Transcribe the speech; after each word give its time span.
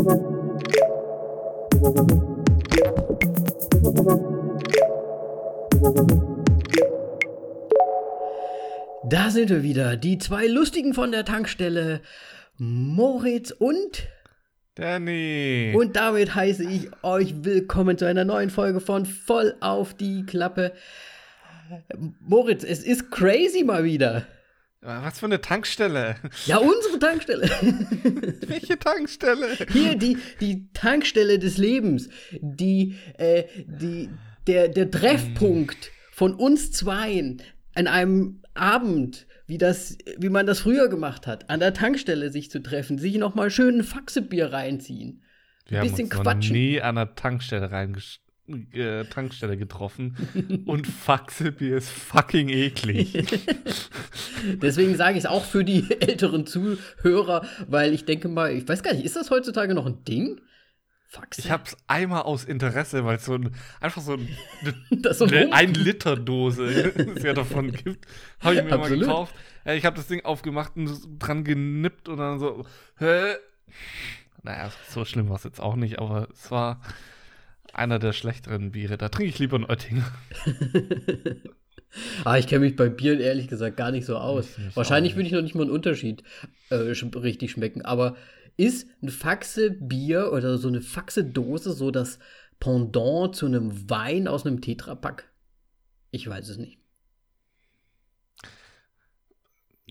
Da 0.00 0.06
sind 9.28 9.50
wir 9.50 9.62
wieder, 9.62 9.98
die 9.98 10.16
zwei 10.16 10.46
Lustigen 10.46 10.94
von 10.94 11.12
der 11.12 11.26
Tankstelle, 11.26 12.00
Moritz 12.56 13.50
und 13.50 14.08
Danny. 14.74 15.74
Und 15.76 15.96
damit 15.96 16.34
heiße 16.34 16.64
ich 16.64 16.88
euch 17.02 17.44
willkommen 17.44 17.98
zu 17.98 18.06
einer 18.06 18.24
neuen 18.24 18.48
Folge 18.48 18.80
von 18.80 19.04
Voll 19.04 19.54
auf 19.60 19.92
die 19.92 20.24
Klappe. 20.24 20.72
Moritz, 22.20 22.64
es 22.64 22.84
ist 22.84 23.10
crazy 23.10 23.64
mal 23.64 23.84
wieder. 23.84 24.26
Was 24.82 25.18
für 25.18 25.26
eine 25.26 25.40
Tankstelle? 25.40 26.16
Ja, 26.46 26.56
unsere 26.56 26.98
Tankstelle. 26.98 27.42
Welche 28.46 28.78
Tankstelle? 28.78 29.58
Hier 29.72 29.94
die, 29.94 30.16
die 30.40 30.72
Tankstelle 30.72 31.38
des 31.38 31.58
Lebens. 31.58 32.08
Die, 32.40 32.96
äh, 33.18 33.44
die, 33.66 34.08
der, 34.46 34.68
der 34.68 34.90
Treffpunkt 34.90 35.90
von 36.12 36.34
uns 36.34 36.72
zweien 36.72 37.42
an 37.74 37.88
einem 37.88 38.42
Abend, 38.54 39.26
wie, 39.46 39.58
das, 39.58 39.98
wie 40.16 40.30
man 40.30 40.46
das 40.46 40.60
früher 40.60 40.88
gemacht 40.88 41.26
hat, 41.26 41.50
an 41.50 41.60
der 41.60 41.74
Tankstelle 41.74 42.30
sich 42.30 42.50
zu 42.50 42.62
treffen, 42.62 42.98
sich 42.98 43.16
nochmal 43.18 43.50
schön 43.50 43.78
ein 43.80 43.84
Faxebier 43.84 44.52
reinziehen. 44.52 45.22
Wir 45.66 45.78
ein 45.78 45.82
haben 45.82 45.90
bisschen 45.90 46.06
uns 46.06 46.14
noch 46.14 46.22
quatschen. 46.22 46.52
nie 46.52 46.80
an 46.80 46.94
der 46.94 47.14
Tankstelle 47.14 47.70
reingesch 47.70 48.20
äh, 48.72 49.04
Tankstelle 49.04 49.56
getroffen 49.56 50.16
und 50.66 50.86
Faxebier 51.04 51.76
ist 51.76 51.90
fucking 51.90 52.48
eklig. 52.48 53.12
Deswegen 54.62 54.96
sage 54.96 55.18
ich 55.18 55.24
es 55.24 55.30
auch 55.30 55.44
für 55.44 55.64
die 55.64 55.90
älteren 56.00 56.46
Zuhörer, 56.46 57.46
weil 57.68 57.92
ich 57.92 58.04
denke 58.04 58.28
mal, 58.28 58.52
ich 58.52 58.66
weiß 58.68 58.82
gar 58.82 58.94
nicht, 58.94 59.04
ist 59.04 59.16
das 59.16 59.30
heutzutage 59.30 59.74
noch 59.74 59.86
ein 59.86 60.04
Ding? 60.04 60.40
Faxe? 61.08 61.40
Ich 61.40 61.50
hab's 61.50 61.76
einmal 61.88 62.22
aus 62.22 62.44
Interesse, 62.44 63.04
weil 63.04 63.16
es 63.16 63.24
so 63.24 63.34
ein, 63.34 63.50
einfach 63.80 64.00
so 64.00 64.12
ein, 64.12 64.28
Das 64.90 65.18
so 65.18 65.24
eine 65.24 65.42
rum- 65.44 65.52
ein 65.52 65.74
Liter 65.74 66.16
Dose 66.16 66.64
es 67.16 67.22
ja 67.24 67.32
davon 67.32 67.72
gibt, 67.72 68.06
habe 68.40 68.54
ich 68.54 68.62
mir 68.62 68.70
mal 68.70 68.78
Absolut. 68.80 69.00
gekauft. 69.00 69.34
Ja, 69.64 69.74
ich 69.74 69.84
habe 69.84 69.96
das 69.96 70.06
Ding 70.06 70.24
aufgemacht 70.24 70.76
und 70.76 70.88
dran 71.18 71.42
genippt 71.42 72.08
und 72.08 72.18
dann 72.18 72.38
so, 72.38 72.64
hä? 72.98 73.34
Naja, 74.42 74.70
so 74.88 75.04
schlimm 75.04 75.28
war 75.28 75.36
es 75.36 75.44
jetzt 75.44 75.60
auch 75.60 75.74
nicht, 75.76 75.98
aber 75.98 76.28
es 76.32 76.50
war 76.50 76.80
einer 77.74 77.98
der 77.98 78.12
schlechteren 78.12 78.72
Biere. 78.72 78.98
Da 78.98 79.08
trinke 79.08 79.30
ich 79.30 79.38
lieber 79.38 79.56
einen 79.56 79.66
Oettinger. 79.66 80.10
Ah, 82.24 82.38
ich 82.38 82.46
kenne 82.46 82.64
mich 82.64 82.76
bei 82.76 82.88
Bieren 82.88 83.20
ehrlich 83.20 83.48
gesagt 83.48 83.76
gar 83.76 83.90
nicht 83.90 84.06
so 84.06 84.16
aus. 84.16 84.50
Ich 84.50 84.58
nicht 84.58 84.76
Wahrscheinlich 84.76 85.16
würde 85.16 85.26
ich 85.26 85.32
noch 85.32 85.42
nicht 85.42 85.54
mal 85.54 85.62
einen 85.62 85.72
Unterschied 85.72 86.22
äh, 86.70 86.94
sch 86.94 87.04
richtig 87.16 87.50
schmecken. 87.50 87.82
Aber 87.82 88.16
ist 88.56 88.88
ein 89.02 89.08
Faxe-Bier 89.08 90.32
oder 90.32 90.56
so 90.58 90.68
eine 90.68 90.82
Faxe-Dose 90.82 91.72
so 91.72 91.90
das 91.90 92.18
Pendant 92.60 93.34
zu 93.34 93.46
einem 93.46 93.90
Wein 93.90 94.28
aus 94.28 94.46
einem 94.46 94.60
Tetrapack? 94.60 95.32
Ich 96.10 96.28
weiß 96.28 96.48
es 96.48 96.58
nicht. 96.58 96.78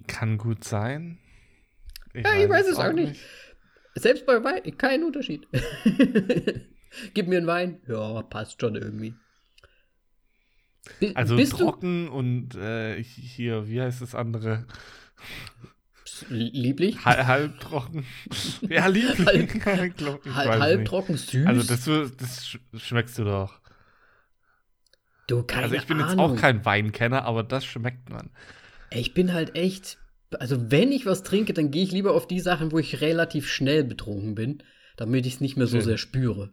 Kann 0.08 0.38
gut 0.38 0.64
sein. 0.64 1.20
Ja, 2.14 2.34
ich 2.36 2.48
weiß 2.50 2.68
es 2.68 2.78
auch 2.78 2.94
nicht. 2.94 3.20
Selbst 3.96 4.26
bei 4.26 4.44
Wein, 4.44 4.78
kein 4.78 5.04
Unterschied. 5.04 5.48
Gib 7.14 7.28
mir 7.28 7.38
einen 7.38 7.48
Wein. 7.48 7.82
Ja, 7.88 8.22
passt 8.24 8.60
schon 8.62 8.76
irgendwie. 8.76 9.14
Bi- 11.00 11.12
Also 11.16 11.36
bist 11.36 11.54
du 11.54 11.58
trocken 11.58 12.08
und 12.08 12.56
äh, 12.56 13.02
hier, 13.04 13.68
wie 13.68 13.82
heißt 13.82 14.02
das 14.02 14.16
andere? 14.16 14.66
lieblich? 16.30 17.06
Hal 17.06 17.28
halb 17.28 17.60
trocken. 17.60 18.06
ja, 18.70 18.88
lieblich. 18.88 19.48
Glaub, 19.98 20.26
Halb, 20.26 20.50
weiß 20.50 20.60
halb 20.62 20.80
nicht. 20.80 20.90
trocken 20.90 21.18
süß? 21.18 21.46
Also 21.48 21.64
das, 21.64 22.16
das 22.18 22.48
sch 22.48 22.60
schmeckst 22.78 23.18
du 23.20 23.24
doch. 23.24 23.60
du, 25.28 25.44
keine 25.44 25.64
also 25.64 25.76
ich 25.76 25.86
bin 25.88 26.00
jetzt 26.00 26.10
Ahnung. 26.10 26.32
auch 26.32 26.36
kein 26.36 26.66
Weinkenner, 26.66 27.24
aber 27.26 27.44
das 27.44 27.64
schmeckt 27.66 28.10
man. 28.10 28.32
Ich 28.92 29.14
bin 29.14 29.34
halt 29.34 29.56
echt. 29.56 29.98
Also, 30.40 30.70
wenn 30.72 30.92
ich 30.92 31.06
was 31.06 31.24
trinke, 31.24 31.54
dann 31.54 31.72
gehe 31.72 31.84
ich 31.84 31.92
lieber 31.92 32.14
auf 32.14 32.28
die 32.28 32.40
Sachen, 32.40 32.72
wo 32.72 32.78
ich 32.80 33.02
relativ 33.02 33.48
schnell 33.50 33.84
betrunken 33.84 34.36
bin, 34.36 34.62
damit 34.96 35.26
ich 35.26 35.36
es 35.36 35.42
nicht 35.42 35.58
mehr 35.58 35.66
so 35.68 35.78
Gin. 35.78 35.86
sehr 35.86 35.98
spüre. 35.98 36.52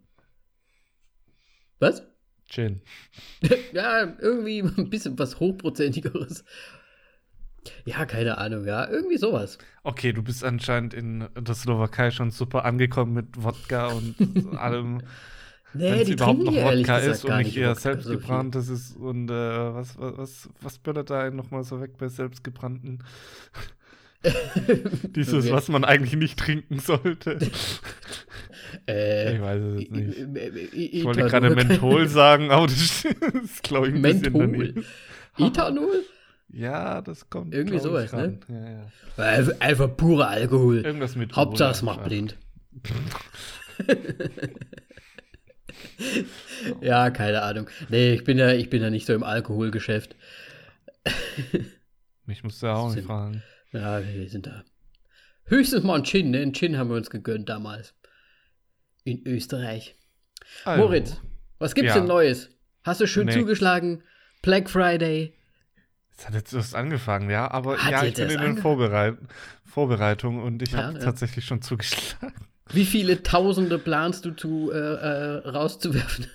Was? 1.78 2.02
Gin. 2.48 2.80
ja, 3.72 4.14
irgendwie 4.20 4.60
ein 4.78 4.90
bisschen 4.90 5.18
was 5.18 5.40
Hochprozentigeres. 5.40 6.44
Ja, 7.84 8.04
keine 8.06 8.38
Ahnung, 8.38 8.64
ja, 8.64 8.88
irgendwie 8.88 9.16
sowas. 9.18 9.58
Okay, 9.82 10.12
du 10.12 10.22
bist 10.22 10.44
anscheinend 10.44 10.94
in 10.94 11.26
der 11.36 11.54
Slowakei 11.54 12.12
schon 12.12 12.30
super 12.30 12.64
angekommen 12.64 13.12
mit 13.14 13.42
Wodka 13.42 13.88
und 13.88 14.14
allem. 14.56 14.98
Nee, 15.74 15.90
Wenn 15.90 15.98
es 16.00 16.06
die 16.06 16.12
überhaupt 16.12 16.44
noch 16.44 16.54
Wodka 16.54 16.98
ist 16.98 17.24
und 17.24 17.36
nicht 17.38 17.56
eher 17.56 17.74
so 17.74 17.80
viel. 17.80 17.82
selbstgebranntes 17.82 18.68
ist 18.68 18.96
und 18.96 19.28
äh, 19.30 19.74
was, 19.74 19.98
was, 19.98 20.16
was, 20.16 20.48
was 20.60 20.78
böllert 20.78 21.10
da 21.10 21.22
einen 21.22 21.34
nochmal 21.36 21.64
so 21.64 21.80
weg 21.80 21.98
bei 21.98 22.06
selbstgebrannten? 22.08 23.02
Dieses, 25.14 25.44
Okay. 25.46 25.52
was 25.52 25.68
man 25.68 25.84
eigentlich 25.84 26.14
nicht 26.16 26.38
trinken 26.38 26.78
sollte. 26.78 27.38
Äh, 28.88 29.34
Ich 29.36 29.40
weiß 29.42 29.62
es 29.62 29.80
jetzt 29.80 29.92
nicht. 29.92 30.18
Ich 30.74 30.94
Ich 30.94 31.04
wollte 31.04 31.22
gerade 31.22 31.50
Menthol 31.50 32.06
sagen, 32.08 32.50
aber 32.50 32.66
das 32.66 33.04
ist, 33.44 33.62
glaube 33.62 33.88
ich, 33.88 33.94
ein 33.94 34.02
bisschen 34.02 34.32
Menthol. 34.32 34.46
daneben. 34.46 34.84
Ethanol? 35.38 36.02
Ja, 36.48 37.02
das 37.02 37.28
kommt 37.28 37.52
Irgendwie 37.54 37.78
sowas, 37.78 38.12
ran. 38.12 38.40
Ja, 38.48 38.70
ja. 38.70 38.86
Einfach, 39.24 39.60
einfach 39.60 39.96
purer 39.96 40.28
Alkohol. 40.28 40.78
Irgendwas 40.84 41.16
mit 41.16 41.34
Hauptsache 41.34 41.72
es 41.72 41.82
macht 41.82 42.04
blind. 42.04 42.36
ja, 46.80 47.10
keine 47.10 47.42
Ahnung. 47.42 47.68
Nee, 47.88 48.14
ich 48.14 48.24
bin 48.24 48.38
ja, 48.38 48.52
ich 48.52 48.70
bin 48.70 48.82
ja 48.82 48.90
nicht 48.90 49.06
so 49.06 49.14
im 49.14 49.22
Alkoholgeschäft. 49.22 50.16
Mich 52.24 52.42
musst 52.44 52.62
du 52.62 52.66
ja 52.66 52.74
auch 52.74 52.94
nicht 52.94 53.06
fragen. 53.06 53.42
Ja, 53.72 54.00
wir 54.04 54.28
sind 54.28 54.46
da. 54.46 54.64
Höchstens 55.44 55.84
mal 55.84 55.96
ein 55.98 56.04
Gin, 56.04 56.30
ne? 56.30 56.40
Ein 56.40 56.54
Gin 56.54 56.76
haben 56.76 56.88
wir 56.90 56.96
uns 56.96 57.10
gegönnt 57.10 57.48
damals. 57.48 57.94
In 59.06 59.24
Österreich. 59.26 59.94
Also, 60.64 60.82
Moritz, 60.82 61.20
was 61.60 61.74
gibt's 61.74 61.94
Ja. 61.94 62.00
denn 62.00 62.08
Neues? 62.08 62.50
Hast 62.82 63.00
du 63.00 63.06
schön 63.06 63.26
Nee. 63.26 63.32
zugeschlagen? 63.34 64.02
Black 64.42 64.68
Friday. 64.68 65.32
Es 66.18 66.26
hat 66.26 66.34
jetzt 66.34 66.52
erst 66.52 66.74
angefangen, 66.74 67.30
ja, 67.30 67.48
aber 67.50 67.78
Hat 67.78 67.92
ja, 67.92 68.04
ich 68.04 68.14
bin 68.14 68.30
in 68.30 68.40
den 68.40 68.58
Vorbereit 68.58 69.16
Vorbereitungen 69.64 70.42
und 70.42 70.60
ich 70.62 70.72
Ja, 70.72 70.84
habe 70.84 70.98
ja. 70.98 71.04
tatsächlich 71.04 71.44
schon 71.44 71.62
zugeschlagen. 71.62 72.34
Wie 72.72 72.84
viele 72.84 73.22
Tausende 73.22 73.78
planst 73.78 74.24
du 74.24 74.32
zu, 74.32 74.72
äh, 74.72 74.76
äh, 74.76 75.48
rauszuwerfen? 75.48 76.26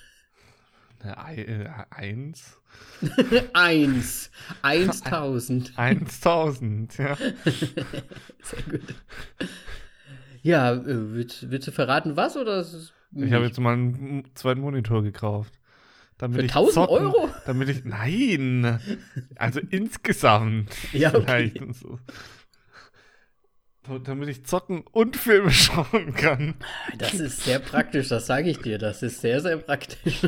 Eine 1.02 1.18
Ei- 1.18 1.42
äh, 1.42 1.68
Eins? 1.90 2.56
Eins. 3.52 4.30
1000. 4.62 5.72
1000, 5.76 6.96
ja. 6.98 7.16
Sehr 7.44 8.62
gut. 8.70 8.94
Ja, 10.42 10.72
äh, 10.74 10.82
willst, 10.84 11.50
willst 11.50 11.68
du 11.68 11.72
verraten, 11.72 12.16
was 12.16 12.36
oder? 12.36 12.58
es 12.58 12.92
Ich 13.14 13.32
habe 13.32 13.44
jetzt 13.46 13.58
mal 13.60 13.74
einen 13.74 14.24
zweiten 14.34 14.60
Monitor 14.60 15.02
gekauft. 15.02 15.52
Damit 16.18 16.38
Für 16.40 16.44
ich 16.46 16.50
1000 16.52 16.74
zocken, 16.74 17.06
Euro? 17.06 17.30
Damit 17.46 17.68
ich. 17.68 17.84
Nein! 17.84 18.80
Also 19.36 19.60
insgesamt. 19.70 20.70
Ja, 20.92 21.14
okay. 21.14 21.52
so. 21.72 21.98
Damit 24.04 24.28
ich 24.28 24.44
zocken 24.46 24.82
und 24.92 25.16
Filme 25.16 25.50
schauen 25.52 26.14
kann. 26.14 26.54
Das 26.98 27.14
ist 27.14 27.42
sehr 27.44 27.58
praktisch, 27.58 28.08
das 28.08 28.26
sage 28.26 28.50
ich 28.50 28.58
dir. 28.58 28.78
Das 28.78 29.02
ist 29.02 29.20
sehr, 29.20 29.40
sehr 29.40 29.56
praktisch. 29.56 30.20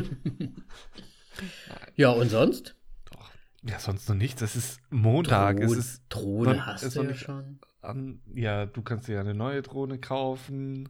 ja, 1.95 2.09
und 2.09 2.29
sonst? 2.29 2.75
Doch. 3.11 3.29
Ja, 3.63 3.79
sonst 3.79 4.09
noch 4.09 4.15
nichts. 4.15 4.41
Es 4.41 4.55
ist 4.57 4.79
Montag. 4.89 5.59
es 5.61 5.69
Drohne- 5.71 5.79
ist 5.79 6.01
Drohne 6.09 6.65
hast 6.65 6.83
ist 6.83 6.95
du 6.97 7.03
ja 7.03 7.07
nicht- 7.09 7.21
schon. 7.21 7.59
An. 7.87 8.21
Ja, 8.33 8.65
du 8.65 8.81
kannst 8.81 9.07
dir 9.07 9.19
eine 9.19 9.33
neue 9.33 9.61
Drohne 9.61 9.99
kaufen. 9.99 10.89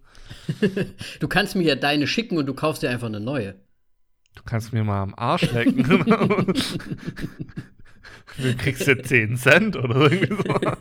Du 1.19 1.27
kannst 1.27 1.55
mir 1.55 1.63
ja 1.63 1.75
deine 1.75 2.07
schicken 2.07 2.37
und 2.37 2.45
du 2.45 2.53
kaufst 2.53 2.83
dir 2.83 2.89
einfach 2.89 3.07
eine 3.07 3.19
neue. 3.19 3.55
Du 4.35 4.43
kannst 4.43 4.73
mir 4.73 4.83
mal 4.83 5.01
am 5.01 5.13
Arsch 5.15 5.51
lecken. 5.51 5.83
du 8.37 8.55
kriegst 8.57 8.85
ja 8.87 9.01
10 9.01 9.37
Cent 9.37 9.75
oder 9.77 10.11
irgendwie 10.11 10.35
sowas. 10.35 10.77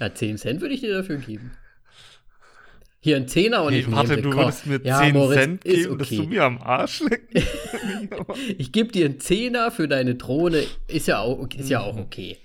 Ja, 0.00 0.14
10 0.14 0.38
Cent 0.38 0.60
würde 0.60 0.74
ich 0.74 0.80
dir 0.80 0.94
dafür 0.94 1.16
geben. 1.18 1.52
Hier 3.00 3.16
ein 3.16 3.26
Zehner 3.26 3.64
und 3.64 3.72
Hey, 3.72 3.80
ich 3.80 3.86
nehme 3.86 3.96
warte, 3.96 4.14
den 4.14 4.22
du 4.22 4.32
würdest 4.32 4.66
mir 4.66 4.80
ja, 4.84 5.00
10 5.00 5.12
Moritz, 5.14 5.40
Cent 5.40 5.64
geben, 5.64 5.98
dass 5.98 6.08
du 6.08 6.20
okay. 6.22 6.26
mir 6.28 6.44
am 6.44 6.58
Arsch 6.58 7.00
lecken? 7.00 7.42
Ich 8.58 8.70
gebe 8.72 8.92
dir 8.92 9.06
einen 9.06 9.18
Zehner 9.18 9.72
für 9.72 9.88
deine 9.88 10.14
Drohne. 10.14 10.62
Ist 10.86 11.08
ja 11.08 11.18
auch, 11.18 11.48
ist 11.50 11.68
ja 11.68 11.80
Mhm. 11.80 11.84
auch 11.84 11.96
okay. 11.96 12.36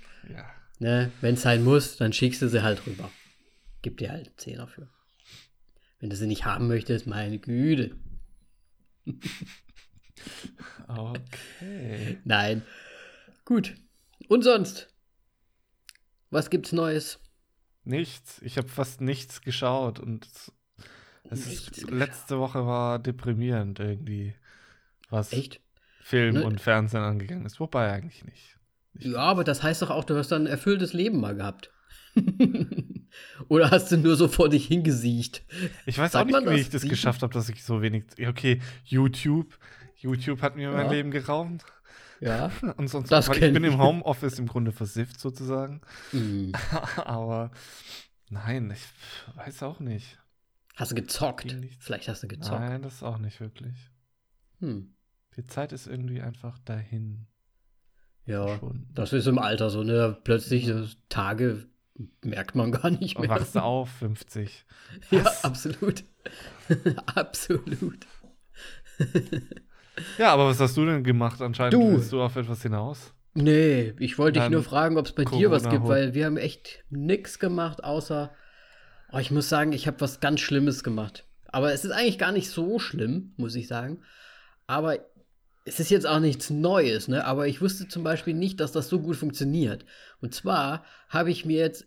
Ne? 0.79 1.11
Wenn 1.21 1.35
es 1.35 1.41
sein 1.41 1.63
muss, 1.63 1.97
dann 1.97 2.13
schickst 2.13 2.41
du 2.41 2.49
sie 2.49 2.61
halt 2.63 2.85
rüber. 2.85 3.09
Gib 3.81 3.97
dir 3.97 4.11
halt 4.11 4.27
einen 4.27 4.37
Zehner 4.37 4.67
für. 4.67 4.89
Wenn 5.99 6.09
du 6.09 6.15
sie 6.15 6.27
nicht 6.27 6.45
haben 6.45 6.67
möchtest, 6.67 7.07
meine 7.07 7.39
Güte. 7.39 7.95
Okay. 10.87 12.17
Nein. 12.23 12.63
Gut. 13.45 13.75
Und 14.27 14.43
sonst? 14.43 14.93
Was 16.29 16.49
gibt's 16.49 16.71
Neues? 16.71 17.19
Nichts. 17.83 18.41
Ich 18.41 18.57
habe 18.57 18.67
fast 18.67 19.01
nichts 19.01 19.41
geschaut 19.41 19.99
und 19.99 20.27
Nichts 21.29 21.47
ist, 21.77 21.89
letzte 21.89 22.39
Woche 22.39 22.65
war 22.65 22.99
deprimierend 22.99 23.79
irgendwie, 23.79 24.33
was 25.09 25.33
Echt? 25.33 25.61
Film 26.01 26.35
Ne? 26.35 26.45
und 26.45 26.61
Fernsehen 26.61 27.03
angegangen 27.03 27.45
ist. 27.45 27.59
Wobei 27.59 27.91
eigentlich 27.91 28.23
nicht. 28.25 28.56
Ja, 28.99 29.17
aber 29.19 29.43
das 29.43 29.63
heißt 29.63 29.81
doch 29.81 29.89
auch, 29.89 30.03
du 30.03 30.15
hast 30.17 30.29
dann 30.31 30.43
ein 30.43 30.47
erfülltes 30.47 30.93
Leben 30.93 31.19
mal 31.19 31.35
gehabt. 31.35 31.71
Oder 33.47 33.71
hast 33.71 33.91
du 33.91 33.97
nur 33.97 34.15
so 34.15 34.27
vor 34.27 34.49
dich 34.49 34.67
hingesiecht? 34.67 35.43
Ich 35.85 35.97
weiß 35.97 36.11
Sagt 36.11 36.33
auch 36.33 36.39
nicht, 36.39 36.49
wie 36.49 36.51
das? 36.51 36.61
ich 36.61 36.69
das 36.69 36.81
geschafft 36.83 37.21
habe, 37.21 37.33
dass 37.33 37.49
ich 37.49 37.63
so 37.63 37.81
wenig. 37.81 38.05
Okay, 38.27 38.61
YouTube. 38.83 39.57
YouTube 39.95 40.41
hat 40.41 40.55
mir 40.55 40.71
mein 40.71 40.85
Ja. 40.87 40.91
Leben 40.91 41.11
geraubt. 41.11 41.63
Ja. 42.19 42.51
Und 42.77 42.87
sonst, 42.87 43.11
Das 43.11 43.27
weil 43.29 43.43
ich 43.43 43.53
bin 43.53 43.63
im 43.63 43.79
Homeoffice 43.79 44.39
im 44.39 44.47
Grunde 44.47 44.71
versifft 44.71 45.19
sozusagen. 45.19 45.81
Hm. 46.11 46.53
Aber 46.97 47.51
nein, 48.29 48.71
ich 48.71 49.35
weiß 49.37 49.63
auch 49.63 49.79
nicht. 49.79 50.19
Hast 50.75 50.91
du 50.91 50.95
gezockt? 50.95 51.55
Vielleicht 51.79 52.07
hast 52.07 52.23
du 52.23 52.27
gezockt. 52.27 52.59
Nein, 52.59 52.81
das 52.83 53.01
auch 53.01 53.17
nicht 53.17 53.39
wirklich. 53.39 53.75
Hm. 54.59 54.93
Die 55.35 55.45
Zeit 55.45 55.71
ist 55.71 55.87
irgendwie 55.87 56.21
einfach 56.21 56.57
dahin 56.59 57.27
Ja, 58.27 58.45
verschwunden. 58.47 58.87
das 58.93 59.13
ist 59.13 59.25
im 59.27 59.39
Alter 59.39 59.69
so, 59.69 59.81
ne? 59.83 60.15
Plötzlich 60.23 60.71
Tage 61.09 61.65
merkt 62.23 62.53
man 62.55 62.71
gar 62.71 62.91
nicht 62.91 63.17
mehr. 63.19 63.29
wachst 63.29 63.55
du 63.55 63.59
auf, 63.63 63.89
50. 63.89 64.65
Ja, 65.11 65.25
Was? 65.25 65.43
absolut. 65.43 66.03
absolut. 67.15 68.05
Ja, 70.17 70.33
aber 70.33 70.47
was 70.47 70.59
hast 70.59 70.77
du 70.77 70.85
denn 70.85 71.03
gemacht? 71.03 71.41
Anscheinend 71.41 71.73
Du. 71.73 71.91
willst 71.93 72.11
du 72.11 72.21
auf 72.21 72.35
etwas 72.35 72.61
hinaus. 72.61 73.13
Nee, 73.33 73.93
ich 73.99 74.17
wollte 74.17 74.39
dich 74.39 74.49
nur 74.49 74.63
fragen, 74.63 74.97
ob 74.97 75.05
es 75.05 75.11
bei 75.13 75.23
dir 75.25 75.51
was 75.51 75.63
gibt, 75.63 75.83
Corona-Hol- 75.83 75.89
weil 75.89 76.13
wir 76.15 76.25
haben 76.25 76.37
echt 76.37 76.83
nichts 76.89 77.39
gemacht, 77.39 77.83
außer. 77.83 78.31
Oh, 79.11 79.17
ich 79.19 79.31
muss 79.31 79.47
sagen, 79.49 79.71
ich 79.73 79.87
habe 79.87 80.01
was 80.01 80.19
ganz 80.19 80.39
Schlimmes 80.41 80.83
gemacht. 80.83 81.25
Aber 81.45 81.71
es 81.71 81.85
ist 81.85 81.91
eigentlich 81.91 82.17
gar 82.19 82.31
nicht 82.31 82.49
so 82.49 82.77
schlimm, 82.79 83.33
muss 83.37 83.55
ich 83.55 83.67
sagen. 83.67 84.01
Aber 84.65 84.97
es 85.67 85.79
ist 85.81 85.89
jetzt 85.89 86.07
auch 86.07 86.19
nichts 86.19 86.49
Neues, 86.49 87.07
ne? 87.07 87.25
Aber 87.25 87.47
ich 87.47 87.61
wusste 87.61 87.87
zum 87.87 88.03
Beispiel 88.03 88.33
nicht, 88.33 88.59
dass 88.59 88.71
das 88.71 88.87
so 88.87 89.01
gut 89.01 89.17
funktioniert. 89.17 89.85
Und 90.21 90.33
zwar 90.33 90.85
habe 91.09 91.29
ich 91.29 91.45
mir 91.45 91.57
jetzt 91.57 91.85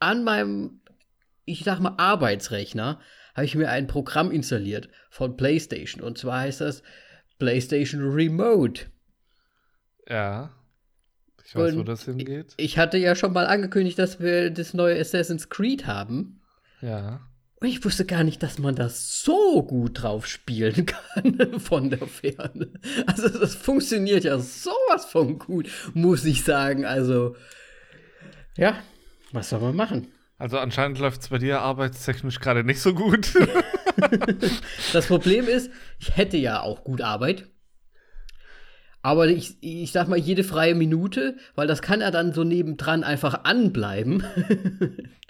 an 0.00 0.22
meinem, 0.22 0.82
ich 1.46 1.64
sag 1.64 1.80
mal, 1.80 1.94
Arbeitsrechner, 1.96 3.00
habe 3.34 3.46
ich 3.46 3.54
mir 3.54 3.70
ein 3.70 3.86
Programm 3.86 4.30
installiert 4.30 4.88
von 5.08 5.36
PlayStation. 5.36 6.02
Und 6.02 6.18
zwar 6.18 6.40
heißt 6.40 6.60
das 6.60 6.82
PlayStation 7.38 8.02
Remote. 8.02 8.82
Ja. 10.06 10.52
Ich 11.44 11.56
weiß, 11.56 11.74
wo 11.74 11.80
Und 11.80 11.88
das 11.88 12.04
hingeht. 12.04 12.54
Ich 12.58 12.78
hatte 12.78 12.98
ja 12.98 13.14
schon 13.16 13.32
mal 13.32 13.46
angekündigt, 13.46 13.98
dass 13.98 14.20
wir 14.20 14.50
das 14.50 14.74
neue 14.74 15.00
Assassin's 15.00 15.48
Creed 15.48 15.86
haben. 15.86 16.42
Ja. 16.80 17.26
Ich 17.64 17.84
wusste 17.84 18.04
gar 18.04 18.24
nicht, 18.24 18.42
dass 18.42 18.58
man 18.58 18.74
das 18.74 19.22
so 19.22 19.62
gut 19.62 20.02
drauf 20.02 20.26
spielen 20.26 20.86
kann 21.14 21.60
von 21.60 21.90
der 21.90 22.06
Ferne. 22.06 22.68
Also 23.06 23.28
das 23.28 23.54
funktioniert 23.54 24.24
ja 24.24 24.38
sowas 24.38 25.06
von 25.06 25.38
gut, 25.38 25.68
muss 25.94 26.24
ich 26.24 26.44
sagen. 26.44 26.84
Also 26.84 27.36
ja, 28.56 28.76
was 29.32 29.50
soll 29.50 29.60
man 29.60 29.76
machen? 29.76 30.08
Also 30.38 30.58
anscheinend 30.58 30.98
läuft 30.98 31.22
es 31.22 31.28
bei 31.28 31.38
dir 31.38 31.60
arbeitstechnisch 31.60 32.40
gerade 32.40 32.64
nicht 32.64 32.80
so 32.80 32.94
gut. 32.94 33.32
Das 34.92 35.06
Problem 35.06 35.46
ist, 35.46 35.70
ich 36.00 36.16
hätte 36.16 36.36
ja 36.36 36.60
auch 36.60 36.82
gut 36.82 37.00
Arbeit. 37.00 37.46
Aber 39.02 39.28
ich, 39.28 39.56
ich 39.60 39.92
sag 39.92 40.08
mal, 40.08 40.18
jede 40.18 40.42
freie 40.42 40.74
Minute, 40.74 41.36
weil 41.54 41.68
das 41.68 41.80
kann 41.80 42.00
ja 42.00 42.10
dann 42.10 42.32
so 42.32 42.42
nebendran 42.42 43.04
einfach 43.04 43.44
anbleiben. 43.44 44.24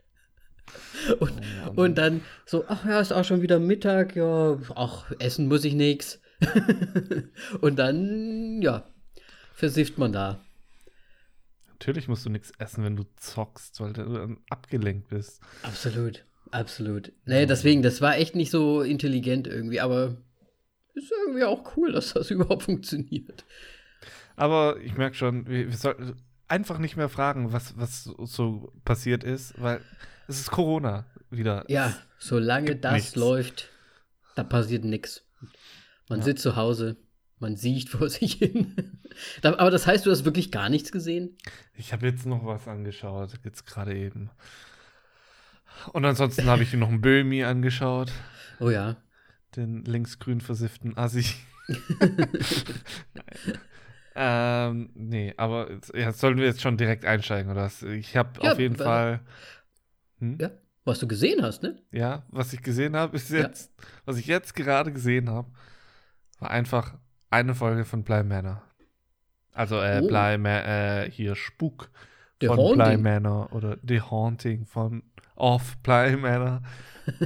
und, 1.21 1.33
und 1.77 1.99
dann 1.99 2.23
so, 2.47 2.65
ach 2.69 2.85
ja, 2.85 3.01
ist 3.01 3.13
auch 3.13 3.25
schon 3.25 3.43
wieder 3.43 3.59
Mittag, 3.59 4.17
ja, 4.17 4.59
ach, 4.75 5.11
essen 5.19 5.49
muss 5.49 5.65
ich 5.65 5.75
nix. 5.75 6.21
und 7.61 7.79
dann, 7.79 8.61
ja, 8.63 8.85
versifft 9.55 9.99
man 9.99 10.13
da. 10.13 10.41
Natürlich 11.69 12.09
musst 12.09 12.25
du 12.25 12.31
nichts 12.31 12.53
essen, 12.59 12.85
wenn 12.85 12.97
du 12.97 13.05
zockst, 13.17 13.81
weil 13.81 13.93
du 13.93 14.05
dann 14.05 14.39
abgelenkt 14.49 15.09
bist. 15.09 15.41
Absolut, 15.63 16.25
absolut. 16.51 17.13
Nee, 17.27 17.47
deswegen, 17.47 17.83
das 17.83 18.01
war 18.01 18.17
echt 18.17 18.35
nicht 18.35 18.51
so 18.51 18.83
intelligent 18.83 19.47
irgendwie, 19.47 19.81
aber 19.81 20.17
ist 20.95 21.13
irgendwie 21.27 21.45
auch 21.45 21.77
cool, 21.77 21.93
dass 21.93 22.15
das 22.15 22.31
überhaupt 22.31 22.63
funktioniert. 22.65 23.45
Aber 24.37 24.79
ich 24.81 24.97
merke 24.97 25.17
schon, 25.17 25.47
wir, 25.47 25.69
wir 25.69 25.77
sollten 25.77 26.17
einfach 26.49 26.79
nicht 26.79 26.97
mehr 26.97 27.09
fragen, 27.09 27.53
was, 27.53 27.77
was 27.77 28.05
so 28.05 28.73
passiert 28.85 29.25
ist, 29.25 29.61
weil 29.61 29.81
es 30.29 30.41
ist 30.41 30.51
Corona 30.51 31.07
wieder. 31.31 31.65
Ja, 31.69 31.95
solange 32.19 32.77
das 32.77 32.93
nichts. 32.95 33.17
läuft, 33.17 33.69
da 34.37 34.45
passiert 34.45 34.85
nichts. 34.85 35.25
Man 36.09 36.21
Ja. 36.21 36.25
sitzt 36.27 36.43
zu 36.43 36.57
Hause, 36.57 36.97
man 37.39 37.57
sieht 37.57 37.89
vor 37.89 38.09
sich 38.11 38.35
hin. 38.35 38.99
Aber 39.43 39.71
das 39.71 39.87
heißt, 39.87 40.07
du 40.07 40.11
hast 40.11 40.25
wirklich 40.25 40.51
gar 40.51 40.69
nichts 40.69 40.93
gesehen? 40.93 41.37
Ich 41.75 41.93
habe 41.93 42.07
jetzt 42.07 42.27
noch 42.27 42.45
was 42.45 42.69
angeschaut, 42.69 43.33
jetzt 43.45 43.67
gerade 43.67 43.95
eben. 43.97 44.31
Und 45.93 46.05
ansonsten 46.05 46.47
habe 46.47 46.63
ich 46.63 46.73
noch 46.75 46.89
einen 46.89 47.01
Böhmi 47.01 47.45
angeschaut, 47.45 48.13
Oh 48.61 48.71
ja. 48.71 48.97
den 49.57 49.85
linksgrün 49.85 50.41
versifften 50.41 50.97
Assi. 50.97 51.25
ähm, 54.17 54.91
nee, 54.95 55.35
aber 55.37 55.71
jetzt- 55.73 55.93
ja, 55.95 56.13
sollen 56.13 56.39
wir 56.39 56.47
jetzt 56.47 56.63
schon 56.63 56.77
direkt 56.77 57.05
einsteigen, 57.05 57.51
oder? 57.51 57.71
Ich 57.93 58.17
habe 58.17 58.41
Ja, 58.43 58.53
auf 58.53 58.59
jeden 58.59 58.77
Fall. 58.77 59.21
Hm? 60.19 60.39
Ja, 60.41 60.51
was 60.85 60.99
du 61.01 61.09
gesehen 61.09 61.43
hast, 61.43 61.63
ne? 61.63 61.77
Ja, 61.93 62.25
was 62.29 62.53
ich 62.53 62.63
gesehen 62.63 62.97
habe, 62.97 63.17
ist 63.17 63.31
Ja. 63.31 63.41
jetzt, 63.41 63.73
was 64.05 64.17
ich 64.19 64.27
jetzt 64.27 64.55
gerade 64.55 64.93
gesehen 64.93 65.31
habe, 65.31 65.51
war 66.39 66.51
einfach 66.51 66.95
eine 67.31 67.55
Folge 67.55 67.85
von 67.85 68.05
Bly 68.05 68.23
Manor. 68.25 68.63
Also 69.53 69.81
äh, 69.81 70.01
Oh. 70.03 70.09
Bly 70.09 70.39
Ma 70.39 70.61
äh, 71.05 71.11
hier 71.11 71.35
Spuk 71.37 71.91
The 72.41 72.49
von 72.49 72.57
Bly 72.57 72.65
Haunting. 72.77 73.03
Manor 73.03 73.53
oder 73.53 73.79
The 73.87 74.01
Haunting 74.01 74.67
von 74.67 75.03
Off 75.37 75.77
Bly 75.79 76.17
Manor, 76.17 76.63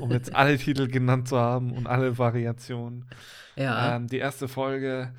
um 0.01 0.11
jetzt 0.13 0.35
alle 0.35 0.57
Titel 0.59 0.87
genannt 0.89 1.29
zu 1.29 1.39
haben 1.39 1.73
und 1.73 1.87
alle 1.87 2.17
Variationen. 2.19 3.09
Ja. 3.57 3.97
Ähm, 3.97 4.07
die 4.07 4.19
erste 4.19 4.47
Folge 4.47 5.15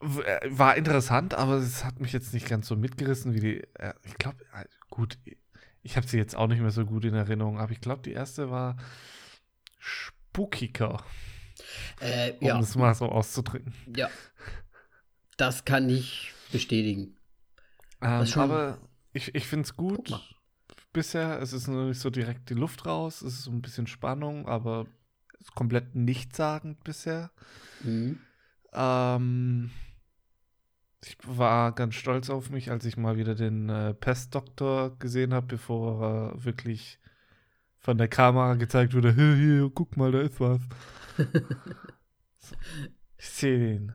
äh, 0.00 0.40
war 0.50 0.76
interessant, 0.76 1.34
aber 1.34 1.54
es 1.54 1.84
hat 1.84 2.00
mich 2.00 2.12
jetzt 2.12 2.34
nicht 2.34 2.48
ganz 2.48 2.66
so 2.66 2.76
mitgerissen 2.76 3.34
wie 3.34 3.40
die. 3.40 3.60
Äh, 3.74 3.94
ich 4.04 4.14
glaube, 4.18 4.38
äh, 4.54 4.64
gut, 4.92 5.18
ich 5.82 5.96
habe 5.96 6.06
sie 6.06 6.18
jetzt 6.18 6.36
auch 6.36 6.46
nicht 6.46 6.60
mehr 6.60 6.70
so 6.70 6.84
gut 6.84 7.04
in 7.04 7.14
Erinnerung, 7.14 7.58
aber 7.58 7.72
ich 7.72 7.80
glaube, 7.80 8.02
die 8.02 8.12
erste 8.12 8.50
war 8.50 8.76
spukiger, 9.78 11.02
äh, 12.00 12.32
um 12.40 12.46
ja, 12.46 12.60
es 12.60 12.76
mal 12.76 12.94
so 12.94 13.06
auszudrücken. 13.06 13.74
ja. 13.96 14.08
Das 15.38 15.64
kann 15.64 15.88
ich 15.88 16.32
bestätigen. 16.52 17.16
Ähm, 18.02 18.28
aber 18.36 18.78
ich, 19.12 19.34
ich 19.34 19.46
finde 19.46 19.64
es 19.64 19.76
gut. 19.76 20.12
Bisher 20.92 21.40
es 21.40 21.54
ist 21.54 21.68
nur 21.68 21.86
nicht 21.86 22.00
so 22.00 22.10
direkt 22.10 22.50
die 22.50 22.54
Luft 22.54 22.84
raus, 22.84 23.22
es 23.22 23.34
ist 23.34 23.44
so 23.44 23.50
ein 23.50 23.62
bisschen 23.62 23.86
Spannung, 23.86 24.46
aber 24.46 24.86
ist 25.40 25.54
komplett 25.54 25.94
nichtssagend 25.94 26.84
bisher. 26.84 27.32
Mhm. 27.82 28.20
Ähm, 28.74 29.70
ich 31.04 31.16
war 31.24 31.72
ganz 31.72 31.94
stolz 31.94 32.30
auf 32.30 32.50
mich, 32.50 32.70
als 32.70 32.84
ich 32.84 32.96
mal 32.96 33.16
wieder 33.16 33.34
den 33.34 33.68
äh, 33.68 33.94
Pestdoktor 33.94 34.96
gesehen 34.98 35.34
habe, 35.34 35.46
bevor 35.46 36.02
er 36.34 36.44
wirklich 36.44 36.98
von 37.78 37.98
der 37.98 38.08
Kamera 38.08 38.54
gezeigt 38.54 38.94
wurde, 38.94 39.12
hier, 39.14 39.34
hier, 39.34 39.70
guck 39.74 39.96
mal, 39.96 40.12
da 40.12 40.20
ist 40.20 40.38
was. 40.40 40.60
So. 42.38 42.54
Ich 43.18 43.28
sehe 43.28 43.56
den. 43.58 43.92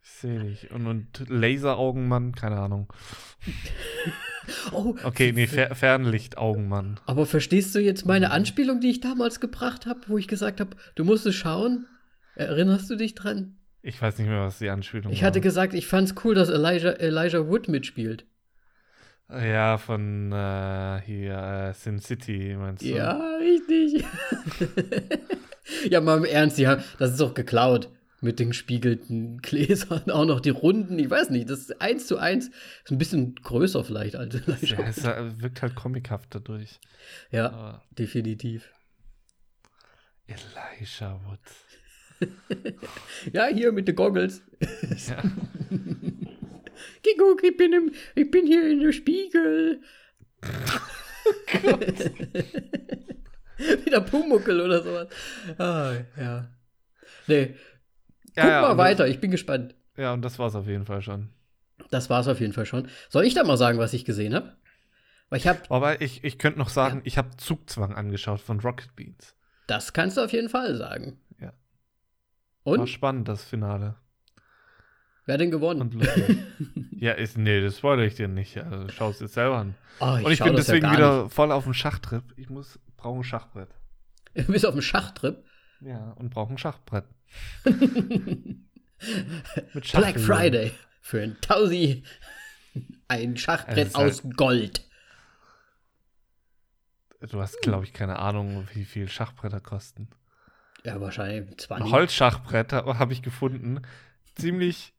Ich 0.00 0.10
sehe 0.10 0.38
dich. 0.38 0.70
Und, 0.70 0.86
und 0.86 1.28
Laseraugenmann, 1.28 2.34
keine 2.34 2.58
Ahnung. 2.58 2.92
Oh, 4.72 4.94
Okay, 5.02 5.32
nee, 5.32 5.46
Fer 5.46 5.74
Fernlichtaugenmann. 5.74 7.00
aber 7.06 7.24
verstehst 7.24 7.74
du 7.74 7.78
jetzt 7.80 8.04
meine 8.04 8.30
Anspielung, 8.30 8.78
die 8.78 8.90
ich 8.90 9.00
damals 9.00 9.40
gebracht 9.40 9.86
habe, 9.86 10.00
wo 10.06 10.18
ich 10.18 10.28
gesagt 10.28 10.60
habe, 10.60 10.76
du 10.96 11.04
musst 11.04 11.24
es 11.24 11.34
schauen? 11.34 11.86
Erinnerst 12.34 12.90
du 12.90 12.96
dich 12.96 13.14
dran? 13.14 13.56
Ich 13.86 14.00
weiß 14.00 14.16
nicht 14.18 14.28
mehr, 14.28 14.40
was 14.40 14.58
die 14.58 14.70
Anspielung 14.70 15.12
Ich 15.12 15.20
war. 15.20 15.26
hatte 15.26 15.42
gesagt, 15.42 15.74
ich 15.74 15.86
fand's 15.86 16.14
cool, 16.24 16.34
dass 16.34 16.48
Elijah, 16.48 16.92
Elijah 16.92 17.46
Wood 17.46 17.68
mitspielt. 17.68 18.24
Ja, 19.28 19.76
von 19.76 20.32
äh, 20.32 21.02
hier 21.04 21.34
äh, 21.36 21.74
Sin 21.74 21.98
City, 21.98 22.56
meinst 22.58 22.82
du? 22.82 22.86
Ja, 22.88 23.12
richtig. 23.36 24.02
ja, 25.90 26.00
mal 26.00 26.16
im 26.16 26.24
Ernst, 26.24 26.58
ja, 26.58 26.82
das 26.98 27.10
ist 27.12 27.20
doch 27.20 27.34
geklaut. 27.34 27.90
Mit 28.22 28.38
den 28.38 28.48
gespiegelten 28.48 29.36
Gläsern, 29.42 30.10
auch 30.10 30.24
noch 30.24 30.40
die 30.40 30.48
Runden, 30.50 30.98
ich 30.98 31.10
weiß 31.10 31.28
nicht, 31.28 31.50
das 31.50 31.60
ist 31.60 31.82
eins 31.82 32.06
zu 32.06 32.16
eins, 32.16 32.48
ist 32.84 32.90
ein 32.90 32.96
bisschen 32.96 33.34
größer 33.34 33.84
vielleicht 33.84 34.16
als 34.16 34.34
Elijah 34.34 34.80
Ja, 34.80 34.88
es 34.88 35.04
wirkt 35.42 35.60
halt 35.60 35.74
comichaft 35.74 36.34
dadurch. 36.34 36.80
Ja, 37.30 37.46
Aber 37.52 37.82
definitiv. 37.90 38.70
Elijah 40.26 41.20
Wood. 41.26 41.38
Ja, 43.32 43.46
hier 43.46 43.72
mit 43.72 43.88
den 43.88 43.96
Goggles. 43.96 44.42
Ja. 45.08 45.22
Guck, 47.18 47.44
ich 47.44 47.56
bin, 47.56 47.72
im, 47.72 47.92
ich 48.14 48.30
bin 48.30 48.46
hier 48.46 48.70
in 48.70 48.80
der 48.80 48.92
Spiegel. 48.92 49.80
Wieder 53.84 54.00
Pumuckel 54.00 54.60
oder 54.60 54.82
sowas. 54.82 55.08
Ah, 55.58 55.92
ja. 56.18 56.48
Nee. 57.26 57.54
Ja, 58.36 58.42
Guck 58.42 58.50
ja, 58.50 58.60
mal 58.62 58.70
und 58.72 58.78
weiter, 58.78 59.06
ich 59.06 59.20
bin 59.20 59.30
gespannt. 59.30 59.74
Ja, 59.96 60.12
und 60.12 60.22
das 60.22 60.38
war's 60.38 60.56
auf 60.56 60.66
jeden 60.66 60.86
Fall 60.86 61.02
schon. 61.02 61.30
Das 61.90 62.10
war's 62.10 62.28
auf 62.28 62.40
jeden 62.40 62.52
Fall 62.52 62.66
schon. 62.66 62.88
Soll 63.08 63.24
ich 63.24 63.34
da 63.34 63.44
mal 63.44 63.56
sagen, 63.56 63.78
was 63.78 63.94
ich 63.94 64.04
gesehen 64.04 64.34
habe? 64.34 64.56
Weil 65.28 65.38
ich 65.38 65.46
habe, 65.46 65.60
Aber 65.68 66.00
ich, 66.00 66.24
ich 66.24 66.38
könnte 66.38 66.58
noch 66.58 66.68
sagen, 66.68 67.00
ich 67.04 67.16
habe 67.16 67.36
Zugzwang 67.36 67.94
angeschaut 67.94 68.40
von 68.40 68.60
Rocket 68.60 68.94
Beans. 68.96 69.34
das 69.66 69.92
kannst 69.92 70.16
du 70.16 70.22
auf 70.22 70.32
jeden 70.32 70.48
Fall 70.48 70.74
sagen. 70.76 71.20
Ja. 72.64 72.72
War 72.72 72.78
Und? 72.80 72.86
spannend, 72.88 73.28
das 73.28 73.44
Finale. 73.44 73.96
Wer 75.26 75.34
hat 75.34 75.40
denn 75.40 75.50
gewonnen? 75.50 75.80
Und 75.80 75.94
ja, 76.92 77.12
ist, 77.12 77.38
nee, 77.38 77.60
das 77.62 77.78
spoilere 77.78 78.06
ich 78.06 78.14
dir 78.14 78.28
nicht. 78.28 78.56
Also, 78.58 78.88
schau 78.90 79.10
es 79.10 79.20
jetzt 79.20 79.34
selber 79.34 79.56
an. 79.58 79.74
Oh, 80.00 80.18
Und 80.24 80.32
ich 80.32 80.38
bin 80.38 80.48
ja 80.48 80.52
deswegen 80.54 80.82
gar 80.82 80.92
wieder 80.96 81.30
voll 81.30 81.50
auf 81.50 81.64
dem 81.64 81.72
Schachtrip. 81.74 82.22
Ich 82.36 82.50
muss, 82.50 82.78
brauche 82.96 83.20
ein 83.20 83.24
Schachbrett. 83.24 83.70
nicht. 84.34 84.48
Du 84.48 84.52
bist 84.52 84.66
auf 84.66 84.74
dem 84.74 84.82
Schachtrip. 84.82 85.42
Ja, 85.80 86.10
und 86.12 86.30
brauche 86.30 86.52
ein 86.52 86.58
Schachbrett. 86.58 87.04
Mit 87.64 88.58
Black. 89.92 90.20
Friday. 90.20 90.72
Für 91.00 91.22
ein 91.22 91.36
Tausi. 91.40 92.04
Ein 93.08 93.36
Schachbrett 93.36 93.78
Es 93.78 93.88
ist 93.88 93.96
halt- 93.96 94.10
aus 94.12 94.22
Gold. 94.36 94.86
Du 97.30 97.40
hast, 97.40 97.60
glaube 97.62 97.84
ich, 97.84 97.94
keine 97.94 98.18
Ahnung, 98.18 98.68
wie 98.74 98.84
viel 98.84 99.08
Schachbretter 99.08 99.60
kosten. 99.60 100.08
Ja, 100.84 101.00
wahrscheinlich 101.00 101.48
Ein 101.50 101.58
20. 101.58 101.92
Holzschachbrett 101.92 102.72
habe 102.72 102.98
hab 102.98 103.10
ich 103.10 103.22
gefunden. 103.22 103.80
Ziemlich 104.34 104.92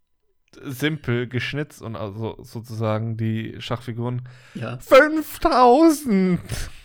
simpel 0.63 1.27
geschnitzt 1.27 1.82
und 1.82 1.96
also 1.96 2.38
sozusagen 2.42 3.18
die 3.18 3.56
Schachfiguren 3.60 4.27
Ja. 4.54 4.77
5000! 4.80 6.39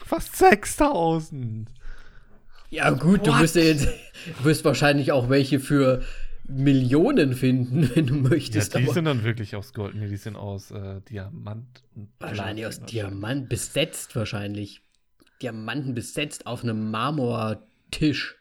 Fast 0.05 0.37
6000! 0.37 1.69
ja, 2.69 2.91
gut, 2.91 3.27
du 3.27 3.33
What? 3.33 3.41
wirst 3.43 3.57
ja 3.57 3.63
jetzt, 3.63 3.87
du 4.39 4.45
wirst 4.45 4.65
wahrscheinlich 4.65 5.13
auch 5.13 5.29
welche 5.29 5.61
für 5.61 6.03
Millionen 6.49 7.35
finden, 7.35 7.89
wenn 7.95 8.07
du 8.09 8.17
Ja, 8.17 8.21
möchtest. 8.29 8.75
die 8.77 8.83
aber 8.85 8.93
sind 8.93 9.05
dann 9.05 9.23
wirklich 9.23 9.55
aus 9.55 9.73
Gold. 9.73 9.95
Nee, 9.95 10.09
die 10.09 10.17
sind 10.17 10.35
aus 10.37 10.73
äh, 10.73 11.01
Diamant. 11.09 11.85
und 11.95 12.11
wahrscheinlich 12.19 12.67
aus. 12.67 12.81
Diamant 12.83 13.49
besetzt, 13.49 14.17
wahrscheinlich. 14.17 14.83
Diamanten 15.43 15.95
besetzt 15.95 16.47
auf 16.47 16.65
einem 16.65 16.91
Marmortisch, 16.91 18.37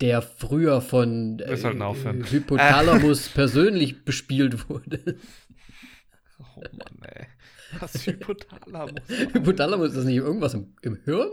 der 0.00 0.22
früher 0.22 0.80
von 0.80 1.42
sollten 1.54 1.82
aufhören. 1.82 2.24
Hypothalamus 2.24 3.28
persönlich 3.34 4.04
bespielt 4.04 4.68
wurde. 4.68 5.16
Oh 6.38 6.62
Mann, 6.72 7.02
ey. 7.02 7.26
Was 7.78 8.06
Hypothalamus. 8.06 9.02
Hypothalamus 9.32 9.88
ist 9.90 9.96
das 9.96 10.04
nicht 10.04 10.16
irgendwas 10.16 10.54
im, 10.54 10.74
im 10.82 10.96
Hirn? 11.04 11.28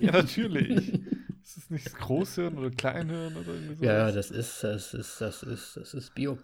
ja, 0.00 0.12
natürlich. 0.12 0.94
Ist 1.42 1.56
das 1.56 1.70
nicht 1.70 1.86
das 1.86 1.94
Großhirn 1.94 2.58
oder 2.58 2.70
Kleinhirn 2.70 3.36
oder 3.36 3.54
irgendwie 3.54 3.74
sowas? 3.76 3.86
Ja, 3.86 4.12
das 4.12 4.30
ist, 4.30 4.64
das 4.64 4.94
ist, 4.94 5.20
das 5.20 5.42
ist, 5.42 5.76
das 5.76 5.94
ist 5.94 6.14
Bio. 6.14 6.38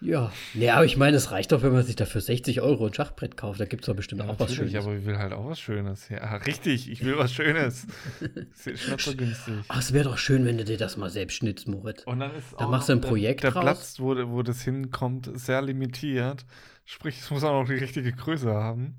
Ja. 0.00 0.30
Ja, 0.52 0.74
aber 0.76 0.84
ich 0.84 0.96
meine, 0.98 1.16
es 1.16 1.30
reicht 1.30 1.52
doch, 1.52 1.62
wenn 1.62 1.72
man 1.72 1.82
sich 1.82 1.96
dafür 1.96 2.20
60 2.20 2.60
Euro 2.60 2.86
ein 2.86 2.92
Schachbrett 2.92 3.36
kauft. 3.38 3.58
Da 3.60 3.64
gibt 3.64 3.84
es 3.84 3.86
doch 3.86 3.96
bestimmt 3.96 4.20
Ja, 4.22 4.28
auch 4.28 4.38
was 4.38 4.54
Schönes. 4.54 4.74
aber 4.74 4.94
ich 4.96 5.06
will 5.06 5.16
halt 5.18 5.32
auch 5.32 5.48
was 5.48 5.58
Schönes. 5.58 6.08
Ja, 6.10 6.36
richtig, 6.36 6.90
ich 6.90 7.04
will 7.04 7.16
was 7.16 7.32
Schönes. 7.32 7.86
Ist 8.64 8.66
ja 8.88 8.98
so 8.98 9.14
günstig. 9.16 9.54
Ach, 9.68 9.78
es 9.78 9.92
wäre 9.94 10.04
doch 10.04 10.18
schön, 10.18 10.44
wenn 10.44 10.58
du 10.58 10.64
dir 10.64 10.76
das 10.76 10.96
mal 10.98 11.08
selbst 11.08 11.36
schnitzt, 11.36 11.68
Moritz. 11.68 12.02
Und 12.04 12.20
dann 12.20 12.34
ist 12.34 12.52
Da 12.58 12.66
auch 12.66 12.70
machst 12.70 12.88
du 12.90 12.92
ein 12.92 13.00
Projekt 13.00 13.44
der, 13.44 13.52
der 13.52 13.62
draus. 13.62 13.64
Platz, 13.78 14.00
wo, 14.00 14.14
wo 14.30 14.42
das 14.42 14.62
hinkommt, 14.62 15.30
sehr 15.34 15.62
limitiert. 15.62 16.44
Sprich, 16.84 17.18
es 17.20 17.30
muss 17.30 17.42
auch 17.44 17.62
noch 17.62 17.66
die 17.68 17.78
richtige 17.78 18.12
Größe 18.12 18.52
haben. 18.52 18.96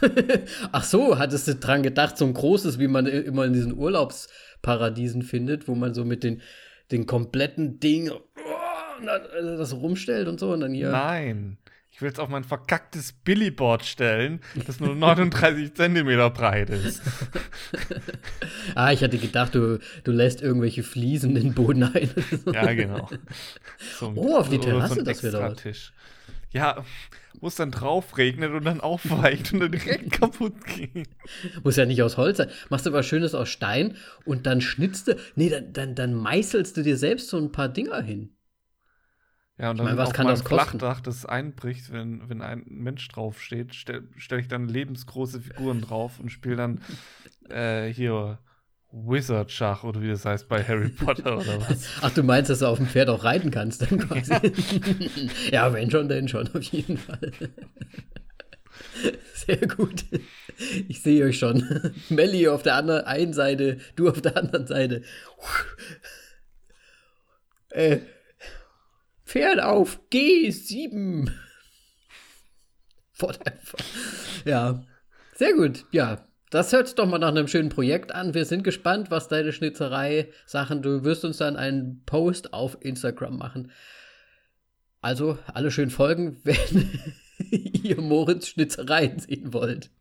Ach 0.72 0.84
so, 0.84 1.18
hattest 1.18 1.48
du 1.48 1.54
dran 1.56 1.82
gedacht, 1.82 2.16
so 2.16 2.24
ein 2.24 2.32
großes, 2.32 2.78
wie 2.78 2.88
man 2.88 3.04
immer 3.06 3.44
in 3.44 3.52
diesen 3.52 3.76
Urlaubsparadiesen 3.76 5.20
findet, 5.22 5.68
wo 5.68 5.74
man 5.74 5.92
so 5.92 6.06
mit 6.06 6.24
den, 6.24 6.40
den 6.90 7.04
kompletten 7.06 7.78
Ding 7.80 8.10
oh, 8.10 8.20
und 9.00 9.06
dann, 9.06 9.22
äh, 9.22 9.56
das 9.56 9.72
rumstellt 9.74 10.28
und 10.28 10.38
so 10.40 10.52
und 10.52 10.60
dann 10.60 10.72
hier. 10.74 10.90
Nein. 10.90 11.58
Ich 11.92 12.00
will 12.00 12.10
es 12.10 12.18
auf 12.18 12.28
mein 12.28 12.44
verkacktes 12.44 13.12
Billyboard 13.12 13.84
stellen, 13.84 14.40
das 14.66 14.80
nur 14.80 14.94
39 14.94 15.74
Zentimeter 15.74 16.30
breit 16.30 16.70
ist. 16.70 17.02
Ah, 18.74 18.92
ich 18.92 19.02
hatte 19.02 19.18
gedacht, 19.18 19.54
du, 19.54 19.78
du 20.04 20.12
lässt 20.12 20.42
irgendwelche 20.42 20.82
Fliesen 20.82 21.36
in 21.36 21.42
den 21.42 21.54
Boden 21.54 21.82
ein. 21.82 22.10
Ja, 22.52 22.72
genau. 22.72 23.08
So, 23.98 24.12
Oh, 24.14 24.36
auf 24.36 24.48
die 24.48 24.58
Terrasse, 24.58 25.02
das 25.02 25.22
wär 25.22 25.32
doch 25.32 25.40
was. 25.40 25.52
Extratisch. 25.52 25.92
Ja, 26.52 26.84
wo 27.40 27.48
es 27.48 27.54
dann 27.56 27.70
drauf 27.70 28.16
regnet 28.18 28.52
und 28.52 28.64
dann 28.64 28.80
aufweicht 28.80 29.52
und 29.52 29.60
dann 29.60 29.72
direkt 29.72 30.12
kaputt 30.12 30.54
geht. 30.66 31.08
Muss 31.64 31.76
ja 31.76 31.86
nicht 31.86 32.02
aus 32.02 32.16
Holz 32.16 32.38
sein. 32.38 32.50
Machst 32.68 32.86
du 32.86 32.92
was 32.92 33.06
Schönes 33.06 33.34
aus 33.34 33.48
Stein 33.48 33.96
und 34.24 34.46
dann 34.46 34.60
schnitzt 34.60 35.08
du. 35.08 35.16
Nee, 35.36 35.48
dann, 35.48 35.72
dann, 35.72 35.94
dann 35.94 36.14
meißelst 36.14 36.76
du 36.76 36.82
dir 36.82 36.96
selbst 36.96 37.28
so 37.28 37.38
ein 37.38 37.50
paar 37.52 37.68
Dinger 37.68 38.00
hin. 38.02 38.34
Ja, 39.60 39.70
und 39.70 39.76
Ich 39.76 39.82
mein, 39.82 39.96
dann 39.96 40.06
was 40.06 40.14
kann 40.14 40.26
das 40.26 40.42
kosten? 40.42 40.78
Flachdach, 40.78 41.00
das 41.00 41.26
einbricht, 41.26 41.92
wenn, 41.92 42.28
wenn 42.30 42.40
ein 42.40 42.64
Mensch 42.66 43.06
draufsteht, 43.08 43.74
stelle 43.74 44.04
stell 44.16 44.40
ich 44.40 44.48
dann 44.48 44.68
lebensgroße 44.68 45.40
Figuren 45.40 45.82
drauf 45.82 46.18
und 46.18 46.30
spiele 46.30 46.56
dann 46.56 46.80
äh, 47.50 47.92
hier 47.92 48.38
Wizard-Schach 48.92 49.84
oder 49.84 50.00
wie 50.00 50.08
das 50.08 50.24
heißt 50.24 50.48
bei 50.48 50.64
Harry 50.64 50.88
Potter 50.88 51.38
oder 51.38 51.60
was. 51.60 51.88
Ach, 52.00 52.10
du 52.10 52.22
meinst, 52.22 52.50
dass 52.50 52.60
du 52.60 52.66
auf 52.66 52.78
dem 52.78 52.86
Pferd 52.86 53.10
auch 53.10 53.22
reiten 53.22 53.50
kannst, 53.50 53.82
dann 53.82 53.98
quasi. 53.98 54.32
ja, 55.52 55.70
wenn 55.72 55.90
schon, 55.90 56.08
denn 56.08 56.26
schon, 56.26 56.48
auf 56.54 56.62
jeden 56.62 56.96
Fall. 56.96 57.30
Sehr 59.34 59.68
gut. 59.68 60.04
Ich 60.88 61.02
sehe 61.02 61.24
euch 61.24 61.38
schon. 61.38 61.92
Melli 62.08 62.48
auf 62.48 62.62
der 62.62 62.74
anderen 62.76 63.04
einen 63.04 63.32
Seite, 63.32 63.78
du 63.94 64.08
auf 64.08 64.20
der 64.20 64.36
anderen 64.36 64.66
Seite. 64.66 65.02
Äh, 67.70 67.98
Pferd 69.30 69.60
auf, 69.60 70.00
G7. 70.10 71.30
Fort 73.12 73.38
einfach. 73.46 73.78
Ja, 74.44 74.84
sehr 75.36 75.52
gut. 75.52 75.84
Ja, 75.92 76.26
das 76.50 76.72
hört 76.72 76.98
doch 76.98 77.06
mal 77.06 77.18
nach 77.18 77.28
einem 77.28 77.46
schönen 77.46 77.68
Projekt 77.68 78.10
an. 78.10 78.34
Wir 78.34 78.44
sind 78.44 78.64
gespannt, 78.64 79.12
was 79.12 79.28
deine 79.28 79.52
Schnitzerei-Sachen. 79.52 80.82
Du 80.82 81.04
wirst 81.04 81.24
uns 81.24 81.36
dann 81.36 81.54
einen 81.54 82.02
Post 82.06 82.52
auf 82.52 82.78
Instagram 82.80 83.38
machen. 83.38 83.70
Also, 85.00 85.38
alle 85.46 85.70
schön 85.70 85.90
folgen, 85.90 86.40
wenn 86.42 86.90
ihr 87.84 88.00
Moritz 88.00 88.48
Schnitzereien 88.48 89.20
sehen 89.20 89.52
wollt. 89.52 89.92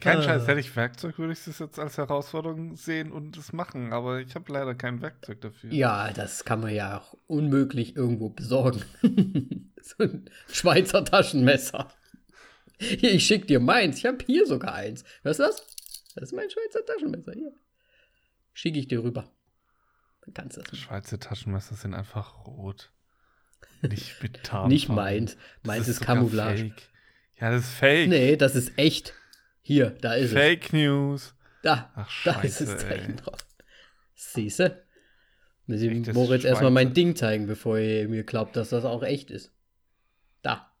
Kein. 0.00 0.22
Scheiß, 0.22 0.46
hätte 0.46 0.60
ich 0.60 0.74
Werkzeug, 0.74 1.18
würde 1.18 1.32
ich 1.32 1.44
das 1.44 1.58
jetzt 1.58 1.78
als 1.78 1.98
Herausforderung 1.98 2.76
sehen 2.76 3.12
und 3.12 3.36
es 3.36 3.52
machen, 3.52 3.92
aber 3.92 4.20
ich 4.20 4.34
habe 4.34 4.52
leider 4.52 4.74
kein 4.74 5.00
Werkzeug 5.00 5.40
dafür. 5.40 5.72
Ja, 5.72 6.12
das 6.12 6.44
kann 6.44 6.60
man 6.60 6.74
ja 6.74 6.98
auch 6.98 7.16
unmöglich 7.26 7.96
irgendwo 7.96 8.28
besorgen. 8.28 8.82
so 9.80 10.04
ein 10.04 10.30
Schweizer 10.50 11.04
Taschenmesser. 11.04 11.88
Hier, 12.78 13.12
ich 13.12 13.26
schick 13.26 13.46
dir 13.46 13.60
meins. 13.60 13.98
Ich 13.98 14.06
habe 14.06 14.18
hier 14.24 14.46
sogar 14.46 14.74
eins. 14.74 15.04
Was 15.22 15.38
ist 15.38 15.46
das? 15.46 15.66
Das 16.14 16.24
ist 16.24 16.32
mein 16.32 16.50
Schweizer 16.50 16.84
Taschenmesser. 16.84 17.32
Hier. 17.32 17.52
Schicke 18.52 18.78
ich 18.78 18.88
dir 18.88 19.02
rüber. 19.02 19.30
Dann 20.22 20.34
kannst 20.34 20.56
du 20.56 20.62
das. 20.62 20.78
Schweizer 20.78 21.18
Taschenmesser 21.18 21.74
sind 21.74 21.94
einfach 21.94 22.46
rot. 22.46 22.90
Nicht 23.82 24.14
mit 24.22 24.42
Tarnfarbe. 24.44 24.68
Nicht 24.68 24.88
meins. 24.88 25.36
Meins 25.62 25.88
ist, 25.88 26.00
sogar 26.00 26.16
Camouflage. 26.16 26.58
Fake. 26.58 26.88
Ja, 27.40 27.50
das 27.50 27.64
ist 27.64 27.74
Fake. 27.74 28.08
Nee, 28.08 28.36
das 28.36 28.54
ist 28.54 28.78
echt. 28.78 29.14
Hier, 29.62 29.90
da 29.90 30.14
ist 30.14 30.32
Fake 30.32 30.72
News. 30.72 31.26
es. 31.26 31.34
Da, 31.62 31.90
Ach, 31.94 32.10
da 32.24 32.40
ist 32.42 32.58
scheiße, 32.58 32.66
das 32.66 32.78
Zeichen 32.78 33.16
drauf. 33.16 33.38
Siehste? 34.14 34.84
Muss 35.66 35.80
ich 35.80 35.90
Echtes 35.92 36.14
Moritz 36.14 36.44
erstmal 36.44 36.72
mein 36.72 36.92
Ding 36.92 37.14
zeigen, 37.14 37.46
bevor 37.46 37.78
ihr 37.78 38.08
mir 38.08 38.24
glaubt, 38.24 38.56
dass 38.56 38.70
das 38.70 38.84
auch 38.84 39.04
echt 39.04 39.30
ist. 39.30 39.52
Da. 40.42 40.72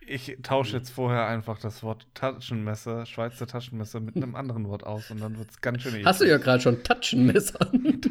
Ich 0.00 0.38
tausche 0.42 0.76
jetzt 0.76 0.90
vorher 0.90 1.26
einfach 1.26 1.58
das 1.58 1.82
Wort 1.82 2.06
Taschenmesser, 2.14 3.06
Schweizer 3.06 3.46
Taschenmesser, 3.46 4.00
mit 4.00 4.16
einem 4.16 4.34
anderen 4.36 4.68
Wort 4.68 4.84
aus 4.84 5.10
und 5.10 5.20
dann 5.20 5.38
wird 5.38 5.50
es 5.50 5.60
ganz 5.62 5.82
schön 5.82 5.92
eklig. 5.92 6.06
Hast 6.06 6.20
du 6.20 6.26
ja 6.26 6.36
gerade 6.36 6.62
schon 6.62 6.82
Taschenmesser. 6.82 7.58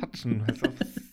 Taschenmesser. 0.01 0.69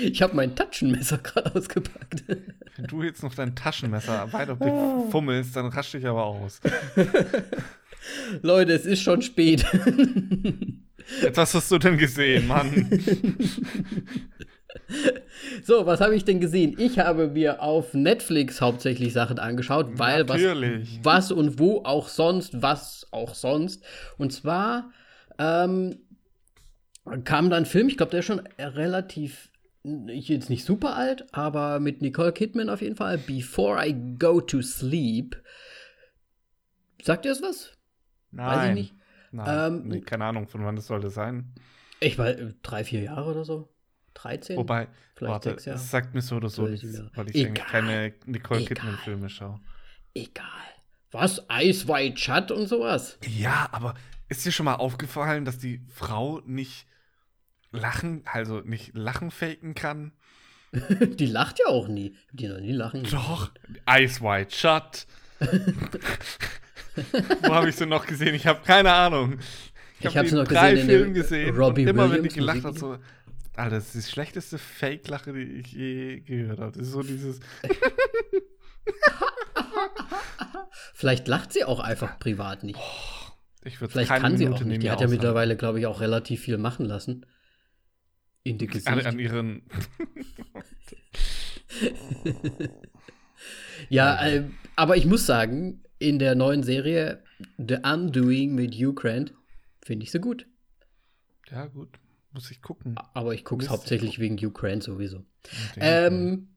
Ich 0.00 0.22
habe 0.22 0.36
mein 0.36 0.54
Taschenmesser 0.54 1.18
gerade 1.18 1.54
ausgepackt. 1.54 2.24
Wenn 2.28 2.86
du 2.86 3.02
jetzt 3.02 3.22
noch 3.22 3.34
dein 3.34 3.54
Taschenmesser 3.54 4.32
weiter 4.32 4.56
befummelst, 4.56 5.56
dann 5.56 5.66
rasch 5.66 5.92
dich 5.92 6.06
aber 6.06 6.24
aus. 6.24 6.60
Leute, 8.42 8.72
es 8.72 8.86
ist 8.86 9.02
schon 9.02 9.22
spät. 9.22 9.64
Jetzt 11.22 11.36
was 11.36 11.54
hast 11.54 11.70
du 11.70 11.78
denn 11.78 11.98
gesehen, 11.98 12.46
Mann? 12.46 12.88
so, 15.64 15.86
was 15.86 16.00
habe 16.00 16.14
ich 16.14 16.24
denn 16.24 16.40
gesehen? 16.40 16.76
Ich 16.78 16.98
habe 16.98 17.28
mir 17.28 17.62
auf 17.62 17.94
Netflix 17.94 18.60
hauptsächlich 18.60 19.12
Sachen 19.12 19.38
angeschaut, 19.38 19.98
weil 19.98 20.28
was, 20.28 20.40
was 21.02 21.32
und 21.32 21.58
wo 21.58 21.82
auch 21.84 22.08
sonst, 22.08 22.62
was 22.62 23.06
auch 23.10 23.34
sonst. 23.34 23.82
Und 24.18 24.32
zwar 24.32 24.90
ähm, 25.38 25.98
kam 27.24 27.50
da 27.50 27.56
ein 27.56 27.66
Film, 27.66 27.88
ich 27.88 27.96
glaube, 27.96 28.10
der 28.10 28.20
ist 28.20 28.26
schon 28.26 28.40
relativ 28.58 29.50
jetzt 29.82 30.50
nicht 30.50 30.64
super 30.64 30.94
alt, 30.96 31.32
aber 31.32 31.80
mit 31.80 32.02
Nicole 32.02 32.32
Kidman 32.32 32.68
auf 32.68 32.82
jeden 32.82 32.96
Fall. 32.96 33.16
Before 33.18 33.82
I 33.86 33.94
Go 34.18 34.40
to 34.42 34.60
Sleep. 34.60 35.42
Sagt 37.02 37.24
ihr 37.24 37.30
das 37.32 37.42
was? 37.42 37.72
Nein. 38.30 38.46
Weiß 38.58 38.68
ich 38.68 38.74
nicht. 38.74 38.94
Nein, 39.32 39.72
Ähm, 39.74 39.88
nee, 39.88 40.00
keine 40.00 40.24
Ahnung, 40.26 40.48
von 40.48 40.64
wann 40.64 40.76
das 40.76 40.86
sollte 40.86 41.08
sein. 41.08 41.54
Ich 42.00 42.18
war 42.18 42.32
drei, 42.62 42.84
vier 42.84 43.00
Jahre 43.02 43.30
oder 43.30 43.44
so. 43.44 43.68
13? 44.14 44.56
Wobei, 44.56 44.88
vielleicht 45.14 45.32
warte, 45.32 45.50
sechs 45.50 45.64
Jahre. 45.64 45.78
es 45.78 45.90
sagt 45.90 46.14
mir 46.14 46.20
so 46.20 46.36
oder 46.36 46.48
so, 46.50 46.64
Weiß 46.64 46.72
ich 46.74 46.82
nicht 46.82 46.98
mehr. 46.98 47.10
weil 47.14 47.30
ich 47.30 47.36
Egal. 47.36 47.66
keine 47.66 48.12
Nicole. 48.26 48.64
Kidman-Filme 48.64 49.28
schaue. 49.30 49.60
Egal. 50.14 50.44
Was? 51.12 51.42
Ice 51.50 51.88
White 51.88 52.18
Shut 52.18 52.50
und 52.50 52.66
sowas? 52.66 53.18
Ja, 53.26 53.68
aber 53.72 53.94
ist 54.30 54.46
dir 54.46 54.52
schon 54.52 54.64
mal 54.64 54.76
aufgefallen, 54.76 55.44
dass 55.44 55.58
die 55.58 55.82
Frau 55.92 56.40
nicht 56.46 56.86
lachen, 57.72 58.22
also 58.24 58.60
nicht 58.60 58.94
lachen 58.94 59.30
faken 59.30 59.74
kann? 59.74 60.12
die 60.72 61.26
lacht 61.26 61.58
ja 61.58 61.66
auch 61.66 61.88
nie. 61.88 62.12
Ich 62.12 62.16
hab 62.30 62.36
die 62.36 62.48
noch 62.48 62.60
nie 62.60 62.72
lachen. 62.72 63.02
Doch, 63.10 63.50
Ice 63.88 64.20
White 64.22 64.54
Shut. 64.54 65.06
Wo 67.42 67.54
habe 67.54 67.68
ich 67.68 67.76
sie 67.76 67.86
noch 67.86 68.06
gesehen? 68.06 68.34
Ich 68.34 68.46
habe 68.46 68.60
keine 68.64 68.92
Ahnung. 68.92 69.38
Ich 69.98 70.06
hab 70.06 70.14
hab 70.14 70.22
die 70.22 70.28
sie 70.30 70.36
noch 70.36 70.46
drei 70.46 70.72
gesehen 70.72 70.86
Filmen 70.86 71.14
gesehen. 71.14 71.56
Robbie 71.56 71.82
und 71.82 71.88
immer 71.88 72.04
wenn 72.04 72.22
die 72.22 72.30
Williams 72.30 72.34
gelacht 72.34 72.64
hat, 72.64 72.78
so. 72.78 72.98
Alter, 73.56 73.76
das 73.76 73.94
ist 73.94 74.06
die 74.06 74.12
schlechteste 74.12 74.58
Fake-Lache, 74.58 75.32
die 75.32 75.42
ich 75.42 75.72
je 75.72 76.20
gehört 76.20 76.60
habe. 76.60 76.72
Das 76.72 76.86
ist 76.86 76.92
so 76.92 77.02
dieses. 77.02 77.40
Vielleicht 80.94 81.26
lacht 81.26 81.52
sie 81.52 81.64
auch 81.64 81.80
einfach 81.80 82.18
privat 82.20 82.62
nicht. 82.62 82.78
Ich 83.64 83.80
würde 83.80 83.92
Vielleicht 83.92 84.10
kann 84.10 84.36
sie 84.36 84.44
Minute 84.44 84.62
auch 84.62 84.66
nicht. 84.66 84.82
Die 84.82 84.90
hat 84.90 85.00
ja 85.00 85.06
aushalten. 85.06 85.12
mittlerweile, 85.12 85.56
glaube 85.56 85.80
ich, 85.80 85.86
auch 85.86 86.00
relativ 86.00 86.40
viel 86.40 86.58
machen 86.58 86.86
lassen. 86.86 87.26
In 88.42 88.56
die 88.58 88.66
Gesicht. 88.66 88.88
an, 88.88 89.00
an 89.00 89.18
ihren. 89.18 89.62
Ja, 93.88 94.24
äh, 94.26 94.44
aber 94.76 94.96
ich 94.96 95.06
muss 95.06 95.26
sagen, 95.26 95.82
in 95.98 96.18
der 96.18 96.34
neuen 96.34 96.62
Serie 96.62 97.22
The 97.58 97.78
Undoing 97.82 98.54
mit 98.54 98.74
Hugh 98.74 98.94
Grant 98.94 99.34
finde 99.82 100.04
ich 100.04 100.10
sie 100.10 100.20
gut. 100.20 100.46
Ja, 101.50 101.66
gut. 101.66 101.98
Muss 102.32 102.50
ich 102.50 102.62
gucken. 102.62 102.94
Aber 103.14 103.34
ich 103.34 103.44
gucke 103.44 103.64
es 103.64 103.70
hauptsächlich 103.70 104.18
wegen 104.18 104.36
Hugh 104.36 104.52
Grant 104.52 104.82
sowieso. 104.82 105.24
Okay. 105.70 105.80
Ähm, 105.80 106.48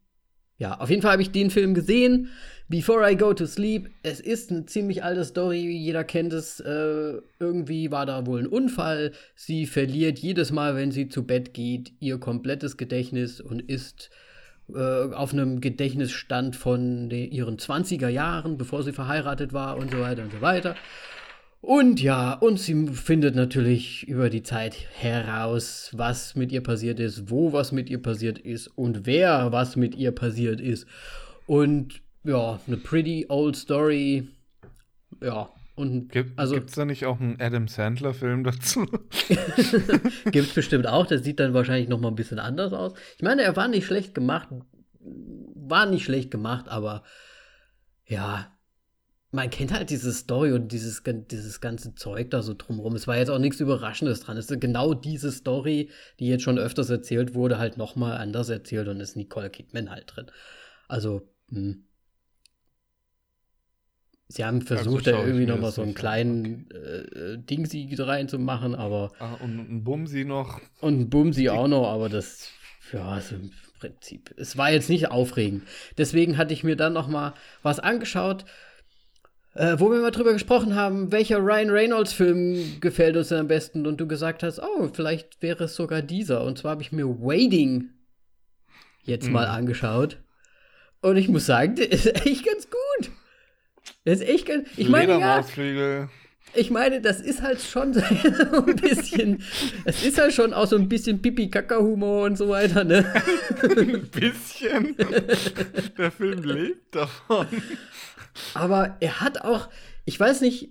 ja, 0.64 0.80
auf 0.80 0.90
jeden 0.90 1.02
Fall 1.02 1.12
habe 1.12 1.22
ich 1.22 1.32
den 1.32 1.50
Film 1.50 1.74
gesehen. 1.74 2.30
Before 2.70 3.12
I 3.12 3.18
Go 3.18 3.34
to 3.34 3.46
Sleep. 3.46 3.90
Es 4.02 4.22
ist 4.22 4.50
eine 4.50 4.66
ziemlich 4.66 5.04
alte 5.04 5.26
Story. 5.26 5.60
Jeder 5.60 6.06
kennt 6.06 6.32
es. 6.32 6.62
Äh, 6.62 7.20
irgendwie 7.38 7.92
war 7.92 8.06
da 8.06 8.26
wohl 8.26 8.40
ein 8.40 8.48
Unfall. 8.48 9.12
Sie 9.36 9.66
verliert 9.66 10.20
jedes 10.20 10.54
Mal, 10.54 10.78
wenn 10.78 10.92
sie 10.92 11.10
zu 11.10 11.28
Bett 11.28 11.54
geht, 11.54 11.92
ihr 12.00 12.18
komplettes 12.18 12.78
Gedächtnis 12.78 13.42
und 13.42 13.62
ist 13.62 14.10
äh, 14.74 15.14
auf 15.14 15.34
einem 15.34 15.60
Gedächtnisstand 15.60 16.56
von 16.56 17.12
ihren 17.12 17.58
20er 17.58 18.08
Jahren, 18.08 18.58
bevor 18.58 18.84
sie 18.84 18.94
verheiratet 18.94 19.52
war 19.52 19.76
und 19.76 19.92
so 19.92 20.00
weiter 20.00 20.24
und 20.24 20.32
so 20.32 20.40
weiter. 20.40 20.78
Und 21.64 22.02
ja, 22.02 22.34
und 22.34 22.60
sie 22.60 22.88
findet 22.88 23.36
natürlich 23.36 24.06
über 24.06 24.30
die 24.30 24.44
Zeit 24.44 24.76
heraus, 25.00 25.92
was 25.94 26.36
mit 26.36 26.52
ihr 26.52 26.62
passiert 26.62 27.00
ist, 27.00 27.30
wo 27.30 27.54
was 27.54 27.72
mit 27.72 27.90
ihr 27.90 28.02
passiert 28.02 28.38
ist 28.38 28.68
und 28.68 29.06
wer 29.06 29.54
was 29.54 29.78
mit 29.78 29.96
ihr 29.96 30.12
passiert 30.12 30.60
ist. 30.60 30.86
Und 31.48 32.02
ja, 32.26 32.60
eine 32.68 32.76
pretty 32.76 33.28
old 33.30 33.56
story. 33.56 34.28
Ja, 35.22 35.48
und 35.76 36.10
Gibt 36.12 36.38
also- 36.38 36.58
es 36.58 36.74
da 36.74 36.84
nicht 36.84 37.06
auch 37.06 37.22
einen 37.22 37.40
Adam 37.40 37.70
Sandler-Film 37.70 38.44
dazu? 38.44 38.86
gibt 40.26 40.48
es 40.50 40.54
bestimmt 40.54 40.86
auch. 40.86 41.06
Der 41.06 41.20
sieht 41.20 41.40
dann 41.40 41.54
wahrscheinlich 41.54 41.88
noch 41.88 42.02
mal 42.02 42.10
ein 42.10 42.16
bisschen 42.16 42.40
anders 42.40 42.74
aus. 42.74 42.92
Ich 43.16 43.24
meine, 43.24 43.42
er 43.42 43.56
war 43.56 43.70
nicht 43.70 43.86
schlecht 43.86 44.14
gemacht. 44.14 44.50
War 45.00 45.86
nicht 45.86 46.04
schlecht 46.04 46.30
gemacht, 46.30 46.68
aber 46.68 47.04
ja, 48.06 48.53
man 49.34 49.50
kennt 49.50 49.74
halt 49.74 49.90
diese 49.90 50.14
Story 50.14 50.52
und 50.52 50.72
dieses, 50.72 51.02
dieses 51.04 51.60
ganze 51.60 51.96
Zeug 51.96 52.30
da 52.30 52.44
so 52.44 52.54
drumherum. 52.56 52.96
Es 52.96 53.08
war 53.08 53.18
jetzt 53.18 53.30
auch 53.30 53.40
nichts 53.40 53.60
Überraschendes 53.60 54.20
dran. 54.20 54.38
Es 54.38 54.50
ist 54.50 54.62
genau 54.62 54.94
diese 54.94 55.32
Story, 55.32 55.90
die 56.20 56.28
jetzt 56.28 56.44
schon 56.44 56.60
öfters 56.60 56.92
erzählt 56.92 57.34
wurde, 57.34 57.58
halt 57.58 57.76
noch 57.76 57.96
mal 57.96 58.16
anders 58.16 58.50
erzählt 58.50 58.88
und 58.88 59.00
ist 59.00 59.16
Nicole 59.16 59.50
Kidman 59.50 59.90
halt 59.90 60.16
drin. 60.16 60.28
Also, 60.88 61.28
hm. 61.50 61.88
Sie 64.28 64.46
haben 64.46 64.62
versucht, 64.62 65.08
da 65.08 65.12
schaue 65.12 65.22
ich 65.22 65.28
irgendwie 65.28 65.46
mir 65.48 65.54
noch 65.54 65.62
mal 65.62 65.68
das 65.68 65.76
so 65.76 65.82
einen 65.82 65.96
kleinen 65.96 66.70
äh, 66.72 67.38
Dingsi 67.40 67.94
reinzumachen, 67.98 68.76
aber 68.76 69.12
ah, 69.18 69.34
und 69.36 69.58
ein 69.58 69.84
Bumsi 69.84 70.26
noch. 70.26 70.62
und 70.80 71.10
Bumsi 71.10 71.50
auch 71.50 71.68
noch, 71.68 71.88
aber 71.88 72.08
das, 72.08 72.50
ja, 72.92 73.08
also 73.10 73.36
im 73.36 73.52
Prinzip. 73.80 74.34
Es 74.38 74.58
war 74.58 74.72
jetzt 74.72 74.90
nicht 74.90 75.10
aufregend. 75.12 75.64
Deswegen 75.98 76.38
hatte 76.38 76.54
ich 76.54 76.64
mir 76.64 76.76
dann 76.76 76.94
noch 76.94 77.08
mal 77.08 77.34
was 77.64 77.80
angeschaut, 77.80 78.46
äh, 79.56 79.76
wo 79.80 79.92
wir 79.92 80.00
mal 80.02 80.12
drüber 80.12 80.34
gesprochen 80.34 80.76
haben, 80.76 81.12
welcher 81.12 81.38
Ryan 81.40 81.70
Reynolds-Film 81.70 82.78
gefällt 82.82 83.16
uns 83.18 83.30
denn 83.30 83.40
am 83.40 83.48
besten 83.48 83.86
und 83.88 83.98
du 84.02 84.08
gesagt 84.08 84.44
hast, 84.44 84.60
oh, 84.60 84.90
vielleicht 84.94 85.42
wäre 85.42 85.66
es 85.66 85.76
sogar 85.76 86.02
dieser. 86.02 86.44
Und 86.44 86.58
zwar 86.58 86.72
habe 86.72 86.82
ich 86.82 86.92
mir 86.92 87.08
Waiting 87.08 87.90
jetzt 89.04 89.30
mal 89.30 89.48
Mhm. 89.48 89.54
angeschaut. 89.54 90.18
Und 91.02 91.18
ich 91.18 91.28
muss 91.28 91.46
sagen, 91.46 91.76
der 91.76 91.92
ist 91.92 92.06
echt 92.26 92.46
ganz 92.46 92.68
gut. 92.70 93.12
Der 94.06 94.14
ist 94.14 94.22
echt 94.22 94.46
ganz. 94.48 94.68
Ich 94.78 94.88
meine, 94.90 95.20
ja, 95.20 95.44
ich 96.56 96.70
meine, 96.72 97.02
das 97.02 97.20
ist 97.20 97.42
halt 97.42 97.60
schon 97.62 97.94
so 97.94 98.02
ein 98.02 98.76
bisschen, 98.78 99.44
es 99.86 100.04
ist 100.06 100.20
halt 100.20 100.34
schon 100.34 100.54
auch 100.54 100.68
so 100.68 100.76
ein 100.78 100.88
bisschen 100.88 101.22
Pipi-Kaka-Humor 101.22 102.26
und 102.26 102.38
so 102.38 102.48
weiter, 102.50 102.84
ne? 102.84 103.06
Ein 103.64 104.08
bisschen. 104.10 104.96
Der 105.98 106.12
Film 106.12 106.44
lebt 106.44 106.96
davon. 106.96 107.48
Aber 108.54 108.98
er 109.00 109.22
hat 109.22 109.42
auch, 109.42 109.70
ich 110.06 110.20
weiß 110.20 110.42
nicht, 110.42 110.70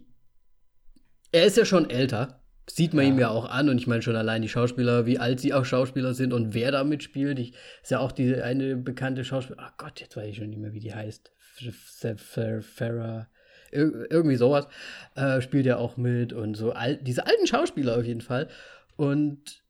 er 1.33 1.44
ist 1.46 1.57
ja 1.57 1.64
schon 1.64 1.88
älter. 1.90 2.38
Sieht 2.70 2.94
man 2.94 3.05
Ja. 3.05 3.11
ihm 3.11 3.18
ja 3.18 3.29
auch 3.31 3.46
an 3.51 3.68
und 3.68 3.79
ich 3.79 3.87
meine 3.88 4.03
schon 4.03 4.14
allein 4.14 4.40
die 4.42 4.48
Schauspieler, 4.48 5.05
wie 5.05 5.18
alt 5.18 5.40
sie 5.40 5.53
auch 5.53 5.64
Schauspieler 5.64 6.14
sind 6.14 6.33
und 6.33 6.55
wer 6.55 6.70
da 6.70 6.85
mitspielt. 6.85 7.38
Ich, 7.40 7.55
ist 7.83 7.90
ja 7.90 7.98
auch 7.98 8.12
diese 8.12 8.44
eine 8.44 8.77
bekannte 8.77 9.25
Schauspielerin, 9.25 9.64
ach 9.68 9.77
Gott, 9.79 10.01
jetzt 10.01 10.16
weiß 10.16 10.29
ich 10.29 10.37
schon 10.37 10.51
nicht 10.51 10.61
mehr, 10.61 10.72
wie 10.72 10.81
die 10.81 10.94
heißt. 10.94 11.33
F- 11.66 12.05
F- 12.05 12.64
Farrah, 12.64 13.29
Ir 13.72 14.07
irgendwie 14.11 14.37
sowas, 14.37 14.68
äh, 15.16 15.40
spielt 15.40 15.66
ja 15.66 15.77
auch 15.77 15.96
mit 15.96 16.33
und 16.33 16.55
so 16.55 16.72
al 16.72 16.96
diese 16.98 17.27
alten 17.27 17.46
Schauspieler 17.46 17.96
auf 17.98 18.05
jeden 18.05 18.20
Fall. 18.20 18.48
Und 18.96 19.62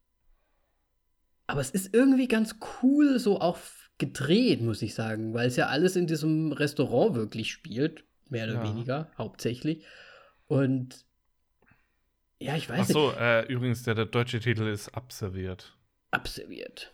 aber 1.46 1.60
es 1.60 1.70
ist 1.70 1.94
irgendwie 1.94 2.28
ganz 2.28 2.56
cool 2.82 3.18
so 3.18 3.40
auch 3.40 3.56
gedreht, 4.02 4.60
muss 4.60 4.82
ich 4.82 4.94
sagen, 4.94 5.32
weil 5.34 5.46
es 5.48 5.56
ja 5.56 5.68
alles 5.68 5.96
in 5.96 6.06
diesem 6.06 6.52
Restaurant 6.52 7.14
wirklich 7.14 7.50
spielt, 7.52 8.04
mehr 8.28 8.44
oder 8.44 8.54
Ja. 8.54 8.62
weniger, 8.64 9.10
hauptsächlich. 9.16 9.84
Und 10.46 11.04
ja, 12.40 12.56
ich 12.56 12.68
weiß 12.68 12.80
Ach 12.80 12.88
nicht, 12.88 12.92
so, 12.92 13.12
äh, 13.12 13.46
übrigens, 13.46 13.84
der, 13.84 13.94
der 13.94 14.06
deutsche 14.06 14.40
Titel 14.40 14.66
ist 14.66 14.88
Abserviert. 14.94 15.76
abserviert. 16.10 16.92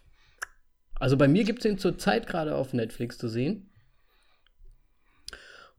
Also 1.01 1.17
bei 1.17 1.27
mir 1.29 1.45
gibt 1.45 1.61
es 1.61 1.65
ihn 1.65 1.79
zurzeit 1.79 2.27
gerade 2.27 2.55
auf 2.55 2.73
Netflix 2.73 3.19
zu 3.19 3.29
sehen. 3.29 3.71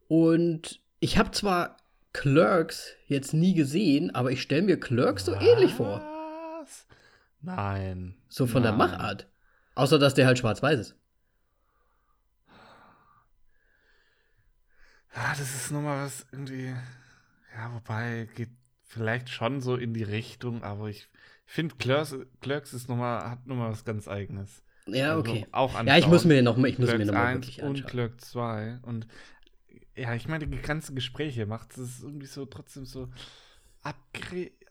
Und 0.08 0.80
ich 1.00 1.18
habe 1.18 1.32
zwar 1.32 1.78
Clerks 2.14 2.94
jetzt 3.08 3.34
nie 3.34 3.54
gesehen, 3.54 4.14
aber 4.16 4.32
ich 4.32 4.42
stelle 4.42 4.64
mir 4.64 4.80
Clerks 4.80 5.26
so 5.26 5.34
ähnlich 5.36 5.74
vor. 5.74 6.02
Was? 6.62 6.88
Nein. 7.42 8.16
So 8.28 8.48
von 8.48 8.64
der 8.64 8.72
Nein. 8.72 8.90
Machart. 8.90 9.28
Außer, 9.76 10.00
dass 10.00 10.14
der 10.16 10.26
halt 10.26 10.40
schwarz-weiß 10.40 10.80
ist. 10.80 10.96
Ja, 15.16 15.30
das 15.32 15.42
ist 15.56 15.72
nochmal 15.72 16.06
was 16.06 16.26
irgendwie. 16.32 16.74
Ja, 17.56 17.74
wobei 17.74 18.28
geht 18.36 18.50
vielleicht 18.86 19.30
schon 19.30 19.62
so 19.62 19.76
in 19.76 19.94
die 19.94 20.04
Richtung, 20.04 20.64
aber 20.64 20.90
ich 20.90 21.10
finde 21.46 21.76
Clerks, 21.76 22.16
Clerks 22.42 22.74
ist 22.74 22.90
noch 22.90 22.96
mal, 22.98 23.30
hat 23.30 23.46
nochmal 23.48 23.72
was 23.72 23.86
ganz 23.86 24.08
Eigenes. 24.08 24.64
Ja, 24.86 25.16
Also 25.16 25.32
okay. 25.32 25.48
auch 25.52 25.74
Ja, 25.84 25.98
ich 25.98 26.08
muss 26.08 26.24
anschauen. 26.24 26.28
mir 26.28 26.42
noch 26.44 26.58
mal, 26.58 26.68
ich 26.68 26.80
muss 26.80 26.96
mir 26.96 27.06
Clerks 27.06 27.08
noch 27.08 27.14
mal 27.14 27.26
1 27.26 27.46
wirklich 27.46 27.62
und 27.62 27.84
anschauen. 27.84 27.90
Clerk 27.90 28.22
2. 28.22 28.80
Und 28.84 29.08
ja, 29.96 30.14
ich 30.16 30.28
meine, 30.28 30.48
die 30.48 30.58
ganzen 30.62 30.96
Gespräche 30.96 31.46
macht 31.46 31.78
es 31.78 32.02
irgendwie 32.02 32.28
so 32.28 32.46
trotzdem 32.46 32.86
so 32.86 33.10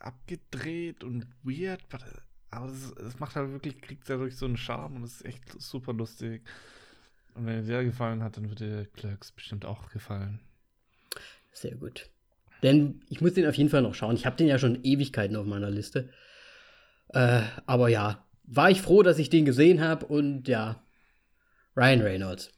abgedreht 0.00 1.04
und 1.04 1.26
weird. 1.42 1.82
Aber 2.50 2.66
es, 2.66 2.92
es 2.92 3.18
macht 3.18 3.36
halt 3.36 3.50
wirklich, 3.50 3.80
kriegt 3.80 4.08
dadurch 4.08 4.36
so 4.36 4.46
einen 4.46 4.56
Charme 4.56 4.96
und 4.96 5.02
es 5.04 5.16
ist 5.16 5.24
echt 5.26 5.60
super 5.60 5.92
lustig. 5.92 6.42
Und 7.38 7.46
wenn 7.46 7.64
dir 7.64 7.72
der 7.72 7.84
gefallen 7.84 8.22
hat, 8.22 8.36
dann 8.36 8.48
wird 8.48 8.60
dir 8.60 8.86
Clerks 8.96 9.30
bestimmt 9.30 9.64
auch 9.64 9.90
gefallen. 9.90 10.40
Sehr 11.52 11.76
gut. 11.76 12.10
Denn 12.64 13.00
ich 13.08 13.20
muss 13.20 13.34
den 13.34 13.46
auf 13.46 13.54
jeden 13.54 13.70
Fall 13.70 13.82
noch 13.82 13.94
schauen. 13.94 14.16
Ich 14.16 14.26
habe 14.26 14.36
den 14.36 14.48
ja 14.48 14.58
schon 14.58 14.82
Ewigkeiten 14.82 15.36
auf 15.36 15.46
meiner 15.46 15.70
Liste. 15.70 16.10
Äh, 17.10 17.42
aber 17.66 17.88
ja, 17.88 18.26
war 18.42 18.70
ich 18.70 18.82
froh, 18.82 19.04
dass 19.04 19.20
ich 19.20 19.30
den 19.30 19.44
gesehen 19.44 19.80
habe 19.80 20.06
und 20.06 20.48
ja, 20.48 20.82
Ryan 21.76 22.00
Reynolds. 22.00 22.50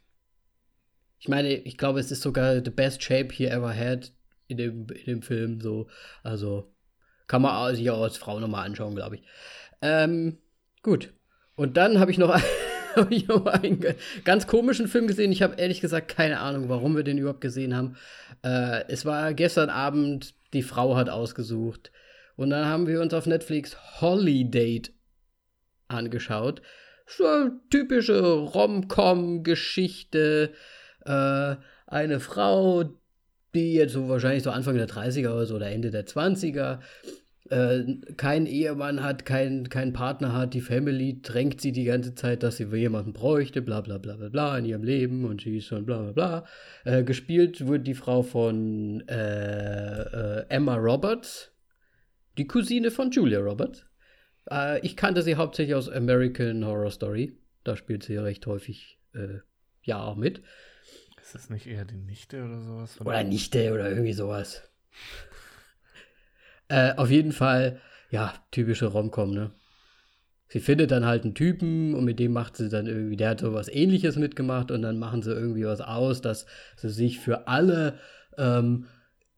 Ich 1.19 1.29
meine, 1.29 1.53
ich 1.53 1.77
glaube, 1.77 2.01
es 2.01 2.11
ist 2.11 2.23
sogar 2.23 2.65
the 2.65 2.71
best 2.71 3.03
shape 3.03 3.35
he 3.35 3.47
ever 3.47 3.77
had 3.77 4.13
in 4.49 4.57
dem, 4.57 4.87
in 4.89 5.05
dem 5.05 5.23
Film. 5.23 5.61
So, 5.61 5.89
also 6.23 6.73
kann 7.27 7.43
man 7.43 7.77
sich 7.77 7.91
auch 7.91 8.03
als 8.03 8.17
Frau 8.17 8.41
nochmal 8.41 8.65
anschauen, 8.65 8.95
glaube 8.95 9.17
ich. 9.17 9.23
Ähm, 9.83 10.39
gut. 10.83 11.13
Und 11.55 11.77
dann 11.77 12.01
habe 12.01 12.11
ich 12.11 12.17
noch 12.17 12.31
habe 12.97 13.15
ich 13.15 13.31
aber 13.31 13.55
einen 13.55 13.81
ganz 14.25 14.47
komischen 14.47 14.89
Film 14.89 15.07
gesehen. 15.07 15.33
Ich 15.33 15.43
habe 15.43 15.57
ehrlich 15.57 15.81
gesagt 15.81 16.09
keine 16.09 16.41
Ahnung, 16.41 16.69
warum 16.69 16.95
wir 16.97 17.05
den 17.05 17.19
überhaupt 17.19 17.41
gesehen 17.41 17.77
haben. 17.77 17.97
Äh, 18.43 18.85
es 18.89 19.05
war 19.05 19.35
gestern 19.35 19.71
Abend, 19.71 20.35
die 20.53 20.63
Frau 20.63 20.97
hat 20.97 21.09
ausgesucht. 21.09 21.93
Und 22.37 22.51
dann 22.51 22.67
haben 22.67 22.87
wir 22.87 23.01
uns 23.01 23.15
auf 23.15 23.27
Netflix 23.27 24.01
Holiday 24.01 24.83
angeschaut. 25.89 26.63
So 27.07 27.27
eine 27.27 27.59
typische 27.71 28.21
Rom-Com-Geschichte. 28.21 30.53
Äh, 31.05 31.57
eine 31.87 32.21
Frau, 32.21 32.85
die 33.55 33.75
jetzt 33.75 33.93
so 33.93 34.09
wahrscheinlich 34.09 34.43
so 34.43 34.51
Anfang 34.51 34.77
der 34.77 34.89
30er 34.89 35.43
ist 35.43 35.51
oder 35.51 35.71
Ende 35.71 35.91
der 35.91 36.07
20er 36.07 36.81
äh, 37.51 37.97
keinen 38.17 38.47
Ehemann 38.47 39.03
hat, 39.03 39.27
keinen 39.27 39.69
kein 39.69 39.93
Partner 39.93 40.33
hat, 40.33 40.55
die 40.55 40.61
Family 40.61 41.21
drängt 41.21 41.61
sie 41.61 41.73
die 41.73 41.85
ganze 41.85 42.15
Zeit, 42.15 42.43
dass 42.43 42.57
sie 42.57 42.65
jemanden 42.65 43.13
bräuchte, 43.13 43.61
bla 43.61 43.81
bla 43.81 43.99
bla 43.99 44.17
bla 44.17 44.29
bla 44.29 44.59
in 44.59 44.65
ihrem 44.65 44.85
Leben 44.85 45.25
und 45.25 45.41
sie 45.43 45.59
ist 45.59 45.67
schon 45.67 45.85
bla 45.85 46.01
bla 46.01 46.13
bla. 46.13 46.47
Äh, 46.85 47.03
gespielt 47.03 47.67
wird 47.67 47.87
die 47.87 47.95
Frau 47.95 48.23
von 48.23 49.03
äh, 49.09 50.03
äh 50.03 50.47
Emma 50.49 50.77
Roberts, 50.77 51.53
die 52.39 52.47
Cousine 52.47 52.91
von 52.91 53.11
Julia 53.11 53.41
Roberts. 53.41 53.85
Äh, 54.51 54.81
ich 54.87 54.97
kannte 54.97 55.23
sie 55.23 55.35
hauptsächlich 55.35 55.75
aus 55.75 55.89
American 55.89 56.65
Horror 56.65 56.91
Story. 56.91 57.37
Da 57.65 57.77
spielt 57.77 58.05
sie 58.05 58.17
recht 58.17 58.47
häufig 58.47 58.99
ja 59.83 60.01
auch 60.05 60.15
mit. 60.15 60.41
Ist 61.21 61.35
das 61.35 61.51
nicht 61.51 61.67
eher 61.67 61.85
die 61.85 61.97
Nichte 61.97 62.45
oder 62.45 62.63
sowas? 62.63 63.01
Oder 63.01 63.25
Nichte 63.25 63.73
oder 63.73 63.91
irgendwie 63.91 64.13
sowas. 64.13 64.71
Äh, 66.71 66.95
auf 66.97 67.11
jeden 67.11 67.33
Fall, 67.33 67.81
ja, 68.11 68.33
typische 68.53 68.87
Romcom, 68.87 69.35
ne? 69.35 69.51
Sie 70.49 70.61
findet 70.61 70.91
dann 70.93 71.05
halt 71.05 71.25
einen 71.25 71.35
Typen 71.35 71.95
und 71.95 72.05
mit 72.05 72.19
dem 72.19 72.33
macht 72.33 72.57
sie 72.57 72.69
dann 72.69 72.87
irgendwie, 72.87 73.17
der 73.17 73.31
hat 73.31 73.41
so 73.41 73.53
was 73.53 73.69
ähnliches 73.69 74.17
mitgemacht 74.17 74.71
und 74.71 74.83
dann 74.83 74.99
machen 74.99 75.23
sie 75.23 75.33
irgendwie 75.33 75.65
was 75.65 75.81
aus, 75.81 76.21
dass 76.21 76.47
sie 76.77 76.91
sich 76.91 77.21
für 77.21 77.47
alle 77.49 77.99
ähm, 78.39 78.87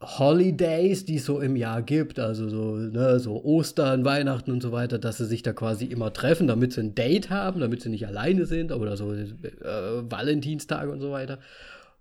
Holidays, 0.00 1.04
die 1.04 1.16
es 1.16 1.24
so 1.24 1.40
im 1.40 1.56
Jahr 1.56 1.82
gibt, 1.82 2.18
also 2.18 2.48
so, 2.48 2.76
ne, 2.76 3.18
so 3.18 3.42
Ostern, 3.44 4.04
Weihnachten 4.04 4.50
und 4.50 4.62
so 4.62 4.72
weiter, 4.72 4.98
dass 4.98 5.18
sie 5.18 5.26
sich 5.26 5.42
da 5.42 5.52
quasi 5.52 5.86
immer 5.86 6.12
treffen, 6.12 6.48
damit 6.48 6.72
sie 6.72 6.80
ein 6.80 6.94
Date 6.94 7.30
haben, 7.30 7.60
damit 7.60 7.82
sie 7.82 7.88
nicht 7.88 8.06
alleine 8.06 8.44
sind, 8.46 8.72
oder 8.72 8.96
so 8.96 9.12
äh, 9.12 9.30
Valentinstag 10.10 10.88
und 10.90 11.00
so 11.00 11.12
weiter. 11.12 11.38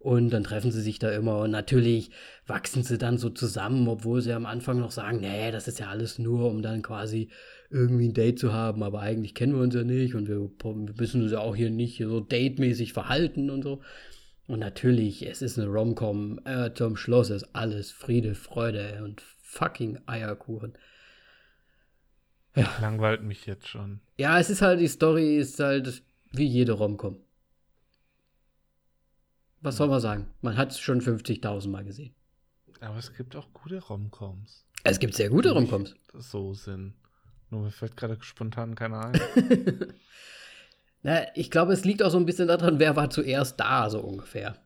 Und 0.02 0.32
dann 0.32 0.44
treffen 0.44 0.72
sie 0.72 0.82
sich 0.82 0.98
da 0.98 1.12
immer 1.12 1.40
und 1.42 1.52
natürlich 1.52 2.10
wachsen 2.48 2.82
sie 2.82 2.98
dann 2.98 3.20
so 3.20 3.30
zusammen, 3.30 3.88
obwohl 3.88 4.22
sie 4.22 4.34
am 4.34 4.48
Anfang 4.48 4.80
noch 4.80 4.90
sagen, 4.90 5.20
nee, 5.22 5.52
das 5.52 5.68
ist 5.68 5.80
ja 5.80 5.90
alles 5.90 6.18
nur, 6.18 6.50
um 6.50 6.64
dann 6.64 6.82
quasi 6.82 7.30
irgendwie 7.70 8.08
ein 8.08 8.16
Date 8.16 8.40
zu 8.40 8.52
haben, 8.52 8.82
aber 8.82 9.02
eigentlich 9.02 9.36
kennen 9.36 9.54
wir 9.54 9.62
uns 9.62 9.76
ja 9.76 9.84
nicht 9.84 10.16
und 10.16 10.28
wir, 10.28 10.50
müssen 10.98 11.22
uns 11.22 11.32
ja 11.32 11.40
auch 11.40 11.56
hier 11.56 11.70
nicht 11.70 12.00
so 12.00 12.20
datemäßig 12.20 12.94
verhalten 12.94 13.52
und 13.52 13.62
so. 13.62 13.82
Und 14.48 14.60
natürlich, 14.60 15.26
es 15.28 15.44
ist 15.44 15.60
eine 15.60 15.70
Romcom, 15.70 16.40
äh, 16.46 16.74
zum 16.74 16.98
Schluss 16.98 17.30
ist 17.30 17.56
alles 17.56 17.92
Friede, 17.92 18.34
Freude 18.34 19.04
und 19.04 19.22
fucking 19.44 20.00
Eierkuchen. 20.08 20.74
Ja. 22.56 22.68
Langweilt 22.82 23.22
mich 23.22 23.46
jetzt 23.46 23.68
schon. 23.68 24.02
Ja, 24.18 24.40
es 24.40 24.50
ist 24.50 24.64
halt, 24.64 24.80
die 24.80 24.88
Story 24.88 25.38
ist 25.38 25.60
halt 25.60 26.02
wie 26.32 26.48
jede 26.48 26.72
Romcom. 26.72 27.18
Was 29.62 29.78
soll 29.78 29.88
man 29.88 30.02
sagen? 30.02 30.28
Man 30.42 30.58
hat 30.58 30.72
es 30.72 30.80
schon 30.80 31.02
50.000 31.02 31.70
Mal 31.70 31.84
gesehen. 31.84 32.14
Aber 32.80 32.98
es 32.98 33.14
gibt 33.14 33.36
auch 33.36 33.54
gute 33.54 33.80
Romcoms. 33.80 34.66
Es 34.84 35.00
gibt 35.00 35.14
sehr 35.14 35.30
gute 35.30 35.52
Romcoms. 35.52 35.96
So 36.14 36.54
sind. 36.54 36.96
Nur 37.52 37.62
mir 37.62 37.72
fällt 37.72 37.96
gerade 37.96 38.18
spontan 38.22 38.76
keiner 38.76 39.06
ein. 39.06 39.22
Na, 41.04 41.26
ich 41.36 41.52
glaube, 41.52 41.74
es 41.74 41.86
liegt 41.86 42.02
auch 42.02 42.10
so 42.10 42.18
ein 42.18 42.26
bisschen 42.26 42.48
daran, 42.48 42.80
wer 42.80 42.96
war 42.96 43.10
zuerst 43.10 43.60
da, 43.60 43.90
so 43.90 44.00
ungefähr. 44.00 44.58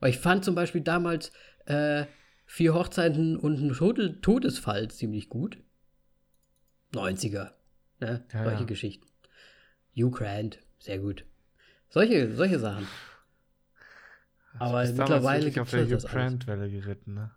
Weil 0.00 0.10
ich 0.10 0.18
fand 0.18 0.44
zum 0.44 0.54
Beispiel 0.54 0.80
damals 0.80 1.32
äh, 1.66 2.06
Vier 2.48 2.74
Hochzeiten 2.74 3.36
und 3.36 3.60
ein 3.60 3.72
Tod 3.72 4.22
Todesfall 4.22 4.88
ziemlich 4.88 5.28
gut. 5.28 5.58
90er. 6.94 7.50
Ne? 7.98 8.24
Ja, 8.32 8.44
Solche 8.44 8.60
ja. 8.60 8.66
Geschichten. 8.66 9.06
Hugh 9.96 10.10
Grant, 10.10 10.60
sehr 10.78 11.00
gut. 11.00 11.24
Solche, 11.90 12.34
solche 12.34 12.58
Sachen. 12.58 12.86
Aber 14.58 14.84
mittlerweile 14.84 15.50
gibt 15.50 15.72
es 15.72 15.92
auf 15.92 16.02
der 16.02 16.08
Brand-Welle 16.08 16.70
geritten, 16.70 17.14
ne? 17.14 17.30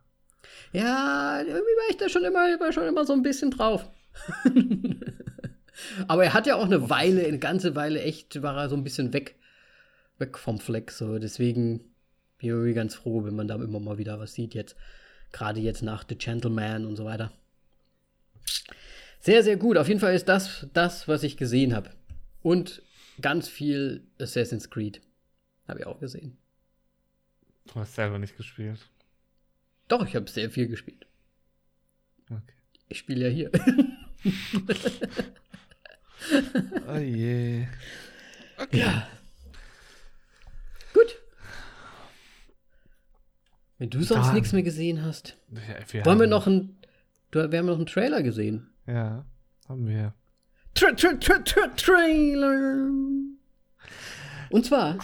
Ja, 0.72 1.40
irgendwie 1.40 1.56
war 1.56 1.90
ich 1.90 1.98
da 1.98 2.10
schon 2.10 2.24
immer, 2.24 2.60
war 2.60 2.72
schon 2.72 2.88
immer 2.88 3.06
so 3.06 3.14
ein 3.14 3.24
bisschen 3.24 3.52
drauf. 3.52 3.90
Aber 6.08 6.26
er 6.26 6.34
hat 6.34 6.48
ja 6.48 6.56
auch 6.56 6.66
eine 6.66 6.90
Weile, 6.90 7.26
eine 7.26 7.40
ganze 7.40 7.76
Weile 7.76 8.02
echt, 8.02 8.42
war 8.42 8.58
er 8.58 8.70
so 8.70 8.76
ein 8.76 8.84
bisschen 8.84 9.14
weg, 9.14 9.36
weg 10.18 10.38
vom 10.38 10.60
Fleck. 10.60 10.92
So. 10.92 11.20
Deswegen 11.20 11.82
bin 12.38 12.68
ich 12.68 12.76
ganz 12.76 12.96
froh, 12.96 13.24
wenn 13.26 13.36
man 13.36 13.48
da 13.48 13.56
immer 13.56 13.80
mal 13.80 13.98
wieder 13.98 14.20
was 14.20 14.34
sieht 14.34 14.54
jetzt. 14.54 14.76
Gerade 15.32 15.60
jetzt 15.60 15.84
nach 15.84 16.04
The 16.08 16.16
Gentleman 16.16 16.86
und 16.86 16.96
so 16.96 17.06
weiter. 17.06 17.32
Sehr, 19.20 19.44
sehr 19.44 19.58
gut. 19.58 19.78
Auf 19.78 19.88
jeden 19.88 20.00
Fall 20.00 20.16
ist 20.16 20.28
das 20.30 20.68
das, 20.74 21.08
was 21.08 21.24
ich 21.24 21.38
gesehen 21.38 21.76
habe. 21.76 21.92
Und 22.42 22.82
ganz 23.22 23.48
viel 23.48 24.08
Assassin's 24.20 24.70
Creed. 24.70 25.02
Habe 25.68 25.80
ich 25.80 25.86
auch 25.86 26.00
gesehen. 26.00 26.38
Du 27.68 27.76
hast 27.76 27.96
selber 27.96 28.18
nicht 28.18 28.38
gespielt. 28.38 28.90
Doch, 29.88 30.06
ich 30.06 30.16
habe 30.16 30.30
sehr 30.30 30.50
viel 30.50 30.68
gespielt. 30.68 31.06
Okay. 32.30 32.54
Ich 32.88 33.00
spiele 33.00 33.30
ja 33.30 33.32
hier. 33.32 33.52
oh 36.88 36.98
je. 36.98 37.68
Okay. 38.58 38.80
Ja. 38.80 39.08
Gut. 40.94 41.16
Wenn 43.78 43.90
du 43.90 44.04
sonst 44.04 44.34
nichts 44.34 44.52
mehr 44.52 44.64
gesehen 44.64 45.04
hast, 45.04 45.38
ja, 45.52 45.62
wir 45.92 46.06
wollen 46.06 46.20
wir 46.20 46.28
noch 46.28 46.48
einen. 46.48 46.78
Wir 47.32 47.44
haben 47.44 47.68
noch 47.68 47.78
einen 47.78 47.86
Trailer 47.86 48.24
gesehen. 48.24 48.72
Ja, 48.88 49.26
haben 49.68 49.88
wir. 49.88 50.14
Tra 50.80 50.94
tra 50.94 51.14
tra 51.14 51.40
tra 51.40 51.68
Trailer. 51.76 52.90
Und 54.50 54.66
zwar 54.66 54.98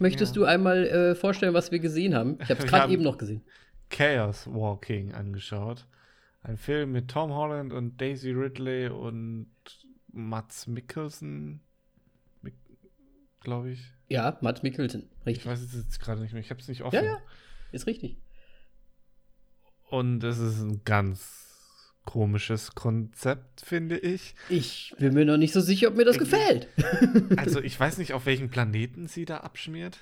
möchtest 0.00 0.34
ja. 0.34 0.40
du 0.40 0.44
einmal 0.44 0.86
äh, 0.88 1.14
vorstellen, 1.14 1.54
was 1.54 1.70
wir 1.70 1.78
gesehen 1.78 2.16
haben. 2.16 2.36
Ich 2.42 2.50
habe 2.50 2.60
es 2.60 2.66
gerade 2.66 2.92
eben 2.92 3.04
noch 3.04 3.16
gesehen. 3.16 3.44
Chaos 3.90 4.48
Walking 4.48 5.12
angeschaut. 5.12 5.86
Ein 6.42 6.56
Film 6.56 6.90
mit 6.90 7.08
Tom 7.08 7.32
Holland 7.32 7.72
und 7.72 8.00
Daisy 8.00 8.32
Ridley 8.32 8.88
und 8.88 9.52
Mats 10.08 10.66
Mikkelsen, 10.66 11.60
glaube 13.40 13.70
ich. 13.70 13.84
Ja, 14.08 14.36
Mats 14.40 14.64
Mikkelsen, 14.64 15.10
richtig. 15.24 15.44
Ich 15.44 15.50
weiß 15.50 15.60
es 15.60 15.74
jetzt 15.74 16.00
gerade 16.00 16.22
nicht 16.22 16.32
mehr, 16.32 16.40
ich 16.40 16.50
habe 16.50 16.60
es 16.60 16.66
nicht 16.66 16.82
offen. 16.82 16.96
Ja, 16.96 17.04
ja, 17.04 17.18
ist 17.70 17.86
richtig. 17.86 18.16
Und 19.90 20.24
es 20.24 20.38
ist 20.38 20.60
ein 20.60 20.82
ganz 20.84 21.49
komisches 22.10 22.74
Konzept, 22.74 23.60
finde 23.60 23.96
ich. 23.96 24.34
Ich 24.48 24.92
bin 24.98 25.14
mir 25.14 25.24
noch 25.24 25.36
nicht 25.36 25.52
so 25.52 25.60
sicher, 25.60 25.86
ob 25.86 25.94
mir 25.94 26.04
das 26.04 26.16
ich, 26.16 26.22
gefällt. 26.22 26.66
also 27.36 27.60
ich 27.62 27.78
weiß 27.78 27.98
nicht, 27.98 28.14
auf 28.14 28.26
welchen 28.26 28.50
Planeten 28.50 29.06
sie 29.06 29.24
da 29.24 29.38
abschmiert. 29.38 29.98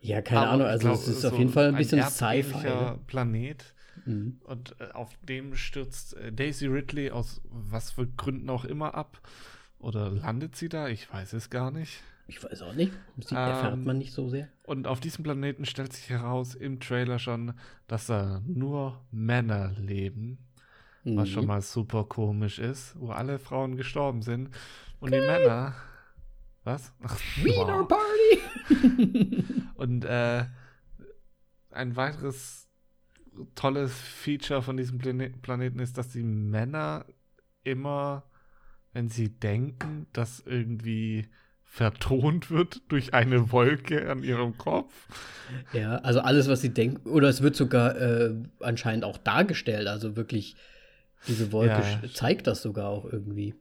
Ja, 0.00 0.22
keine 0.22 0.40
Aber 0.40 0.50
Ahnung. 0.50 0.66
Also 0.66 0.88
glaub, 0.88 0.94
es 0.94 1.08
ist 1.08 1.20
so 1.20 1.28
auf 1.28 1.38
jeden 1.38 1.50
Fall 1.50 1.68
ein 1.68 1.76
bisschen 1.76 2.02
Sci-Fi. 2.02 2.68
Ne? 2.68 2.98
Planet. 3.06 3.74
Mhm. 4.06 4.40
Und 4.44 4.76
äh, 4.80 4.92
auf 4.92 5.10
dem 5.28 5.56
stürzt 5.56 6.16
äh, 6.16 6.32
Daisy 6.32 6.66
Ridley 6.66 7.10
aus 7.10 7.42
was 7.50 7.90
für 7.90 8.06
Gründen 8.06 8.48
auch 8.48 8.64
immer 8.64 8.94
ab. 8.94 9.20
Oder 9.80 10.08
landet 10.08 10.56
sie 10.56 10.70
da? 10.70 10.88
Ich 10.88 11.12
weiß 11.12 11.34
es 11.34 11.50
gar 11.50 11.70
nicht. 11.70 12.02
Ich 12.28 12.42
weiß 12.42 12.62
auch 12.62 12.74
nicht. 12.74 12.92
Sie 13.18 13.34
ähm, 13.34 13.40
erfährt 13.40 13.76
man 13.76 13.98
nicht 13.98 14.14
so 14.14 14.30
sehr. 14.30 14.48
Und 14.64 14.86
auf 14.86 15.00
diesem 15.00 15.22
Planeten 15.22 15.66
stellt 15.66 15.92
sich 15.92 16.08
heraus 16.08 16.54
im 16.54 16.80
Trailer 16.80 17.18
schon, 17.18 17.52
dass 17.88 18.06
da 18.06 18.40
nur 18.46 19.04
Männer 19.10 19.74
leben 19.78 20.38
mhm. 21.12 21.16
was 21.16 21.28
schon 21.28 21.46
mal 21.46 21.60
super 21.60 22.04
komisch 22.04 22.58
ist, 22.58 22.94
wo 22.98 23.10
alle 23.10 23.38
Frauen 23.38 23.76
gestorben 23.76 24.22
sind 24.22 24.50
und 25.00 25.08
okay. 25.08 25.20
die 25.20 25.26
Männer. 25.26 25.74
Was? 26.64 26.92
Wiener 27.42 27.80
wow. 27.80 27.88
Party! 27.88 29.44
und 29.74 30.04
äh, 30.04 30.44
ein 31.70 31.96
weiteres 31.96 32.68
tolles 33.54 33.92
Feature 33.92 34.62
von 34.62 34.76
diesem 34.76 34.98
Plane 34.98 35.30
Planeten 35.42 35.78
ist, 35.78 35.96
dass 35.96 36.08
die 36.10 36.22
Männer 36.22 37.06
immer, 37.62 38.24
wenn 38.92 39.08
sie 39.08 39.28
denken, 39.28 40.06
dass 40.12 40.40
irgendwie 40.40 41.28
vertont 41.64 42.50
wird 42.50 42.82
durch 42.88 43.14
eine 43.14 43.52
Wolke 43.52 44.10
an 44.10 44.22
ihrem 44.22 44.56
Kopf. 44.56 44.92
Ja, 45.72 45.96
also 45.96 46.20
alles, 46.20 46.48
was 46.48 46.62
sie 46.62 46.72
denken, 46.72 47.08
oder 47.08 47.28
es 47.28 47.42
wird 47.42 47.56
sogar 47.56 47.96
äh, 47.96 48.34
anscheinend 48.60 49.04
auch 49.04 49.18
dargestellt, 49.18 49.86
also 49.86 50.16
wirklich 50.16 50.56
diese 51.26 51.50
Wolke 51.52 51.82
ja. 51.82 52.00
zeigt 52.14 52.46
das 52.46 52.62
sogar 52.62 52.88
auch 52.88 53.04
irgendwie. 53.04 53.54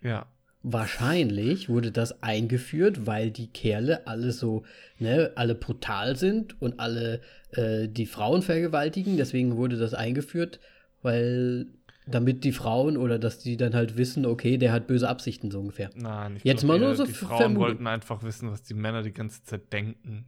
Ja. 0.00 0.26
Wahrscheinlich 0.62 1.68
wurde 1.68 1.92
das 1.92 2.22
eingeführt, 2.22 3.06
weil 3.06 3.30
die 3.30 3.48
Kerle 3.48 4.06
alle 4.06 4.32
so, 4.32 4.64
ne, 4.98 5.32
alle 5.34 5.54
brutal 5.54 6.16
sind 6.16 6.60
und 6.62 6.80
alle 6.80 7.20
äh, 7.50 7.86
die 7.86 8.06
Frauen 8.06 8.40
vergewaltigen. 8.40 9.18
Deswegen 9.18 9.56
wurde 9.56 9.76
das 9.76 9.92
eingeführt, 9.92 10.60
weil 11.02 11.66
Damit 12.06 12.44
die 12.44 12.52
Frauen 12.52 12.98
oder 12.98 13.18
dass 13.18 13.38
die 13.38 13.56
dann 13.56 13.74
halt 13.74 13.96
wissen, 13.96 14.26
okay, 14.26 14.58
der 14.58 14.72
hat 14.72 14.86
böse 14.86 15.08
Absichten 15.08 15.50
so 15.50 15.60
ungefähr. 15.60 15.88
Nein, 15.94 16.36
ich 16.36 16.44
Jetzt 16.44 16.60
glaub 16.60 16.78
mal 16.78 16.78
nur 16.78 16.94
so 16.94 17.06
Die 17.06 17.12
Frauen 17.12 17.38
vermutet. 17.38 17.60
wollten 17.60 17.86
einfach 17.86 18.22
wissen, 18.22 18.50
was 18.50 18.62
die 18.62 18.74
Männer 18.74 19.02
die 19.02 19.12
ganze 19.12 19.42
Zeit 19.42 19.72
denken. 19.72 20.26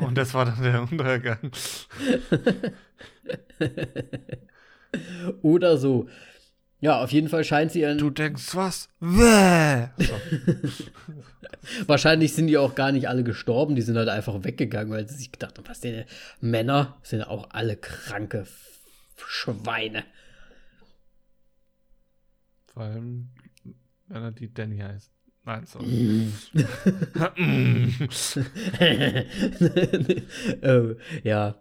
Und 0.00 0.16
das 0.16 0.34
war 0.34 0.44
dann 0.44 0.62
der 0.62 0.82
Untergang. 0.82 1.50
Oder 5.42 5.76
so. 5.76 6.08
Ja, 6.80 7.02
auf 7.02 7.12
jeden 7.12 7.28
Fall 7.28 7.44
scheint 7.44 7.72
sie 7.72 7.80
ihren. 7.80 7.98
Du 7.98 8.10
denkst 8.10 8.54
was? 8.54 8.88
So. 9.00 9.20
Wahrscheinlich 11.86 12.32
sind 12.32 12.46
die 12.46 12.56
auch 12.56 12.74
gar 12.74 12.90
nicht 12.90 13.08
alle 13.08 13.22
gestorben, 13.22 13.74
die 13.74 13.82
sind 13.82 13.96
halt 13.96 14.08
einfach 14.08 14.44
weggegangen, 14.44 14.90
weil 14.90 15.06
sie 15.06 15.16
sich 15.16 15.30
gedacht 15.30 15.58
haben, 15.58 15.68
was 15.68 15.80
denn, 15.80 16.04
Männer 16.40 16.98
sind 17.02 17.22
auch 17.22 17.50
alle 17.50 17.76
kranke 17.76 18.46
Schweine. 19.16 20.04
Vor 22.72 22.84
allem, 22.84 23.28
wenn 24.08 24.22
er 24.22 24.32
die 24.32 24.52
Danny 24.52 24.78
heißt. 24.78 25.12
Nein, 25.50 25.66
sorry. 25.66 26.28
Mm. 27.36 27.88
äh, 30.62 30.96
ja. 31.24 31.60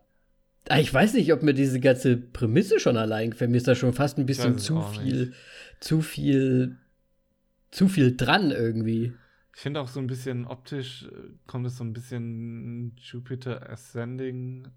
Ah, 0.68 0.80
Ich 0.80 0.94
weiß 0.94 1.14
nicht, 1.16 1.34
ob 1.34 1.42
mir 1.42 1.54
diese 1.56 1.80
ganze 1.80 2.16
Prämisse 2.18 2.80
schon 2.80 2.98
allein 2.98 3.32
gefällt. 3.32 3.50
Mir 3.50 3.58
ist 3.58 3.68
da 3.68 3.74
schon 3.74 3.94
fast 3.94 4.20
ein 4.20 4.28
bisschen 4.28 4.60
zu 4.60 4.82
viel, 4.84 5.34
zu 5.80 6.02
viel, 6.02 6.78
zu 7.72 7.88
viel 7.88 8.16
dran 8.16 8.52
irgendwie. 8.52 9.14
Ich 9.56 9.62
finde 9.62 9.82
auch 9.82 9.88
so 9.88 10.00
ein 10.00 10.08
bisschen 10.08 10.46
optisch 10.46 11.06
äh, 11.12 11.32
kommt 11.48 11.66
es 11.66 11.78
so 11.78 11.84
ein 11.84 11.92
bisschen 11.94 12.96
Jupiter 12.98 13.70
Ascending 13.70 14.68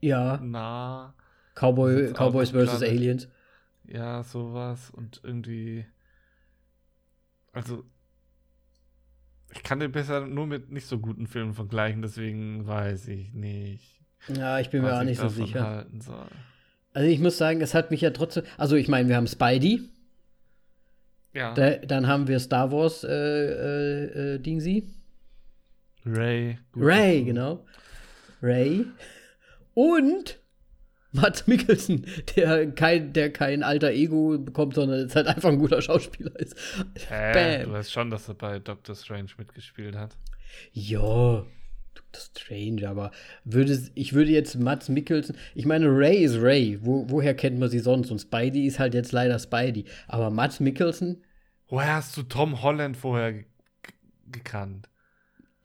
Ja, 0.00 0.38
nah. 0.38 1.14
Cowboy, 1.54 2.12
Cowboys 2.12 2.50
vs. 2.50 2.82
Aliens. 2.82 3.28
Ja, 3.86 4.22
sowas. 4.22 4.90
Und 4.90 5.20
irgendwie. 5.22 5.84
Also. 7.52 7.84
Ich 9.54 9.62
kann 9.62 9.80
den 9.80 9.92
besser 9.92 10.26
nur 10.26 10.46
mit 10.46 10.70
nicht 10.70 10.86
so 10.86 10.98
guten 10.98 11.26
Filmen 11.26 11.54
vergleichen, 11.54 12.02
deswegen 12.02 12.66
weiß 12.66 13.08
ich 13.08 13.32
nicht. 13.32 14.00
Ja, 14.28 14.58
ich 14.58 14.70
bin 14.70 14.82
mir 14.82 14.94
auch 14.96 15.00
ich 15.02 15.08
nicht 15.08 15.20
so 15.20 15.28
sicher. 15.28 15.86
Also 16.92 17.08
ich 17.08 17.20
muss 17.20 17.38
sagen, 17.38 17.60
es 17.60 17.74
hat 17.74 17.90
mich 17.90 18.00
ja 18.00 18.10
trotzdem. 18.10 18.44
Also 18.58 18.76
ich 18.76 18.88
meine, 18.88 19.08
wir 19.08 19.16
haben 19.16 19.26
Spidey, 19.26 19.80
Ja. 21.34 21.54
da, 21.54 21.76
dann 21.76 22.06
haben 22.06 22.26
wir 22.28 22.40
Star 22.40 22.72
Wars 22.72 23.04
äh, 23.04 23.10
äh, 23.10 24.34
äh, 24.34 24.38
Dingsy. 24.38 24.88
Ray. 26.04 26.58
Ray, 26.74 27.24
genau. 27.24 27.64
Ray. 28.42 28.84
Und 29.74 30.38
Matt 31.16 31.48
Mikkelsen, 31.48 32.06
der 32.36 32.70
kein, 32.72 33.12
der 33.12 33.32
kein 33.32 33.62
alter 33.62 33.90
Ego 33.90 34.38
bekommt, 34.38 34.74
sondern 34.74 35.00
jetzt 35.00 35.16
halt 35.16 35.26
einfach 35.26 35.48
ein 35.50 35.58
guter 35.58 35.82
Schauspieler 35.82 36.38
ist. 36.38 36.54
Äh, 37.10 37.58
Bam. 37.58 37.68
du 37.70 37.72
weißt 37.78 37.92
schon, 37.92 38.10
dass 38.10 38.28
er 38.28 38.34
bei 38.34 38.58
Doctor 38.58 38.94
Strange 38.94 39.30
mitgespielt 39.38 39.96
hat. 39.96 40.16
Ja, 40.72 41.44
Dr. 41.94 42.20
Strange, 42.20 42.88
aber 42.88 43.10
würde, 43.44 43.78
ich 43.94 44.12
würde 44.12 44.30
jetzt 44.30 44.56
Matt 44.58 44.88
Mikkelsen, 44.88 45.36
ich 45.54 45.66
meine, 45.66 45.86
Ray 45.88 46.18
ist 46.24 46.36
Ray, 46.40 46.78
Wo, 46.82 47.04
woher 47.10 47.34
kennt 47.34 47.58
man 47.58 47.68
sie 47.70 47.78
sonst? 47.80 48.10
Und 48.10 48.20
Spidey 48.20 48.66
ist 48.66 48.78
halt 48.78 48.94
jetzt 48.94 49.12
leider 49.12 49.38
Spidey. 49.38 49.84
Aber 50.08 50.30
Matt 50.30 50.60
Mikkelsen, 50.60 51.22
Woher 51.68 51.94
hast 51.96 52.16
du 52.16 52.22
Tom 52.22 52.62
Holland 52.62 52.96
vorher 52.96 53.32
ge- 53.32 53.44
gekannt? 54.30 54.88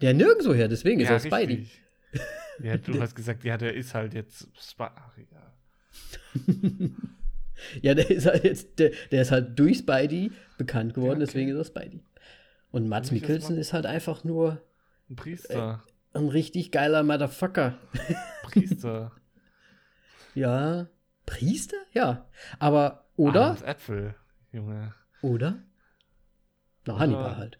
der 0.01 0.13
nirgendwo 0.15 0.53
her, 0.53 0.67
deswegen 0.67 0.99
ist 0.99 1.09
er 1.11 1.19
Spidey. 1.19 1.55
richtig. 1.57 1.79
Ja, 2.63 2.77
du 2.77 2.99
hast 3.01 3.15
gesagt, 3.15 3.43
ja, 3.43 3.55
der 3.57 3.75
ist 3.75 3.93
halt 3.93 4.13
jetzt 4.15 4.47
Spidey. 4.59 4.89
Ach, 4.95 5.17
ja. 5.17 5.40
Ja, 7.83 7.93
der 7.93 8.09
ist 8.09 8.25
halt 8.25 8.43
jetzt, 8.43 8.79
der, 8.79 8.91
der 9.11 9.21
ist 9.21 9.29
halt 9.31 9.57
durch 9.59 9.77
Spidey 9.79 10.31
bekannt 10.57 10.95
geworden, 10.95 11.19
Ja, 11.19 11.25
okay. 11.25 11.25
deswegen 11.27 11.49
ist 11.51 11.57
er 11.57 11.65
Spidey. 11.65 12.03
Und 12.71 12.89
das 12.89 13.11
Mikkelsen 13.11 13.55
ist 13.57 13.71
halt 13.73 13.85
einfach 13.85 14.23
nur 14.23 14.61
Ein 15.09 15.15
Priester. 15.15 15.83
ein 16.13 16.27
richtig 16.27 16.71
geiler 16.71 17.03
Motherfucker. 17.03 17.77
Priester. 18.43 19.11
Ja. 20.33 20.87
Priester? 21.27 21.77
Ja. 21.93 22.27
Aber, 22.57 23.05
oder? 23.15 23.45
Adams 23.51 23.61
Äpfel, 23.61 24.15
Junge. 24.51 24.95
Oder? 25.21 25.61
Na, 26.87 26.97
Hannibal 26.97 27.37
halt. 27.37 27.59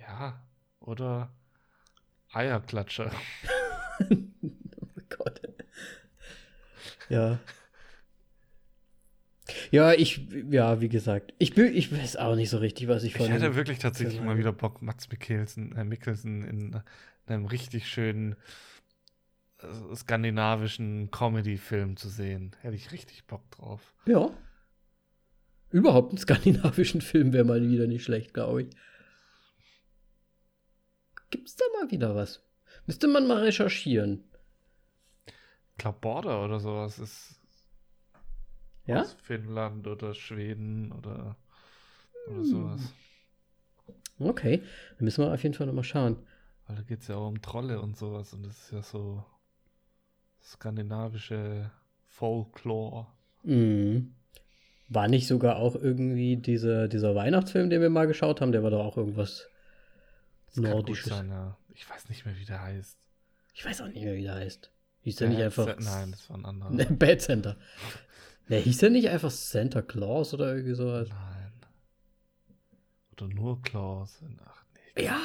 Ja. 0.00 0.42
Oder 0.80 1.30
Eierklatscher. 2.32 3.10
Oh 4.00 5.00
Gott. 5.16 5.40
Ja. 7.08 7.38
Ja, 9.70 9.92
ich, 9.92 10.26
ja, 10.50 10.80
wie 10.80 10.88
gesagt, 10.88 11.34
ich, 11.38 11.54
bin, 11.54 11.74
ich 11.74 11.92
weiß 11.92 12.16
auch 12.16 12.34
nicht 12.34 12.48
so 12.48 12.56
richtig, 12.58 12.88
was 12.88 13.04
ich 13.04 13.12
Ich 13.12 13.18
von 13.18 13.26
hätte 13.28 13.44
dem- 13.44 13.56
wirklich 13.56 13.78
tatsächlich 13.78 14.20
mal 14.22 14.38
wieder 14.38 14.52
Bock, 14.52 14.80
Mats 14.80 15.10
Mikkelsen, 15.10 15.76
äh, 15.76 15.84
Mikkelsen 15.84 16.42
in 16.44 16.80
einem 17.26 17.44
richtig 17.44 17.86
schönen 17.86 18.36
äh, 19.58 19.94
skandinavischen 19.94 21.10
Comedy-Film 21.10 21.96
zu 21.98 22.08
sehen. 22.08 22.56
Hätte 22.62 22.74
ich 22.76 22.90
richtig 22.92 23.26
Bock 23.26 23.50
drauf. 23.50 23.94
Ja. 24.06 24.30
Überhaupt 25.70 26.10
einen 26.10 26.18
skandinavischen 26.18 27.02
Film 27.02 27.32
wäre 27.34 27.44
mal 27.44 27.60
wieder 27.68 27.86
nicht 27.86 28.04
schlecht, 28.04 28.32
glaube 28.32 28.62
ich. 28.62 28.68
Gibt's 31.30 31.56
da 31.56 31.64
mal 31.80 31.90
wieder 31.90 32.14
was? 32.14 32.42
Müsste 32.86 33.08
man 33.08 33.26
mal 33.26 33.42
recherchieren. 33.42 34.24
Glaube, 35.78 35.98
Border 36.00 36.44
oder 36.44 36.60
sowas 36.60 36.98
ist 36.98 37.40
Ja? 38.86 39.00
aus 39.00 39.12
Finnland 39.14 39.86
oder 39.86 40.14
Schweden 40.14 40.92
oder, 40.92 41.36
oder 42.28 42.36
Hm. 42.36 42.44
sowas. 42.44 42.92
Okay. 44.18 44.62
Dann 44.96 45.04
müssen 45.04 45.24
wir 45.24 45.32
auf 45.32 45.42
jeden 45.42 45.54
Fall 45.54 45.66
nochmal 45.66 45.84
schauen. 45.84 46.16
Weil 46.66 46.76
da 46.76 46.82
geht 46.82 47.00
es 47.00 47.08
ja 47.08 47.16
auch 47.16 47.28
um 47.28 47.42
Trolle 47.42 47.80
und 47.80 47.96
sowas 47.96 48.32
und 48.32 48.44
das 48.46 48.56
ist 48.58 48.70
ja 48.72 48.82
so 48.82 49.24
skandinavische 50.42 51.70
Folklore. 52.06 53.06
Mhm. 53.42 54.14
War 54.88 55.08
nicht 55.08 55.26
sogar 55.26 55.56
auch 55.56 55.74
irgendwie 55.74 56.36
dieser, 56.36 56.88
dieser 56.88 57.14
Weihnachtsfilm, 57.14 57.70
den 57.70 57.80
wir 57.80 57.90
mal 57.90 58.06
geschaut 58.06 58.40
haben, 58.40 58.52
der 58.52 58.62
war 58.62 58.70
doch 58.70 58.84
auch 58.84 58.96
irgendwas 58.96 59.48
Das 60.46 60.56
Nordisches. 60.58 61.08
sein, 61.08 61.28
ja. 61.30 61.56
Ich 61.74 61.88
weiß 61.88 62.08
nicht 62.08 62.24
mehr, 62.24 62.36
wie 62.38 62.44
der 62.44 62.62
heißt. 62.62 62.98
Ich 63.54 63.64
weiß 63.64 63.80
auch 63.82 63.88
nicht 63.88 64.02
mehr, 64.04 64.14
wie 64.14 64.22
der 64.22 64.34
heißt. 64.34 64.70
Hieß 65.04 65.16
der 65.16 65.28
nicht 65.28 65.36
Bad 65.36 65.44
einfach. 65.44 65.76
Nein, 65.80 66.10
das 66.12 66.28
war 66.30 66.38
ein 66.38 66.44
anderer. 66.46 66.70
Ne, 66.72 66.86
Bad 66.86 67.20
Center. 67.20 67.56
Ne, 68.48 68.56
hieß 68.56 68.78
der 68.78 68.90
nicht 68.90 69.08
einfach 69.10 69.30
Santa 69.30 69.82
Claus 69.82 70.32
oder 70.34 70.54
irgendwie 70.54 70.74
sowas? 70.74 71.08
Nein. 71.08 71.52
Oder 73.12 73.28
nur 73.28 73.62
Klaus. 73.62 74.22
Ach 74.46 74.64
nee. 74.96 75.04
Ja, 75.04 75.20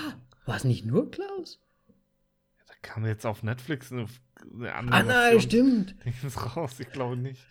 war 0.46 0.58
es 0.58 0.64
nicht 0.66 0.86
nur 0.86 1.10
Klaus? 1.10 1.62
Da 2.68 2.74
kam 2.82 3.06
jetzt 3.06 3.26
auf 3.26 3.42
Netflix 3.42 3.92
eine, 3.92 4.06
eine 4.54 4.76
andere 4.76 4.98
Ah, 4.98 5.04
nein, 5.04 5.42
stimmt. 5.42 5.96
Raus. 6.56 6.80
Ich 6.80 6.92
glaube 6.92 7.16
nicht. 7.18 7.46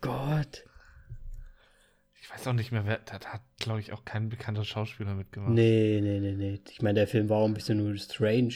Gott. 0.00 0.64
Ich 2.20 2.30
weiß 2.30 2.48
auch 2.48 2.52
nicht 2.52 2.72
mehr, 2.72 2.84
wer. 2.84 2.98
Da 2.98 3.20
hat, 3.20 3.42
glaube 3.58 3.80
ich, 3.80 3.92
auch 3.92 4.04
kein 4.04 4.28
bekannter 4.28 4.64
Schauspieler 4.64 5.14
mitgemacht. 5.14 5.52
Nee, 5.52 6.00
nee, 6.02 6.18
nee, 6.20 6.34
nee. 6.34 6.60
Ich 6.70 6.82
meine, 6.82 6.98
der 6.98 7.06
Film 7.08 7.28
war 7.28 7.38
auch 7.38 7.46
ein 7.46 7.54
bisschen 7.54 7.78
nur 7.78 7.96
strange. 7.96 8.54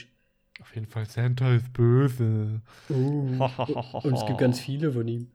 Auf 0.61 0.75
jeden 0.75 0.87
Fall, 0.87 1.07
Santa 1.07 1.55
ist 1.55 1.73
böse. 1.73 2.61
Uh, 2.89 3.39
und 4.03 4.15
es 4.15 4.27
gibt 4.27 4.39
ganz 4.39 4.61
viele 4.61 4.93
von 4.93 5.09
ihm. 5.09 5.31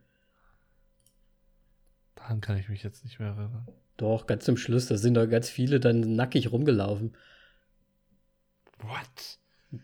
Daran 2.15 2.41
kann 2.41 2.57
ich 2.57 2.69
mich 2.69 2.83
jetzt 2.83 3.03
nicht 3.03 3.19
mehr 3.19 3.29
erinnern. 3.29 3.67
Doch, 3.97 4.27
ganz 4.27 4.45
zum 4.45 4.57
Schluss, 4.57 4.87
da 4.87 4.97
sind 4.97 5.15
da 5.15 5.25
ganz 5.25 5.49
viele 5.49 5.79
dann 5.79 6.15
nackig 6.15 6.51
rumgelaufen. 6.51 7.15
What? 8.79 9.39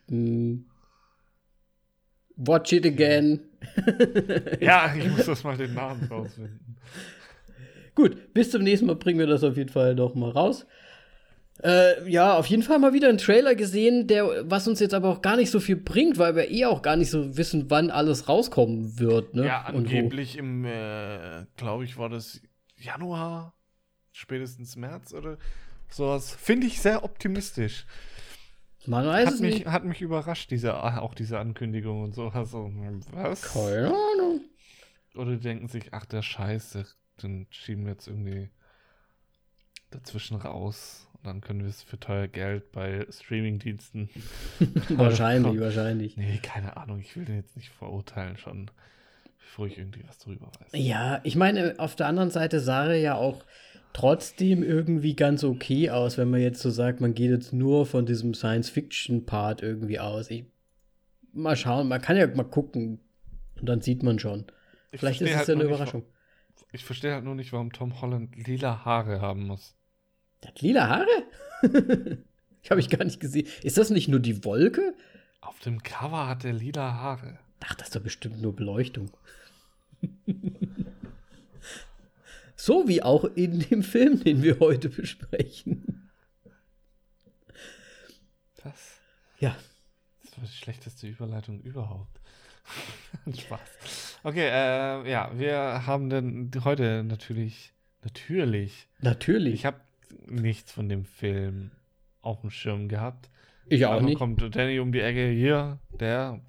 Hm. 0.08 0.66
Watch 2.36 2.74
it 2.74 2.86
again. 2.86 3.42
Ja, 4.60 4.94
ich 4.94 5.10
muss 5.10 5.26
das 5.26 5.44
mal 5.44 5.56
den 5.56 5.74
Namen 5.74 6.04
rausfinden. 6.06 6.78
Gut, 7.96 8.34
bis 8.34 8.52
zum 8.52 8.64
nächsten 8.64 8.88
Mal 8.88 8.96
bringen 8.96 9.20
wir 9.20 9.28
das 9.28 9.44
auf 9.44 9.56
jeden 9.56 9.70
Fall 9.70 9.96
noch 9.96 10.16
mal 10.16 10.32
raus. 10.32 10.66
Äh, 11.62 12.10
ja, 12.10 12.36
auf 12.36 12.48
jeden 12.48 12.64
Fall 12.64 12.80
mal 12.80 12.94
wieder 12.94 13.10
einen 13.10 13.20
Trailer 13.20 13.56
gesehen, 13.56 14.08
der, 14.08 14.50
was 14.50 14.68
uns 14.68 14.80
jetzt 14.80 14.94
aber 14.94 15.10
auch 15.10 15.22
gar 15.22 15.38
nicht 15.38 15.52
so 15.52 15.60
viel 15.60 15.76
bringt, 15.76 16.18
weil 16.18 16.36
wir 16.36 16.50
eh 16.50 16.66
auch 16.66 16.82
gar 16.82 16.96
nicht 16.96 17.12
so 17.12 17.38
wissen, 17.38 17.70
wann 17.70 17.92
alles 17.92 18.28
rauskommen 18.28 19.00
wird. 19.00 19.36
Ne? 19.36 19.46
Ja, 19.46 19.62
angeblich 19.62 20.38
im, 20.38 20.66
äh, 20.66 21.46
glaube 21.56 21.86
ich, 21.86 21.98
war 21.98 22.10
das 22.10 22.42
Januar, 22.76 23.54
spätestens 24.12 24.76
März 24.76 25.14
oder 25.14 25.38
sowas. 25.90 26.36
Finde 26.36 26.68
ich 26.68 26.82
sehr 26.82 27.04
optimistisch. 27.04 27.86
Man 28.86 29.06
weiß 29.06 29.28
Hat 29.28 29.34
es 29.36 29.40
mich, 29.40 29.60
nicht. 29.60 29.68
hat 29.68 29.86
mich 29.86 30.02
überrascht, 30.02 30.52
diese, 30.52 30.84
auch 30.84 31.14
diese 31.14 31.40
Ankündigung 31.40 32.04
und 32.04 32.14
so. 32.14 32.28
Also, 32.30 32.70
was? 33.12 33.54
Keine 33.54 33.88
Ahnung. 33.88 34.42
Oder 35.16 35.32
die 35.32 35.40
denken 35.40 35.68
sich, 35.68 35.94
ach 35.94 36.06
der 36.06 36.22
Scheiße, 36.22 36.86
den 37.22 37.48
schieben 37.52 37.86
wir 37.86 37.94
jetzt 37.94 38.08
irgendwie 38.08 38.50
dazwischen 39.92 40.36
raus. 40.36 41.08
Dann 41.24 41.40
können 41.42 41.62
wir 41.62 41.70
es 41.70 41.82
für 41.82 42.00
teuer 42.00 42.28
Geld 42.28 42.72
bei 42.72 43.06
Streamingdiensten. 43.10 44.10
wahrscheinlich, 44.90 45.60
wahrscheinlich. 45.60 46.18
Nee, 46.18 46.40
keine 46.44 46.76
Ahnung, 46.78 47.00
ich 47.00 47.16
will 47.16 47.26
den 47.26 47.38
jetzt 47.38 47.56
nicht 47.56 47.70
verurteilen 47.70 48.38
schon. 48.38 48.70
bevor 49.40 49.68
ich 49.68 49.78
irgendwie 49.78 50.04
was 50.08 50.18
drüber 50.20 50.48
weiß. 50.60 50.70
Ja, 50.74 51.22
ich 51.24 51.36
meine, 51.36 51.76
auf 51.78 51.96
der 51.96 52.08
anderen 52.08 52.30
Seite 52.32 52.60
sah 52.60 52.88
er 52.88 52.96
ja 52.98 53.16
auch 53.16 53.44
trotzdem 53.94 54.64
irgendwie 54.64 55.16
ganz 55.16 55.44
okay 55.44 55.92
aus, 55.92 56.18
wenn 56.18 56.30
man 56.30 56.42
jetzt 56.42 56.62
so 56.62 56.70
sagt, 56.72 57.00
man 57.00 57.14
geht 57.14 57.30
jetzt 57.30 57.54
nur 57.54 57.86
von 57.86 58.06
diesem 58.06 58.34
Science-Fiction-Part 58.34 59.62
irgendwie 59.62 60.00
aus. 60.00 60.30
Ich, 60.32 60.46
mal 61.32 61.56
schauen, 61.56 61.88
man 61.88 62.02
kann 62.02 62.18
ja 62.18 62.28
mal 62.28 62.44
gucken 62.44 63.00
und 63.60 63.70
dann 63.70 63.82
sieht 63.82 64.02
man 64.04 64.18
schon. 64.20 64.46
Ich 64.92 65.00
Vielleicht 65.00 65.22
ist 65.22 65.30
es 65.30 65.36
halt 65.38 65.48
ja 65.48 65.54
eine 65.54 65.64
nicht, 65.66 65.74
Überraschung. 65.74 66.02
wa- 66.04 66.66
Ich 66.72 66.84
verstehe 66.84 67.14
halt 67.14 67.24
nur 67.24 67.36
nicht, 67.36 67.54
warum 67.54 67.72
Tom 67.72 68.02
Holland 68.02 68.36
lila 68.48 68.84
Haare 68.84 69.22
haben 69.22 69.44
muss. 69.48 69.76
Der 70.44 70.50
hat 70.50 70.62
lila 70.62 70.88
Haare? 70.90 71.24
ich 72.62 72.70
habe 72.72 72.82
ich 72.82 72.90
gar 72.90 73.04
nicht 73.04 73.20
gesehen. 73.20 73.48
Ist 73.64 73.78
das 73.78 73.90
nicht 73.90 74.08
nur 74.08 74.20
die 74.20 74.44
Wolke? 74.44 74.94
Auf 75.42 75.60
dem 75.60 75.82
Cover 75.84 76.28
hat 76.28 76.46
er 76.46 76.54
lila 76.54 76.94
Haare. 76.94 77.40
Ach, 77.66 77.76
das 77.76 77.88
ist 77.88 77.96
doch 77.96 78.02
bestimmt 78.02 78.42
nur 78.42 78.56
Beleuchtung. 78.56 79.10
so 82.56 82.88
wie 82.88 83.02
auch 83.02 83.24
in 83.24 83.60
dem 83.60 83.84
Film, 83.84 84.22
den 84.22 84.44
wir 84.44 84.60
heute 84.60 84.90
besprechen. 84.90 86.10
Was? 88.64 89.00
Ja, 89.40 89.56
Das 90.24 90.38
war 90.38 90.44
die 90.46 90.52
schlechteste 90.52 91.08
Überleitung 91.08 91.62
überhaupt. 91.62 92.20
Spaß. 93.38 94.20
Okay, 94.24 94.48
äh, 94.48 95.10
ja, 95.10 95.32
wir 95.36 95.86
haben 95.86 96.10
dann 96.10 96.52
heute 96.64 97.04
natürlich, 97.04 97.74
natürlich, 98.04 98.88
natürlich. 99.02 99.54
ich 99.54 99.66
habe 99.66 99.82
nichts 100.28 100.72
von 100.72 100.90
dem 100.90 101.06
Film 101.06 101.72
auf 102.22 102.42
dem 102.42 102.50
Schirm 102.50 102.88
gehabt. 102.88 103.30
Ich 103.68 103.86
auch 103.86 103.92
Einmal 103.92 104.10
nicht. 104.10 104.18
kommt 104.18 104.56
Danny 104.56 104.80
um 104.80 104.92
die 104.92 105.00
Ecke, 105.02 105.30
hier, 105.30 105.80
der. 106.00 106.42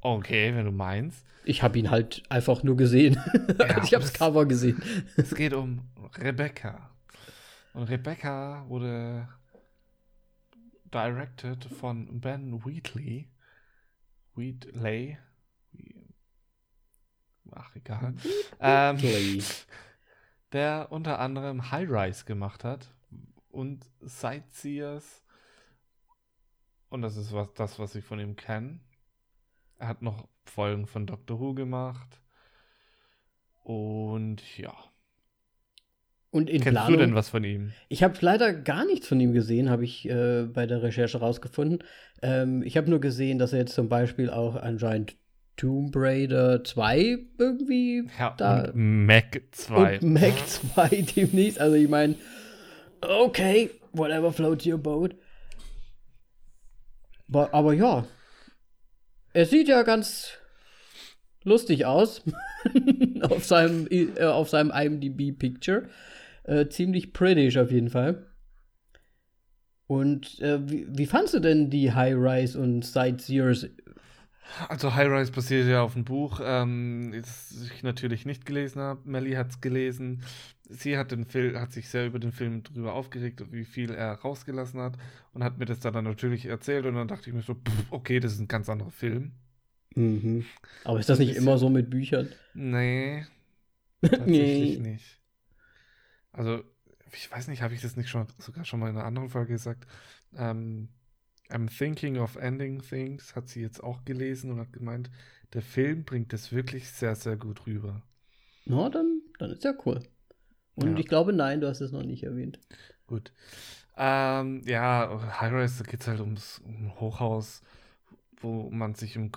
Okay, 0.00 0.54
wenn 0.54 0.64
du 0.64 0.72
meinst. 0.72 1.24
Ich 1.44 1.62
habe 1.62 1.78
ihn 1.78 1.90
halt 1.90 2.22
einfach 2.30 2.62
nur 2.62 2.76
gesehen. 2.76 3.18
Ja, 3.58 3.82
ich 3.82 3.94
habe 3.94 4.02
das 4.02 4.12
Cover 4.12 4.46
gesehen. 4.46 4.82
Es 5.16 5.34
geht 5.34 5.52
um 5.52 5.82
Rebecca. 6.18 6.90
Und 7.74 7.84
Rebecca 7.84 8.64
wurde 8.68 9.28
directed 10.92 11.64
von 11.64 12.20
Ben 12.20 12.64
Wheatley. 12.64 13.28
Wheatley. 14.34 15.18
Ach, 17.52 17.74
egal. 17.76 18.14
Ähm, 18.60 18.96
Play. 18.96 19.42
der 20.54 20.86
unter 20.90 21.18
anderem 21.18 21.70
High 21.70 21.90
Rise 21.90 22.24
gemacht 22.24 22.64
hat 22.64 22.88
und 23.50 23.84
Sightseers. 24.00 25.22
Und 26.88 27.02
das 27.02 27.16
ist 27.16 27.32
was, 27.32 27.52
das, 27.54 27.78
was 27.78 27.94
ich 27.96 28.04
von 28.04 28.20
ihm 28.20 28.36
kenne. 28.36 28.78
Er 29.78 29.88
hat 29.88 30.00
noch 30.00 30.28
Folgen 30.44 30.86
von 30.86 31.06
Doctor 31.06 31.40
Who 31.40 31.54
gemacht. 31.54 32.20
Und 33.64 34.56
ja. 34.56 34.74
Und 36.30 36.48
in 36.50 36.62
Kennst 36.62 36.78
Planung. 36.78 36.92
du 36.92 36.98
denn 36.98 37.14
was 37.14 37.28
von 37.28 37.44
ihm? 37.44 37.72
Ich 37.88 38.02
habe 38.02 38.16
leider 38.20 38.52
gar 38.52 38.84
nichts 38.84 39.08
von 39.08 39.20
ihm 39.20 39.32
gesehen, 39.32 39.70
habe 39.70 39.84
ich 39.84 40.08
äh, 40.08 40.44
bei 40.44 40.66
der 40.66 40.82
Recherche 40.82 41.18
rausgefunden. 41.18 41.82
Ähm, 42.22 42.62
ich 42.62 42.76
habe 42.76 42.90
nur 42.90 43.00
gesehen, 43.00 43.38
dass 43.38 43.52
er 43.52 43.60
jetzt 43.60 43.74
zum 43.74 43.88
Beispiel 43.88 44.30
auch 44.30 44.56
anscheinend 44.56 45.16
Tomb 45.56 45.94
Raider 45.94 46.64
2 46.64 47.18
irgendwie 47.38 48.08
Ja, 48.18 48.34
da 48.36 48.70
und 48.70 49.06
Mac 49.06 49.40
2. 49.52 50.00
und 50.00 50.12
Mac 50.12 50.34
2 50.46 50.88
demnächst. 51.16 51.60
Also 51.60 51.76
ich 51.76 51.88
meine, 51.88 52.16
okay, 53.00 53.70
whatever 53.92 54.32
floats 54.32 54.66
your 54.66 54.78
boat. 54.78 55.14
Aber, 57.28 57.54
aber 57.54 57.72
ja, 57.72 58.06
er 59.32 59.46
sieht 59.46 59.68
ja 59.68 59.82
ganz 59.82 60.32
lustig 61.42 61.86
aus 61.86 62.22
auf 63.22 63.44
seinem 63.44 63.86
äh, 63.90 64.22
auf 64.24 64.48
seinem 64.48 64.70
IMDb 64.70 65.36
Picture. 65.38 65.88
Äh, 66.44 66.68
ziemlich 66.68 67.12
prettish 67.12 67.56
auf 67.56 67.70
jeden 67.70 67.90
Fall. 67.90 68.26
Und 69.86 70.40
äh, 70.40 70.68
wie, 70.70 70.86
wie 70.88 71.06
fandst 71.06 71.34
du 71.34 71.40
denn 71.40 71.70
die 71.70 71.92
High 71.92 72.14
Rise 72.16 72.58
und 72.58 72.84
Sightseers? 72.84 73.66
Also 74.68 74.94
High 74.94 75.08
Rise 75.08 75.32
basiert 75.32 75.66
ja 75.68 75.82
auf 75.82 75.94
einem 75.96 76.04
Buch, 76.04 76.40
ähm, 76.44 77.12
das 77.14 77.52
ich 77.74 77.82
natürlich 77.82 78.26
nicht 78.26 78.44
gelesen 78.46 78.80
habe. 78.80 79.00
Melly 79.08 79.32
hat 79.32 79.50
es 79.50 79.60
gelesen. 79.60 80.22
Sie 80.68 80.96
hat, 80.96 81.12
den 81.12 81.24
Film, 81.26 81.58
hat 81.58 81.72
sich 81.72 81.88
sehr 81.88 82.06
über 82.06 82.18
den 82.18 82.32
Film 82.32 82.62
drüber 82.62 82.94
aufgeregt, 82.94 83.42
wie 83.52 83.64
viel 83.64 83.90
er 83.92 84.14
rausgelassen 84.20 84.80
hat 84.80 84.96
und 85.32 85.44
hat 85.44 85.58
mir 85.58 85.64
das 85.66 85.80
dann 85.80 86.04
natürlich 86.04 86.46
erzählt 86.46 86.86
und 86.86 86.94
dann 86.94 87.08
dachte 87.08 87.28
ich 87.30 87.34
mir 87.34 87.42
so, 87.42 87.54
pff, 87.54 87.86
okay, 87.90 88.20
das 88.20 88.32
ist 88.34 88.40
ein 88.40 88.48
ganz 88.48 88.68
anderer 88.68 88.90
Film. 88.90 89.32
Mhm. 89.94 90.44
Aber 90.84 90.98
ist 90.98 91.08
das 91.08 91.18
nicht 91.18 91.36
immer 91.36 91.58
so 91.58 91.68
mit 91.68 91.90
Büchern? 91.90 92.28
Nee, 92.54 93.26
tatsächlich 94.02 94.78
Nee. 94.78 94.78
nicht. 94.78 95.20
Also, 96.32 96.62
ich 97.12 97.30
weiß 97.30 97.48
nicht, 97.48 97.62
habe 97.62 97.74
ich 97.74 97.80
das 97.82 97.96
nicht 97.96 98.08
schon 98.08 98.26
sogar 98.38 98.64
schon 98.64 98.80
mal 98.80 98.90
in 98.90 98.96
einer 98.96 99.06
anderen 99.06 99.28
Folge 99.30 99.52
gesagt? 99.52 99.86
Ähm, 100.36 100.88
I'm 101.54 101.68
thinking 101.68 102.18
of 102.18 102.34
ending 102.36 102.82
things 102.82 103.36
hat 103.36 103.48
sie 103.48 103.60
jetzt 103.62 103.82
auch 103.82 104.04
gelesen 104.04 104.50
und 104.50 104.58
hat 104.58 104.72
gemeint, 104.72 105.08
der 105.52 105.62
Film 105.62 106.04
bringt 106.04 106.32
das 106.32 106.52
wirklich 106.52 106.88
sehr, 106.88 107.14
sehr 107.14 107.36
gut 107.36 107.66
rüber. 107.66 108.02
Na, 108.66 108.88
dann, 108.90 109.22
dann 109.38 109.50
ist 109.50 109.62
ja 109.62 109.72
cool. 109.86 110.02
Und 110.74 110.90
Ja. 110.90 110.96
ich 110.98 111.06
glaube, 111.06 111.32
nein, 111.32 111.60
du 111.60 111.68
hast 111.68 111.80
es 111.80 111.92
noch 111.92 112.02
nicht 112.02 112.24
erwähnt. 112.24 112.58
Gut. 113.06 113.32
Ähm, 113.96 114.62
ja, 114.66 115.40
High 115.40 115.52
Rise, 115.52 115.84
da 115.84 115.90
geht 115.90 116.00
es 116.00 116.08
halt 116.08 116.20
ums 116.20 116.58
um 116.58 116.98
Hochhaus, 116.98 117.62
wo 118.40 118.68
man 118.70 118.94
sich 118.96 119.14
im, 119.14 119.30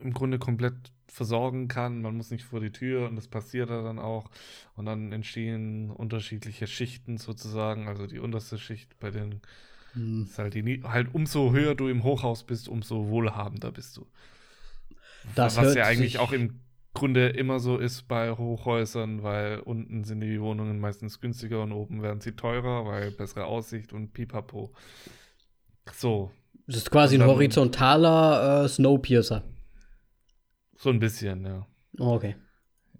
im 0.00 0.14
Grunde 0.14 0.38
komplett 0.38 0.92
versorgen 1.08 1.68
kann. 1.68 2.00
Man 2.00 2.16
muss 2.16 2.30
nicht 2.30 2.44
vor 2.44 2.60
die 2.60 2.72
Tür 2.72 3.08
und 3.08 3.16
das 3.16 3.28
passiert 3.28 3.68
da 3.68 3.82
dann 3.82 3.98
auch. 3.98 4.30
Und 4.74 4.86
dann 4.86 5.12
entstehen 5.12 5.90
unterschiedliche 5.90 6.66
Schichten 6.66 7.18
sozusagen. 7.18 7.88
Also 7.88 8.06
die 8.06 8.20
unterste 8.20 8.56
Schicht 8.58 8.98
bei 8.98 9.10
den 9.10 9.42
Hm. 9.94 10.24
ist 10.24 10.38
halt 10.38 10.54
die 10.54 10.82
halt 10.84 11.14
umso 11.14 11.52
höher 11.52 11.74
du 11.74 11.88
im 11.88 12.02
Hochhaus 12.04 12.44
bist, 12.44 12.68
umso 12.68 13.08
wohlhabender 13.08 13.72
bist 13.72 13.96
du. 13.96 14.06
Das 15.34 15.56
Was 15.56 15.74
ja 15.74 15.84
eigentlich 15.84 16.18
auch 16.18 16.32
im 16.32 16.60
Grunde 16.94 17.28
immer 17.28 17.60
so 17.60 17.78
ist 17.78 18.08
bei 18.08 18.32
Hochhäusern, 18.32 19.22
weil 19.22 19.60
unten 19.60 20.04
sind 20.04 20.20
die 20.20 20.40
Wohnungen 20.40 20.80
meistens 20.80 21.20
günstiger 21.20 21.62
und 21.62 21.72
oben 21.72 22.02
werden 22.02 22.20
sie 22.20 22.32
teurer, 22.32 22.86
weil 22.86 23.10
bessere 23.12 23.44
Aussicht 23.44 23.92
und 23.92 24.12
pipapo. 24.12 24.72
So, 25.92 26.32
Das 26.66 26.76
ist 26.76 26.90
quasi 26.90 27.16
ein 27.16 27.24
horizontaler 27.26 28.64
äh, 28.64 28.68
Snowpiercer. 28.68 29.44
so 30.76 30.90
ein 30.90 30.98
bisschen, 30.98 31.44
ja. 31.44 31.66
Oh, 31.98 32.14
okay. 32.14 32.36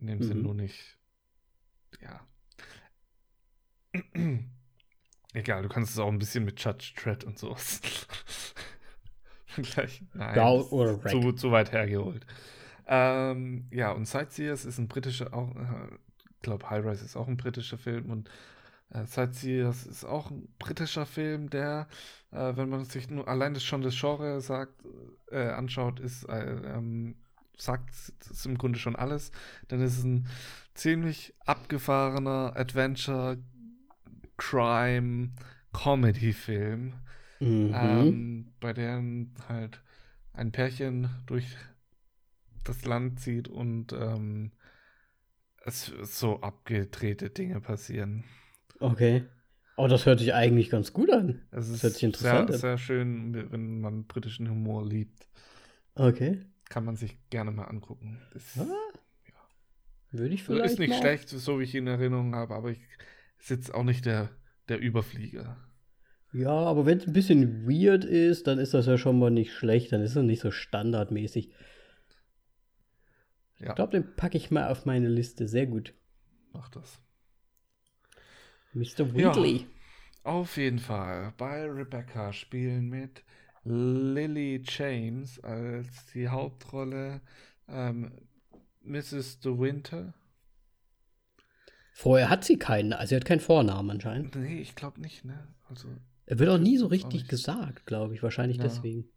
In 0.01 0.07
dem 0.07 0.23
Sinn 0.23 0.39
Mhm. 0.39 0.43
nur 0.45 0.55
nicht. 0.55 0.97
Ja. 2.03 2.21
Egal, 5.39 5.63
du 5.63 5.69
kannst 5.69 5.93
es 5.93 5.99
auch 6.01 6.09
ein 6.09 6.19
bisschen 6.19 6.45
mit 6.45 6.59
Judge 6.61 6.95
Dredd 7.01 7.23
und 7.23 7.39
sowas. 7.39 7.81
Gleich. 9.55 10.03
Nein, 10.13 10.37
oder 10.37 11.05
ist 11.05 11.11
zu, 11.11 11.33
zu 11.33 11.53
weit 11.53 11.71
hergeholt. 11.71 12.27
Ähm, 12.89 13.69
ja, 13.71 13.93
und 13.93 14.07
Sightseers 14.07 14.65
ist 14.65 14.79
ein 14.79 14.89
britischer, 14.89 15.33
auch, 15.33 15.55
äh, 15.55 15.95
ich 16.35 16.43
glaube, 16.43 16.69
High 16.69 16.85
Rise 16.85 17.05
ist 17.05 17.17
auch 17.17 17.29
ein 17.29 17.37
britischer 17.37 17.79
Film 17.79 18.11
und 18.11 18.29
äh, 18.91 19.05
Sightseers 19.07 19.87
ist 19.87 20.05
auch 20.05 20.33
ein 20.33 20.49
britischer 20.59 21.07
Film, 21.07 21.51
der, 21.51 21.87
äh, 22.33 22.57
wenn 22.57 22.69
man 22.69 22.85
sich 22.85 23.09
nur 23.09 23.29
allein 23.29 23.55
das 23.55 23.63
schon 23.63 23.83
das 23.83 23.95
Genre 23.97 24.41
sagt, 24.41 24.73
äh, 25.31 25.51
anschaut, 25.51 26.01
ist, 26.01 26.25
äh, 26.25 26.51
ähm, 26.65 27.15
sagt 27.57 27.91
es 28.29 28.45
im 28.45 28.59
Grunde 28.59 28.81
schon 28.81 28.97
alles. 28.97 29.31
Denn 29.71 29.81
es 29.83 29.99
ist 29.99 30.05
ein 30.05 30.27
ziemlich 30.75 31.33
abgefahrener 31.47 32.55
Adventure, 32.57 33.39
Crime, 34.39 35.31
Comedy-Film, 35.75 36.95
Mhm. 37.41 37.73
ähm, 37.75 38.53
bei 38.61 38.73
dem 38.73 39.33
halt 39.49 39.83
ein 40.33 40.53
Pärchen 40.53 41.11
durch 41.27 41.57
das 42.65 42.85
Land 42.85 43.21
zieht 43.21 43.49
und 43.49 43.93
ähm, 43.93 44.53
es 45.65 45.87
so 46.03 46.41
abgedrehte 46.41 47.31
Dinge 47.31 47.61
passieren. 47.61 48.25
Okay. 48.81 49.25
Oh, 49.77 49.87
das 49.87 50.07
hört 50.07 50.19
sich 50.19 50.35
eigentlich 50.35 50.71
ganz 50.71 50.93
gut 50.93 51.11
an. 51.13 51.41
Es 51.53 51.69
ist 51.69 51.83
hört 51.83 51.95
sich 51.95 52.03
interessant 52.05 52.51
sehr, 52.51 52.55
an. 52.55 52.61
sehr 52.61 52.79
schön, 52.79 53.35
wenn 53.53 53.81
man 53.81 54.07
britischen 54.07 54.49
Humor 54.51 54.85
liebt. 54.87 55.29
Okay. 55.99 56.39
Kann 56.69 56.85
man 56.85 56.97
sich 56.97 57.17
gerne 57.31 57.51
mal 57.51 57.65
angucken. 57.65 58.19
Das 58.33 58.43
Ah, 58.59 58.99
Würde 60.11 60.35
ich 60.35 60.43
Also 60.43 60.55
vielleicht 60.55 60.75
ist 60.75 60.79
nicht 60.79 60.91
mal. 60.91 61.01
schlecht, 61.01 61.29
so 61.29 61.59
wie 61.61 61.65
ich 61.65 61.75
ihn 61.75 61.87
in 61.87 62.01
Erinnerung 62.01 62.35
habe, 62.35 62.55
aber 62.55 62.71
ich 62.71 62.81
ist 63.39 63.51
jetzt 63.51 63.75
auch 63.75 63.85
nicht 63.85 64.07
der, 64.07 64.31
der 64.69 64.81
Überflieger. 64.81 65.57
Ja, 66.33 66.51
aber 66.51 66.85
wenn 66.85 66.99
es 66.99 67.07
ein 67.07 67.13
bisschen 67.15 67.67
weird 67.67 68.05
ist, 68.05 68.47
dann 68.47 68.59
ist 68.59 68.75
das 68.75 68.87
ja 68.87 68.99
schon 68.99 69.19
mal 69.19 69.31
nicht 69.31 69.53
schlecht. 69.53 69.93
Dann 69.93 70.03
ist 70.03 70.15
es 70.15 70.23
nicht 70.23 70.41
so 70.41 70.51
standardmäßig. 70.51 71.51
Ja, 73.59 73.71
Ich 73.71 73.75
glaube, 73.75 73.93
den 73.93 74.15
packe 74.15 74.37
ich 74.37 74.51
mal 74.51 74.69
auf 74.71 74.85
meine 74.85 75.09
Liste. 75.09 75.49
Sehr 75.49 75.67
gut. 75.67 75.95
mach 76.53 76.69
das. 76.69 77.01
Mr. 78.75 79.07
Ja. 79.07 79.15
Wheatley. 79.15 79.67
Auf 80.23 80.57
jeden 80.59 80.79
Fall. 80.79 81.33
Bei 81.39 81.65
Rebecca 81.65 82.33
spielen 82.33 82.89
mit 82.89 83.23
Lily 83.65 84.63
James 84.65 85.41
als 85.41 86.07
die 86.13 86.29
Hauptrolle, 86.29 87.23
ähm, 87.69 88.13
Mrs. 88.83 89.41
De 89.41 89.59
Winter. 89.59 90.15
Vorher 92.01 92.31
hat 92.31 92.45
sie 92.45 92.59
keinen, 92.61 92.93
also 92.93 93.09
sie 93.09 93.17
hat 93.17 93.25
keinen 93.25 93.41
Vornamen 93.41 93.91
anscheinend. 93.91 94.37
Nee, 94.37 94.61
ich 94.61 94.77
glaube 94.77 95.01
nicht, 95.01 95.25
ne? 95.25 95.49
Also. 95.69 95.89
Er 96.27 96.39
wird 96.39 96.49
auch 96.49 96.59
nie 96.59 96.77
so 96.79 96.87
richtig 96.87 97.23
nicht. 97.23 97.29
gesagt, 97.29 97.87
glaube 97.87 98.15
ich. 98.15 98.23
Wahrscheinlich 98.23 98.59
Ja. 98.59 98.63
deswegen. 98.63 99.09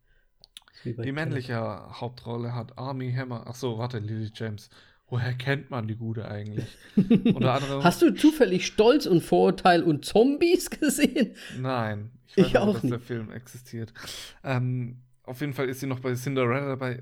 Die 0.84 1.12
männliche 1.12 1.58
Hauptrolle 1.60 2.56
hat 2.56 2.80
Army 2.80 3.14
Hammer. 3.14 3.44
Ach 3.48 3.54
so, 3.54 3.78
warte, 3.78 4.00
Lily 4.00 4.32
James. 4.34 4.72
Woher 5.06 5.34
kennt 5.36 5.70
man 5.70 5.88
die 5.88 5.96
Gute 5.96 6.28
eigentlich? 6.28 6.66
Unter 6.96 7.54
anderem. 7.54 7.84
Hast 7.84 8.02
du 8.02 8.16
zufällig 8.16 8.66
Stolz 8.66 9.06
und 9.06 9.22
Vorurteil 9.22 9.84
und 9.84 10.04
Zombies 10.04 10.70
gesehen? 10.80 11.36
Nein, 11.60 12.10
ich 12.26 12.38
Ich 12.38 12.46
weiß 12.46 12.56
aber, 12.56 12.72
auch 12.72 12.74
dass 12.80 12.82
der 12.82 12.98
nicht. 12.98 13.06
Film 13.06 13.30
existiert. 13.32 13.94
Ähm, 14.44 15.02
auf 15.22 15.40
jeden 15.42 15.54
Fall 15.54 15.70
ist 15.70 15.82
sie 15.82 15.86
noch 15.88 16.00
bei 16.00 16.16
Cinderella 16.16 16.70
dabei. 16.70 17.00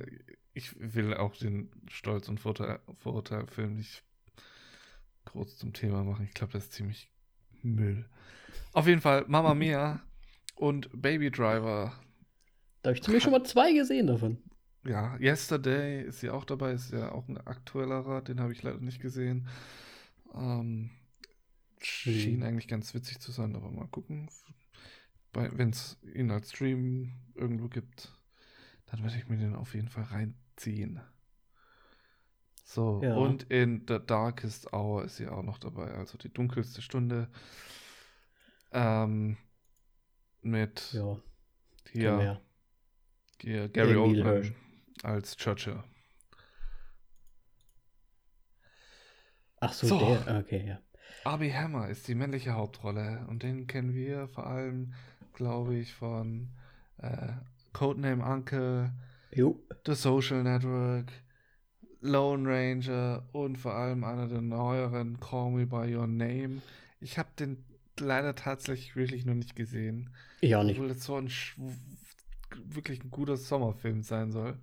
Ich 0.53 0.75
will 0.77 1.13
auch 1.13 1.37
den 1.37 1.69
Stolz- 1.87 2.27
und 2.27 2.41
Vorurteil- 2.41 2.79
Vorurteil-Film 2.97 3.75
nicht 3.77 4.03
groß 5.31 5.57
zum 5.57 5.73
Thema 5.73 6.03
machen. 6.03 6.25
Ich 6.25 6.33
glaube, 6.33 6.53
das 6.53 6.65
ist 6.65 6.73
ziemlich 6.73 7.11
Müll. 7.61 8.05
Auf 8.73 8.87
jeden 8.87 9.01
Fall 9.01 9.25
Mama 9.27 9.53
Mia 9.53 10.01
und 10.55 10.89
Baby 10.93 11.31
Driver. 11.31 11.93
Da 12.81 12.89
habe 12.89 12.97
ich 12.97 13.03
zumindest 13.03 13.23
schon 13.23 13.33
mal 13.33 13.43
zwei 13.43 13.73
gesehen 13.73 14.07
davon. 14.07 14.37
Ja, 14.85 15.17
Yesterday 15.19 16.03
ist 16.03 16.21
sie 16.21 16.29
auch 16.29 16.45
dabei, 16.45 16.71
ist 16.71 16.91
ja 16.91 17.11
auch 17.11 17.27
ein 17.27 17.37
aktuellerer, 17.37 18.21
den 18.21 18.39
habe 18.39 18.53
ich 18.53 18.63
leider 18.63 18.79
nicht 18.79 19.01
gesehen. 19.01 19.47
Ähm, 20.33 20.91
schien 21.81 22.43
eigentlich 22.43 22.67
ganz 22.67 22.93
witzig 22.93 23.19
zu 23.19 23.31
sein, 23.31 23.55
aber 23.55 23.71
mal 23.71 23.87
gucken. 23.87 24.29
Wenn 25.33 25.69
es 25.69 25.97
ihn 26.15 26.31
als 26.31 26.51
Stream 26.51 27.13
irgendwo 27.35 27.67
gibt, 27.67 28.15
dann 28.87 29.03
werde 29.03 29.17
ich 29.17 29.27
mir 29.27 29.37
den 29.37 29.55
auf 29.55 29.75
jeden 29.75 29.89
Fall 29.89 30.03
reinziehen. 30.03 31.01
So, 32.71 33.01
Ja. 33.03 33.15
und 33.15 33.43
in 33.49 33.83
The 33.87 33.97
Darkest 34.05 34.73
Hour 34.73 35.03
ist 35.05 35.15
sie 35.15 35.27
auch 35.27 35.41
noch 35.41 35.57
dabei, 35.57 35.91
also 35.95 36.19
die 36.19 36.31
dunkelste 36.31 36.83
Stunde. 36.83 37.27
Ähm, 38.71 39.37
mit 40.43 40.93
Ja, 40.93 41.17
hier, 41.91 42.39
hier 43.41 43.69
Gary 43.69 43.89
Emil 43.93 43.97
Oldman 43.97 44.33
Hirsch. 44.43 44.53
als 45.01 45.35
Churchill. 45.35 45.81
Ach 49.61 49.73
so, 49.73 49.87
So. 49.87 49.99
der. 49.99 50.37
Okay, 50.39 50.67
ja. 50.67 50.79
Arby 51.23 51.49
Hammer 51.49 51.89
ist 51.89 52.07
die 52.07 52.13
männliche 52.15 52.53
Hauptrolle 52.53 53.25
und 53.29 53.41
den 53.41 53.65
kennen 53.65 53.95
wir 53.95 54.27
vor 54.27 54.45
allem, 54.45 54.93
glaube 55.33 55.75
ich, 55.75 55.93
von 55.95 56.49
äh, 56.97 57.33
Codename 57.73 58.23
Uncle, 58.23 58.93
Jo. 59.31 59.59
The 59.87 59.95
Social 59.95 60.43
Network, 60.43 61.11
Lone 62.01 62.47
Ranger 62.49 63.27
und 63.33 63.57
vor 63.57 63.73
allem 63.75 64.03
einer 64.03 64.27
der 64.27 64.41
neueren 64.41 65.19
Call 65.19 65.51
Me 65.51 65.65
By 65.67 65.93
Your 65.95 66.07
Name. 66.07 66.61
Ich 67.01 67.17
habe 67.17 67.29
den 67.37 67.63
leider 67.99 68.35
tatsächlich 68.35 68.95
wirklich 68.95 69.25
noch 69.25 69.33
nicht 69.33 69.55
gesehen, 69.55 70.09
Ich 70.41 70.55
auch 70.55 70.63
nicht. 70.63 70.77
obwohl 70.77 70.89
das 70.89 71.03
so 71.03 71.15
ein 71.17 71.29
wirklich 72.65 73.03
ein 73.03 73.11
guter 73.11 73.35
Sommerfilm 73.37 74.01
sein 74.03 74.31
soll. 74.31 74.57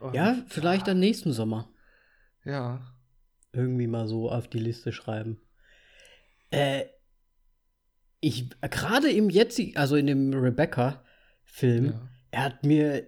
Und- 0.00 0.14
Ja, 0.14 0.36
vielleicht 0.48 0.88
dann 0.88 0.98
nächsten 0.98 1.32
Sommer. 1.32 1.68
Ja. 2.44 2.80
Irgendwie 3.52 3.86
mal 3.86 4.06
so 4.06 4.30
auf 4.30 4.48
die 4.48 4.58
Liste 4.58 4.92
schreiben. 4.92 5.40
Äh, 6.50 6.84
ich, 8.20 8.50
gerade 8.60 9.10
im 9.10 9.30
jetzigen, 9.30 9.76
also 9.76 9.96
in 9.96 10.06
dem 10.08 10.34
Rebecca-Film, 10.34 11.84
ja. 11.86 12.08
er 12.32 12.44
hat 12.44 12.64
mir 12.64 13.06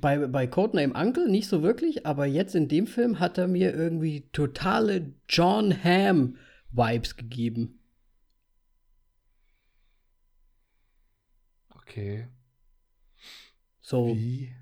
bei, 0.00 0.26
bei 0.26 0.46
Codename 0.46 0.94
Uncle 0.94 1.28
nicht 1.28 1.48
so 1.48 1.62
wirklich, 1.62 2.06
aber 2.06 2.26
jetzt 2.26 2.54
in 2.54 2.68
dem 2.68 2.86
Film 2.86 3.18
hat 3.18 3.38
er 3.38 3.48
mir 3.48 3.74
irgendwie 3.74 4.28
totale 4.32 5.12
John 5.28 5.72
Hamm-Vibes 5.82 7.16
gegeben. 7.16 7.80
Okay. 11.74 12.28
So, 13.80 14.08
Wie? 14.16 14.52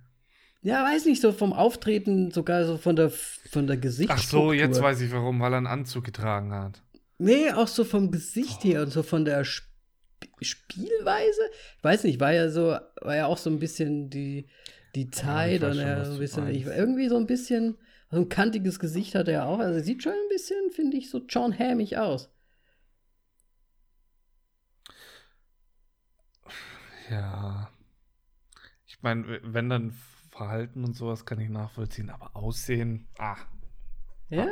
ja, 0.62 0.84
weiß 0.84 1.06
nicht, 1.06 1.20
so 1.20 1.32
vom 1.32 1.52
Auftreten, 1.52 2.30
sogar 2.30 2.64
so 2.64 2.76
von 2.76 2.94
der, 2.94 3.10
von 3.10 3.66
der 3.66 3.76
Ach 3.76 3.80
Gesichtsstruktur. 3.80 4.48
so, 4.48 4.52
jetzt 4.52 4.80
weiß 4.80 5.00
ich 5.00 5.10
warum, 5.12 5.40
weil 5.40 5.52
er 5.52 5.58
einen 5.58 5.66
Anzug 5.66 6.04
getragen 6.04 6.52
hat. 6.52 6.82
Nee, 7.18 7.50
auch 7.52 7.68
so 7.68 7.84
vom 7.84 8.10
Gesicht 8.10 8.62
her 8.64 8.82
und 8.82 8.90
so 8.90 9.02
von 9.02 9.24
der 9.24 9.40
Sp 9.42 9.66
Spielweise. 10.40 11.40
Ich 11.78 11.84
weiß 11.84 12.04
nicht, 12.04 12.18
war 12.18 12.32
ja 12.32 12.48
so, 12.48 12.76
war 13.00 13.16
ja 13.16 13.26
auch 13.26 13.36
so 13.36 13.50
ein 13.50 13.58
bisschen 13.58 14.08
die, 14.10 14.46
die 14.94 15.10
Zeit 15.10 15.62
weiß 15.62 15.76
und 15.76 15.78
er 15.80 16.04
so 16.04 16.12
ein 16.14 16.18
bisschen, 16.18 16.48
ich, 16.48 16.66
irgendwie 16.66 17.08
so 17.08 17.16
ein 17.16 17.26
bisschen, 17.26 17.78
so 18.10 18.18
ein 18.18 18.28
kantiges 18.28 18.78
Gesicht 18.78 19.14
hat 19.14 19.28
er 19.28 19.46
auch. 19.46 19.58
Also 19.58 19.80
sieht 19.80 20.02
schon 20.02 20.12
ein 20.12 20.28
bisschen, 20.28 20.70
finde 20.70 20.96
ich, 20.96 21.10
so 21.10 21.18
John 21.28 21.58
Hammig 21.58 21.98
aus. 21.98 22.30
Ja. 27.10 27.70
Ich 28.86 29.02
meine, 29.02 29.40
wenn 29.42 29.68
dann 29.68 29.92
Verhalten 30.30 30.84
und 30.84 30.94
sowas 30.94 31.24
kann 31.26 31.40
ich 31.40 31.48
nachvollziehen, 31.48 32.10
aber 32.10 32.34
Aussehen, 32.34 33.06
ah, 33.18 33.36
Ja, 34.30 34.48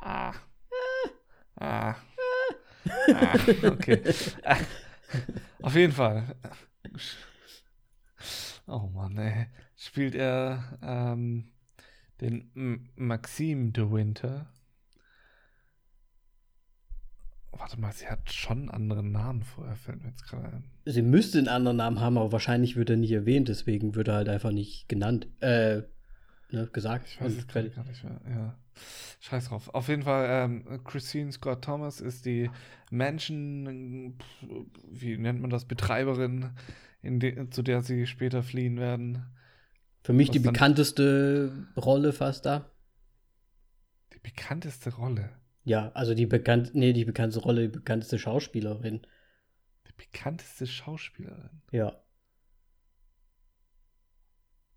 ah, 0.00 0.32
ah, 1.56 1.96
ah, 3.08 3.34
okay. 3.64 4.02
Ah, 4.44 4.58
Auf 5.62 5.74
jeden 5.74 5.92
Fall. 5.92 6.36
Oh 8.66 8.88
Mann, 8.94 9.16
ey. 9.18 9.46
Spielt 9.76 10.14
er 10.14 10.78
ähm, 10.82 11.52
den 12.20 12.50
M 12.54 12.88
Maxime 12.96 13.72
de 13.72 13.90
Winter. 13.90 14.52
Warte 17.52 17.80
mal, 17.80 17.92
sie 17.92 18.06
hat 18.06 18.32
schon 18.32 18.60
einen 18.60 18.70
anderen 18.70 19.12
Namen 19.12 19.42
vorher, 19.42 19.76
fällt 19.76 20.02
mir 20.02 20.08
jetzt 20.08 20.24
gerade 20.24 20.48
ein. 20.48 20.70
sie 20.84 21.02
müsste 21.02 21.38
einen 21.38 21.48
anderen 21.48 21.76
Namen 21.76 22.00
haben, 22.00 22.16
aber 22.16 22.32
wahrscheinlich 22.32 22.76
wird 22.76 22.90
er 22.90 22.96
nicht 22.96 23.12
erwähnt, 23.12 23.48
deswegen 23.48 23.94
wird 23.94 24.08
er 24.08 24.14
halt 24.14 24.28
einfach 24.28 24.52
nicht 24.52 24.88
genannt. 24.88 25.28
Äh, 25.40 25.82
ne, 26.52 26.68
gesagt. 26.72 27.06
Ich 27.08 27.20
weiß 27.20 27.32
und 27.32 27.38
es 27.38 27.48
gerade 27.48 27.70
gar 27.70 27.84
nicht 27.84 28.02
mehr. 28.04 28.20
Ja. 28.28 28.58
Scheiß 29.20 29.48
drauf. 29.48 29.68
Auf 29.74 29.88
jeden 29.88 30.02
Fall, 30.02 30.26
ähm, 30.28 30.84
Christine 30.84 31.30
Scott 31.32 31.62
Thomas 31.62 32.00
ist 32.00 32.26
die 32.26 32.50
Menschen, 32.90 34.18
wie 34.90 35.18
nennt 35.18 35.40
man 35.40 35.50
das, 35.50 35.66
Betreiberin, 35.66 36.50
in 37.02 37.20
de 37.20 37.50
zu 37.50 37.62
der 37.62 37.82
sie 37.82 38.06
später 38.06 38.42
fliehen 38.42 38.78
werden. 38.78 39.26
Für 40.02 40.12
mich 40.12 40.28
Was 40.28 40.32
die 40.32 40.38
bekannteste 40.40 41.68
Rolle 41.76 42.12
fast 42.12 42.46
da. 42.46 42.70
Die 44.14 44.18
bekannteste 44.18 44.94
Rolle. 44.94 45.30
Ja, 45.64 45.90
also 45.92 46.14
die 46.14 46.26
bekannt, 46.26 46.74
nee, 46.74 46.92
die 46.92 47.04
bekannteste 47.04 47.44
Rolle, 47.44 47.62
die 47.62 47.78
bekannteste 47.78 48.18
Schauspielerin. 48.18 49.02
Die 49.86 49.92
bekannteste 49.92 50.66
Schauspielerin. 50.66 51.62
Ja. 51.70 52.00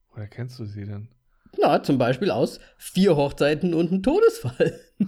Woher 0.09 0.27
kennst 0.27 0.59
du 0.59 0.65
sie 0.65 0.85
denn? 0.85 1.07
Na, 1.59 1.83
zum 1.83 1.97
Beispiel 1.97 2.31
aus 2.31 2.59
vier 2.77 3.15
Hochzeiten 3.15 3.73
und 3.73 3.91
ein 3.91 4.03
Todesfall. 4.03 4.79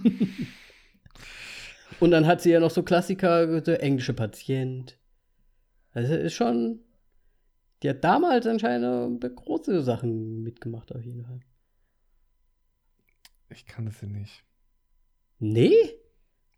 und 2.00 2.10
dann 2.10 2.26
hat 2.26 2.40
sie 2.40 2.50
ja 2.50 2.60
noch 2.60 2.70
so 2.70 2.82
Klassiker, 2.82 3.60
der 3.60 3.82
englische 3.82 4.14
Patient. 4.14 4.98
Also 5.92 6.14
ist 6.14 6.34
schon. 6.34 6.80
Die 7.82 7.90
hat 7.90 8.02
damals 8.02 8.46
anscheinend 8.46 9.20
große 9.36 9.82
Sachen 9.82 10.42
mitgemacht, 10.42 10.94
auf 10.94 11.04
jeden 11.04 11.24
Fall. 11.24 11.40
Ich 13.50 13.66
kann 13.66 13.86
das 13.86 14.00
ja 14.00 14.08
nicht. 14.08 14.44
Nee? 15.38 15.74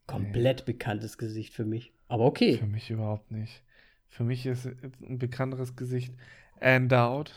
Komplett 0.07 0.65
bekanntes 0.65 1.19
Gesicht 1.19 1.55
für 1.55 1.65
mich. 1.65 1.93
Aber 2.07 2.25
okay. 2.25 2.57
Für 2.57 2.67
mich 2.67 2.91
überhaupt 2.91 3.31
nicht. 3.31 3.63
Für 4.09 4.25
mich 4.25 4.47
ist 4.47 4.67
ein 4.67 5.19
bekannteres 5.19 5.77
Gesicht 5.77 6.15
Anne 6.61 6.89
Dowd, 6.89 7.31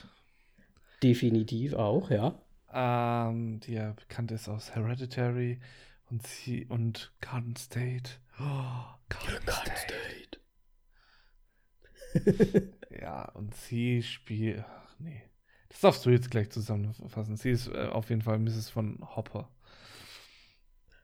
Definitiv 1.04 1.74
auch, 1.74 2.12
ja. 2.12 2.40
ähm, 2.74 3.60
die 3.62 3.74
ja 3.74 3.94
bekannt 3.94 4.32
ist 4.32 4.48
aus 4.50 4.76
Hereditary 4.76 5.60
und 6.10 6.26
sie 6.26 6.66
und 6.66 7.14
Garden 7.22 7.56
State. 7.56 8.12
Oh, 8.40 8.86
Garden 9.10 9.76
State. 9.76 10.40
Ja, 13.00 13.26
und 13.32 13.56
sie 13.56 14.04
spielt. 14.04 14.64
Ach 14.68 14.96
nee. 15.00 15.24
Das 15.70 15.80
darfst 15.80 16.06
du 16.06 16.10
jetzt 16.10 16.30
gleich 16.30 16.50
zusammenfassen. 16.52 17.38
Sie 17.38 17.50
ist 17.52 17.68
äh, 17.68 17.88
auf 17.88 18.10
jeden 18.10 18.22
Fall 18.22 18.40
Mrs. 18.40 18.70
von 18.70 19.00
Hopper. 19.16 19.50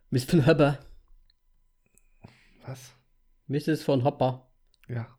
Miss 0.09 0.25
von 0.25 0.45
Hopper. 0.45 0.79
Was? 2.65 2.93
Mrs. 3.47 3.83
von 3.83 4.03
Hopper. 4.03 4.49
Ja. 4.87 5.16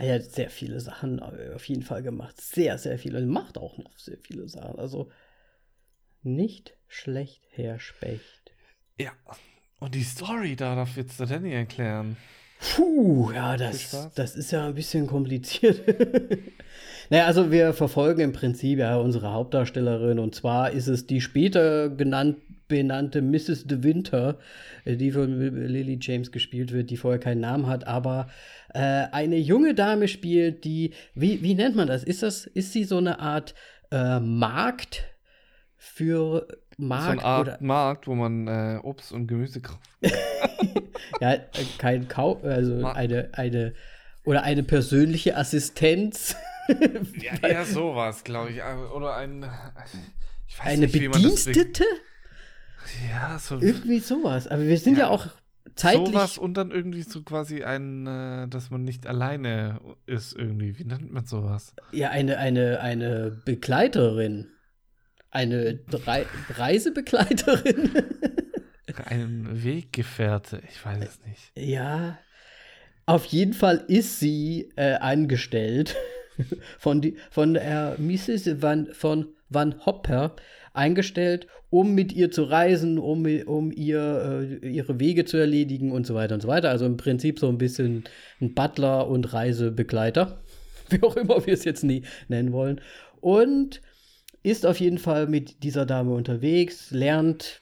Er 0.00 0.14
hat 0.14 0.24
sehr 0.24 0.48
viele 0.48 0.80
Sachen 0.80 1.18
äh, 1.18 1.54
auf 1.54 1.64
jeden 1.66 1.82
Fall 1.82 2.02
gemacht. 2.02 2.40
Sehr, 2.40 2.78
sehr 2.78 2.98
viele. 2.98 3.18
Und 3.18 3.28
macht 3.28 3.58
auch 3.58 3.76
noch 3.78 3.98
sehr 3.98 4.18
viele 4.22 4.48
Sachen. 4.48 4.78
Also 4.78 5.10
nicht 6.22 6.74
schlecht, 6.88 7.42
Herr 7.50 7.78
Specht. 7.78 8.52
Ja. 8.98 9.12
Und 9.78 9.94
die 9.94 10.02
Story, 10.02 10.56
da 10.56 10.74
darf 10.74 10.96
jetzt 10.96 11.20
der 11.20 11.26
Danny 11.26 11.52
erklären. 11.52 12.16
Puh, 12.60 13.30
ja, 13.32 13.56
das, 13.56 14.10
das 14.14 14.36
ist 14.36 14.50
ja 14.50 14.66
ein 14.66 14.74
bisschen 14.74 15.06
kompliziert. 15.06 15.80
naja, 17.10 17.24
also 17.24 17.50
wir 17.50 17.72
verfolgen 17.72 18.20
im 18.20 18.32
Prinzip 18.32 18.78
ja 18.78 18.96
unsere 18.96 19.32
Hauptdarstellerin 19.32 20.18
und 20.18 20.34
zwar 20.34 20.70
ist 20.70 20.86
es 20.86 21.06
die 21.06 21.22
später 21.22 21.88
genannt, 21.88 22.36
benannte 22.70 23.20
Mrs. 23.20 23.66
De 23.66 23.82
Winter, 23.82 24.38
äh, 24.86 24.96
die 24.96 25.12
von 25.12 25.38
Lily 25.38 25.98
James 26.00 26.32
gespielt 26.32 26.72
wird, 26.72 26.88
die 26.88 26.96
vorher 26.96 27.20
keinen 27.20 27.42
Namen 27.42 27.66
hat, 27.66 27.86
aber 27.86 28.30
äh, 28.72 28.78
eine 28.80 29.36
junge 29.36 29.74
Dame 29.74 30.08
spielt, 30.08 30.64
die, 30.64 30.94
wie, 31.14 31.42
wie 31.42 31.54
nennt 31.54 31.76
man 31.76 31.88
das? 31.88 32.02
Ist 32.02 32.22
das, 32.22 32.46
ist 32.46 32.72
sie 32.72 32.84
so 32.84 32.96
eine 32.96 33.18
Art 33.18 33.54
äh, 33.90 34.20
Markt 34.20 35.04
für 35.76 36.46
Markt. 36.78 37.04
So 37.04 37.10
eine 37.10 37.24
Art 37.24 37.48
oder? 37.48 37.58
Markt, 37.60 38.06
wo 38.06 38.14
man 38.14 38.46
äh, 38.46 38.78
Obst 38.82 39.12
und 39.12 39.26
Gemüse 39.26 39.60
kauft. 39.60 39.90
ja, 41.20 41.36
kein 41.76 42.08
Kau, 42.08 42.40
also 42.42 42.76
Markt. 42.76 42.96
eine, 42.96 43.28
eine, 43.32 43.74
oder 44.24 44.44
eine 44.44 44.62
persönliche 44.62 45.36
Assistenz. 45.36 46.36
ja, 47.20 47.48
eher 47.48 47.64
sowas, 47.64 48.24
glaube 48.24 48.50
ich. 48.50 48.58
Äh, 48.58 48.76
oder 48.94 49.16
ein. 49.16 49.44
eine 50.62 50.86
nicht, 50.86 50.92
Bedienstete? 50.92 51.84
Ja, 53.10 53.38
so. 53.38 53.58
Irgendwie 53.60 54.00
sowas. 54.00 54.46
Aber 54.48 54.62
wir 54.62 54.78
sind 54.78 54.94
ja, 54.94 55.04
ja 55.04 55.08
auch 55.08 55.26
zeitlich. 55.74 56.08
Sowas 56.08 56.38
und 56.38 56.54
dann 56.54 56.70
irgendwie 56.70 57.02
so 57.02 57.22
quasi 57.22 57.64
ein, 57.64 58.06
äh, 58.06 58.48
dass 58.48 58.70
man 58.70 58.84
nicht 58.84 59.06
alleine 59.06 59.80
ist 60.06 60.34
irgendwie. 60.36 60.78
Wie 60.78 60.84
nennt 60.84 61.12
man 61.12 61.24
sowas? 61.26 61.74
Ja, 61.92 62.10
eine, 62.10 62.38
eine, 62.38 62.80
eine 62.80 63.30
Begleiterin. 63.44 64.48
Eine 65.30 65.80
Re 65.92 66.26
Reisebegleiterin? 66.56 67.90
Ein 69.06 69.62
Weggefährte, 69.62 70.60
ich 70.68 70.84
weiß 70.84 71.04
es 71.04 71.24
nicht. 71.24 71.52
Ja, 71.56 72.18
auf 73.06 73.24
jeden 73.26 73.54
Fall 73.54 73.84
ist 73.88 74.18
sie 74.18 74.72
äh, 74.76 74.94
angestellt 74.94 75.96
von, 76.78 77.00
die, 77.00 77.16
von 77.30 77.54
der 77.54 77.96
Mrs. 77.98 78.60
Van, 78.60 78.88
von 78.92 79.34
Van 79.48 79.84
Hopper 79.86 80.36
eingestellt, 80.72 81.46
um 81.68 81.94
mit 81.94 82.12
ihr 82.12 82.30
zu 82.30 82.44
reisen, 82.44 82.98
um, 82.98 83.26
um 83.46 83.72
ihr 83.72 84.60
äh, 84.62 84.68
ihre 84.68 85.00
Wege 85.00 85.24
zu 85.24 85.36
erledigen 85.36 85.92
und 85.92 86.06
so 86.06 86.14
weiter 86.14 86.34
und 86.34 86.40
so 86.40 86.48
weiter. 86.48 86.70
Also 86.70 86.86
im 86.86 86.96
Prinzip 86.96 87.38
so 87.38 87.48
ein 87.48 87.58
bisschen 87.58 88.04
ein 88.40 88.54
Butler 88.54 89.08
und 89.08 89.32
Reisebegleiter, 89.32 90.42
wie 90.90 91.02
auch 91.02 91.16
immer 91.16 91.44
wir 91.46 91.54
es 91.54 91.64
jetzt 91.64 91.84
nie 91.84 92.02
nennen 92.28 92.52
wollen. 92.52 92.80
Und 93.20 93.80
ist 94.42 94.64
auf 94.64 94.80
jeden 94.80 94.98
Fall 94.98 95.26
mit 95.26 95.62
dieser 95.62 95.86
Dame 95.86 96.12
unterwegs, 96.12 96.90
lernt 96.90 97.60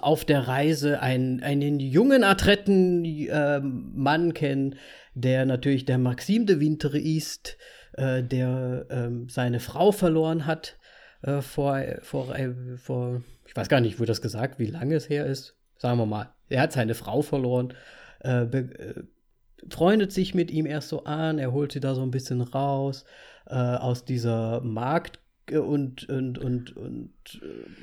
auf 0.00 0.24
der 0.24 0.48
Reise 0.48 1.00
einen, 1.00 1.42
einen 1.42 1.78
jungen, 1.80 2.24
adretten 2.24 3.04
äh, 3.04 3.60
Mann 3.60 4.34
kennen, 4.34 4.76
der 5.14 5.46
natürlich 5.46 5.84
der 5.84 5.98
Maxim 5.98 6.46
de 6.46 6.60
Winter 6.60 6.94
ist, 6.94 7.56
äh, 7.92 8.22
der 8.22 8.86
äh, 8.88 9.10
seine 9.28 9.60
Frau 9.60 9.92
verloren 9.92 10.46
hat 10.46 10.76
äh, 11.26 11.42
vor, 11.42 11.82
vor, 12.02 12.34
äh, 12.34 12.54
vor, 12.76 13.22
ich 13.46 13.56
weiß 13.56 13.68
gar 13.68 13.80
nicht, 13.80 14.00
wo 14.00 14.04
das 14.04 14.22
gesagt, 14.22 14.58
wie 14.58 14.66
lange 14.66 14.94
es 14.94 15.08
her 15.08 15.26
ist. 15.26 15.56
Sagen 15.78 15.98
wir 15.98 16.06
mal, 16.06 16.32
er 16.48 16.62
hat 16.62 16.72
seine 16.72 16.94
Frau 16.94 17.22
verloren, 17.22 17.74
äh, 18.20 18.46
freundet 19.68 20.12
sich 20.12 20.34
mit 20.34 20.50
ihm 20.50 20.66
erst 20.66 20.88
so 20.88 21.04
an, 21.04 21.38
er 21.38 21.52
holt 21.52 21.72
sie 21.72 21.80
da 21.80 21.94
so 21.94 22.02
ein 22.02 22.10
bisschen 22.10 22.40
raus 22.40 23.04
aus 23.48 24.04
dieser 24.04 24.60
Markt 24.62 25.20
und, 25.52 26.08
und, 26.08 26.38
und, 26.38 26.76
und 26.76 27.12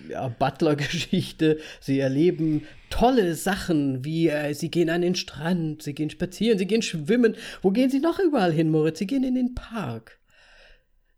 ja, 0.10 0.28
Butler-Geschichte. 0.28 1.60
Sie 1.80 2.00
erleben 2.00 2.64
tolle 2.90 3.36
Sachen, 3.36 4.04
wie 4.04 4.28
äh, 4.28 4.54
sie 4.54 4.70
gehen 4.70 4.90
an 4.90 5.02
den 5.02 5.16
Strand, 5.16 5.82
sie 5.82 5.94
gehen 5.94 6.10
spazieren, 6.10 6.58
sie 6.58 6.68
gehen 6.68 6.82
schwimmen. 6.82 7.36
Wo 7.62 7.72
gehen 7.72 7.90
sie 7.90 8.00
noch 8.00 8.20
überall 8.20 8.52
hin, 8.52 8.70
Moritz? 8.70 9.00
Sie 9.00 9.08
gehen 9.08 9.24
in 9.24 9.36
den 9.36 9.56
Park. 9.56 10.20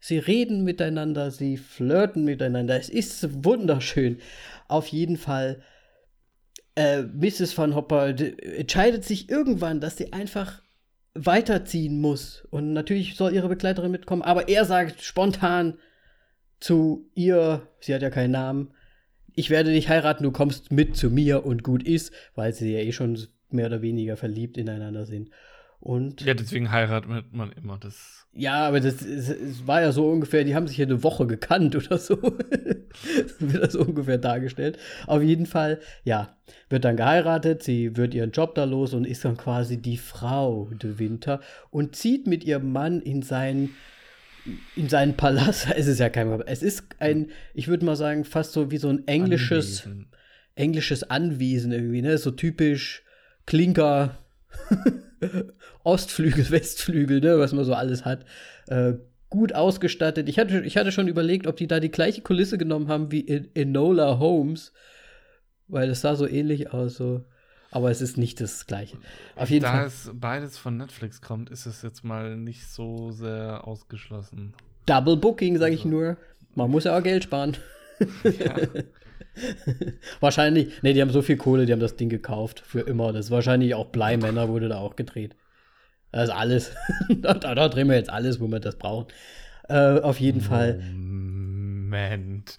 Sie 0.08 0.20
reden 0.20 0.64
miteinander, 0.64 1.32
sie 1.32 1.58
flirten 1.58 2.26
miteinander. 2.26 2.78
Es 2.78 2.90
ist 2.90 3.44
wunderschön. 3.44 4.20
Auf 4.68 4.86
jeden 4.86 5.18
Fall, 5.18 5.64
äh, 6.76 7.02
Mrs. 7.02 7.58
Van 7.58 7.74
Hopper 7.74 8.10
entscheidet 8.10 9.04
sich 9.04 9.32
irgendwann, 9.32 9.82
dass 9.82 9.98
sie 9.98 10.14
einfach 10.14 10.62
weiterziehen 11.16 12.00
muss. 12.02 12.48
Und 12.52 12.74
natürlich 12.74 13.16
soll 13.16 13.34
ihre 13.34 13.50
Begleiterin 13.50 13.90
mitkommen, 13.90 14.22
aber 14.22 14.48
er 14.48 14.66
sagt 14.66 15.02
spontan, 15.02 15.80
zu 16.60 17.10
ihr, 17.16 17.68
sie 17.80 17.96
hat 17.96 18.04
ja 18.04 18.12
keinen 18.12 18.32
Namen, 18.32 18.76
ich 19.34 19.50
werde 19.50 19.74
dich 19.74 19.90
heiraten, 19.90 20.24
du 20.24 20.32
kommst 20.32 20.72
mit 20.72 20.96
zu 20.96 21.10
mir 21.10 21.48
und 21.48 21.64
gut 21.64 21.82
ist, 21.82 22.14
weil 22.36 22.54
sie 22.54 22.72
ja 22.72 22.80
eh 22.80 22.92
schon 22.92 23.18
mehr 23.50 23.66
oder 23.66 23.82
weniger 23.82 24.18
verliebt 24.18 24.56
ineinander 24.58 25.08
sind. 25.08 25.32
Und 25.86 26.22
ja, 26.22 26.34
deswegen 26.34 26.72
heiratet 26.72 27.32
man 27.32 27.52
immer 27.52 27.78
das. 27.78 28.26
Ja, 28.34 28.68
aber 28.68 28.80
das, 28.80 29.04
es 29.04 29.68
war 29.68 29.82
ja 29.82 29.92
so 29.92 30.10
ungefähr, 30.10 30.44
die 30.44 30.56
haben 30.56 30.66
sich 30.68 30.78
ja 30.78 30.86
eine 30.88 31.04
Woche 31.04 31.28
gekannt 31.28 31.76
oder 31.76 32.00
so. 32.00 32.20
wird 33.40 33.64
das 33.64 33.76
ungefähr 33.76 34.18
dargestellt. 34.18 34.80
Auf 35.06 35.22
jeden 35.22 35.46
Fall, 35.46 35.80
ja, 36.04 36.36
wird 36.70 36.86
dann 36.86 36.98
geheiratet, 36.98 37.62
sie 37.62 37.96
wird 37.96 38.16
ihren 38.16 38.32
Job 38.32 38.56
da 38.56 38.64
los 38.64 38.96
und 38.96 39.06
ist 39.06 39.26
dann 39.26 39.38
quasi 39.38 39.78
die 39.78 39.98
Frau 39.98 40.72
de 40.74 40.98
Winter 40.98 41.40
und 41.70 41.96
zieht 41.96 42.26
mit 42.26 42.44
ihrem 42.44 42.72
Mann 42.72 43.00
in 43.00 43.22
sein 43.22 43.70
in 44.76 44.90
seinen 44.90 45.16
Palast. 45.16 45.68
Es 45.76 45.86
ist 45.86 46.00
ja 46.00 46.10
kein 46.10 46.32
Es 46.48 46.64
ist 46.64 46.84
ein, 46.98 47.30
ich 47.54 47.68
würde 47.68 47.86
mal 47.86 47.96
sagen, 47.96 48.26
fast 48.26 48.54
so 48.54 48.72
wie 48.72 48.78
so 48.78 48.90
ein 48.90 49.08
englisches, 49.08 49.86
Anwesen. 49.86 50.08
englisches 50.56 51.04
Anwesen 51.04 51.72
irgendwie, 51.72 52.02
ne? 52.02 52.18
So 52.18 52.32
typisch 52.32 53.04
Klinker, 53.46 54.18
Ostflügel, 55.86 56.50
Westflügel, 56.52 57.22
ne? 57.22 57.40
Was 57.40 57.54
man 57.54 57.64
so 57.64 57.74
alles 57.74 58.04
hat. 58.04 58.26
Äh, 58.68 58.94
gut 59.30 59.54
ausgestattet. 59.54 60.28
Ich 60.30 60.40
hatte, 60.40 60.62
ich 60.62 60.78
hatte 60.78 60.92
schon 60.92 61.08
überlegt, 61.08 61.48
ob 61.48 61.56
die 61.58 61.68
da 61.68 61.80
die 61.80 61.92
gleiche 61.92 62.22
Kulisse 62.22 62.58
genommen 62.58 62.88
haben 62.90 63.12
wie 63.12 63.22
in 63.22 63.50
Enola 63.56 64.20
Holmes, 64.20 64.74
weil 65.68 65.90
es 65.90 66.02
sah 66.02 66.16
so 66.16 66.28
ähnlich 66.28 66.74
aus, 66.74 66.96
so 66.96 67.26
aber 67.72 67.92
es 67.92 68.00
ist 68.00 68.18
nicht 68.18 68.40
das 68.40 68.68
Gleiche. 68.68 68.98
Auf 69.36 69.50
jeden 69.50 69.64
da 69.64 69.72
Fall. 69.72 69.80
Da 69.82 69.88
es 69.88 70.10
beides 70.14 70.58
von 70.58 70.78
Netflix 70.78 71.22
kommt, 71.22 71.50
ist 71.50 71.66
es 71.66 71.82
jetzt 71.82 72.06
mal 72.06 72.38
nicht 72.38 72.70
so 72.70 73.12
sehr 73.12 73.68
ausgeschlossen. 73.68 74.54
Double 74.86 75.18
Booking, 75.18 75.58
sage 75.58 75.72
also. 75.72 75.80
ich 75.80 75.86
nur. 75.86 76.16
Man 76.54 76.72
muss 76.72 76.86
ja 76.86 76.98
auch 76.98 77.04
Geld 77.04 77.26
sparen. 77.26 77.58
Ja. 78.24 78.56
wahrscheinlich, 80.22 80.72
nee, 80.82 80.94
die 80.94 81.02
haben 81.02 81.10
so 81.10 81.22
viel 81.22 81.38
Kohle, 81.38 81.66
die 81.66 81.74
haben 81.74 81.80
das 81.80 81.98
Ding 81.98 82.08
gekauft 82.08 82.62
für 82.66 82.82
immer. 82.82 83.12
Das 83.12 83.26
ist 83.26 83.32
wahrscheinlich 83.32 83.76
auch 83.76 83.88
Bleimänner 83.88 84.48
wurde 84.48 84.70
da 84.70 84.78
auch 84.78 84.96
gedreht. 84.96 85.36
Das 86.12 86.30
ist 86.30 86.36
alles. 86.36 86.72
da, 87.10 87.34
da, 87.34 87.70
drehen 87.70 87.90
wir 87.90 87.96
jetzt 87.96 88.10
alles, 88.10 88.40
wo 88.40 88.48
wir 88.48 88.60
das 88.60 88.78
brauchen. 88.78 89.08
Äh, 89.68 90.00
auf 90.00 90.20
jeden 90.20 90.42
Fall. 90.42 90.82
Moment. 91.96 92.58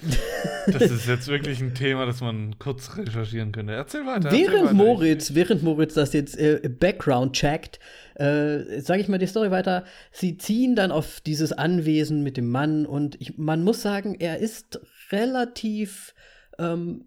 Das 0.67 0.83
ist 0.83 1.07
jetzt 1.07 1.29
wirklich 1.29 1.61
ein 1.61 1.75
Thema, 1.75 2.07
das 2.07 2.21
man 2.21 2.59
kurz 2.59 2.97
recherchieren 2.97 3.53
könnte. 3.53 3.75
Erzähl 3.75 4.07
weiter. 4.07 4.31
Während 4.31 4.49
erzähl 4.49 4.65
weiter. 4.65 4.75
Moritz, 4.75 5.35
während 5.35 5.63
Moritz 5.63 5.95
das 5.95 6.13
jetzt 6.13 6.39
äh, 6.39 6.69
Background 6.69 7.35
checkt, 7.35 7.79
äh, 8.15 8.81
sage 8.81 9.01
ich 9.01 9.09
mal 9.09 9.19
die 9.19 9.27
Story 9.27 9.51
weiter. 9.51 9.85
Sie 10.11 10.39
ziehen 10.39 10.75
dann 10.75 10.91
auf 10.91 11.21
dieses 11.21 11.53
Anwesen 11.53 12.23
mit 12.23 12.37
dem 12.37 12.51
Mann 12.51 12.87
und 12.87 13.21
ich, 13.21 13.37
man 13.37 13.63
muss 13.63 13.83
sagen, 13.83 14.17
er 14.19 14.39
ist 14.39 14.81
relativ. 15.11 16.15
Ähm, 16.59 17.05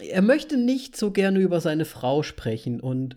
er 0.00 0.22
möchte 0.22 0.56
nicht 0.56 0.96
so 0.96 1.12
gerne 1.12 1.38
über 1.38 1.60
seine 1.60 1.84
Frau 1.84 2.22
sprechen 2.22 2.80
und 2.80 3.16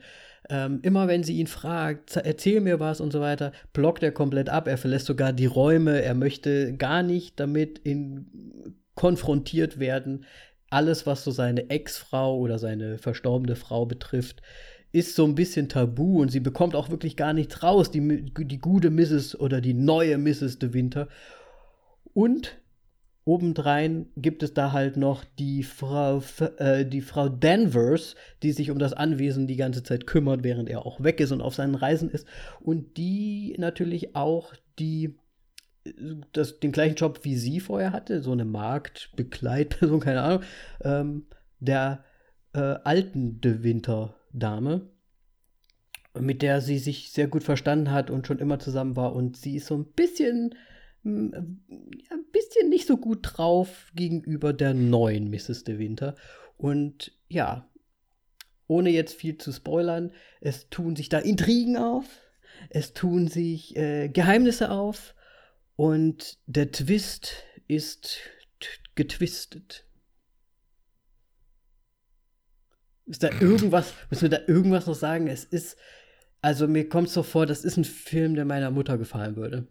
ähm, 0.49 0.79
immer 0.83 1.07
wenn 1.07 1.23
sie 1.23 1.37
ihn 1.37 1.47
fragt, 1.47 2.15
erzähl 2.15 2.61
mir 2.61 2.79
was 2.79 3.01
und 3.01 3.11
so 3.11 3.21
weiter, 3.21 3.51
blockt 3.73 4.03
er 4.03 4.11
komplett 4.11 4.49
ab. 4.49 4.67
Er 4.67 4.77
verlässt 4.77 5.05
sogar 5.05 5.33
die 5.33 5.45
Räume. 5.45 6.01
Er 6.01 6.13
möchte 6.13 6.75
gar 6.75 7.03
nicht 7.03 7.39
damit 7.39 7.79
in, 7.79 8.75
konfrontiert 8.95 9.79
werden. 9.79 10.25
Alles, 10.69 11.05
was 11.05 11.23
so 11.23 11.31
seine 11.31 11.69
Ex-Frau 11.69 12.37
oder 12.37 12.59
seine 12.59 12.97
verstorbene 12.97 13.55
Frau 13.55 13.85
betrifft, 13.85 14.41
ist 14.91 15.15
so 15.15 15.25
ein 15.25 15.35
bisschen 15.35 15.69
tabu 15.69 16.21
und 16.21 16.29
sie 16.29 16.39
bekommt 16.39 16.75
auch 16.75 16.89
wirklich 16.89 17.15
gar 17.15 17.33
nichts 17.33 17.61
raus, 17.63 17.91
die, 17.91 18.31
die 18.31 18.59
gute 18.59 18.89
Mrs. 18.89 19.39
oder 19.39 19.61
die 19.61 19.73
neue 19.73 20.17
Mrs. 20.17 20.59
de 20.59 20.73
Winter. 20.73 21.07
Und 22.13 22.57
Obendrein 23.27 24.07
gibt 24.15 24.41
es 24.41 24.53
da 24.53 24.71
halt 24.71 24.95
noch 24.95 25.25
die 25.37 25.63
Frau, 25.63 26.23
äh, 26.59 26.85
die 26.85 27.01
Frau 27.01 27.27
Danvers, 27.27 28.15
die 28.41 28.53
sich 28.53 28.71
um 28.71 28.79
das 28.79 28.93
Anwesen 28.93 29.47
die 29.47 29.57
ganze 29.57 29.83
Zeit 29.83 30.07
kümmert, 30.07 30.43
während 30.43 30.69
er 30.69 30.85
auch 30.85 31.03
weg 31.03 31.19
ist 31.19 31.33
und 31.33 31.41
auf 31.41 31.53
seinen 31.53 31.75
Reisen 31.75 32.09
ist. 32.09 32.25
Und 32.61 32.95
die 32.95 33.53
natürlich 33.57 34.15
auch 34.15 34.53
die, 34.79 35.17
das, 36.31 36.61
den 36.61 36.71
gleichen 36.71 36.95
Job 36.95 37.19
wie 37.23 37.35
sie 37.35 37.59
vorher 37.59 37.91
hatte, 37.91 38.21
so 38.21 38.31
eine 38.31 38.45
Marktbegleitperson, 38.45 39.99
keine 40.01 40.21
Ahnung, 40.21 40.43
ähm, 40.81 41.25
der 41.59 42.05
äh, 42.53 42.59
alten 42.59 43.41
De 43.41 43.61
Winter-Dame, 43.61 44.87
mit 46.17 46.41
der 46.41 46.61
sie 46.61 46.77
sich 46.77 47.11
sehr 47.11 47.27
gut 47.27 47.43
verstanden 47.43 47.91
hat 47.91 48.09
und 48.09 48.25
schon 48.25 48.39
immer 48.39 48.59
zusammen 48.59 48.95
war. 48.95 49.13
Und 49.13 49.35
sie 49.35 49.57
ist 49.57 49.67
so 49.67 49.75
ein 49.75 49.85
bisschen 49.85 50.55
ein 51.07 52.25
bisschen 52.31 52.69
nicht 52.69 52.87
so 52.87 52.97
gut 52.97 53.19
drauf 53.23 53.91
gegenüber 53.95 54.53
der 54.53 54.73
neuen 54.73 55.29
Mrs. 55.29 55.63
De 55.63 55.79
Winter. 55.79 56.15
Und 56.57 57.13
ja, 57.27 57.69
ohne 58.67 58.89
jetzt 58.89 59.15
viel 59.15 59.37
zu 59.37 59.51
spoilern, 59.51 60.11
es 60.41 60.69
tun 60.69 60.95
sich 60.95 61.09
da 61.09 61.19
Intrigen 61.19 61.77
auf, 61.77 62.05
es 62.69 62.93
tun 62.93 63.27
sich 63.27 63.75
äh, 63.77 64.09
Geheimnisse 64.09 64.71
auf 64.71 65.15
und 65.75 66.37
der 66.45 66.71
Twist 66.71 67.43
ist 67.67 68.19
getwistet. 68.95 69.85
Ist 73.05 73.23
da 73.23 73.29
irgendwas, 73.39 73.93
müssen 74.09 74.23
wir 74.23 74.37
da 74.37 74.39
irgendwas 74.47 74.85
noch 74.85 74.95
sagen? 74.95 75.27
Es 75.27 75.45
ist, 75.45 75.77
also 76.41 76.67
mir 76.67 76.89
kommt 76.89 77.07
es 77.07 77.13
so 77.13 77.23
vor, 77.23 77.45
das 77.45 77.63
ist 77.63 77.77
ein 77.77 77.85
Film, 77.85 78.35
der 78.35 78.43
meiner 78.43 78.69
Mutter 78.69 78.97
gefallen 78.97 79.37
würde. 79.37 79.67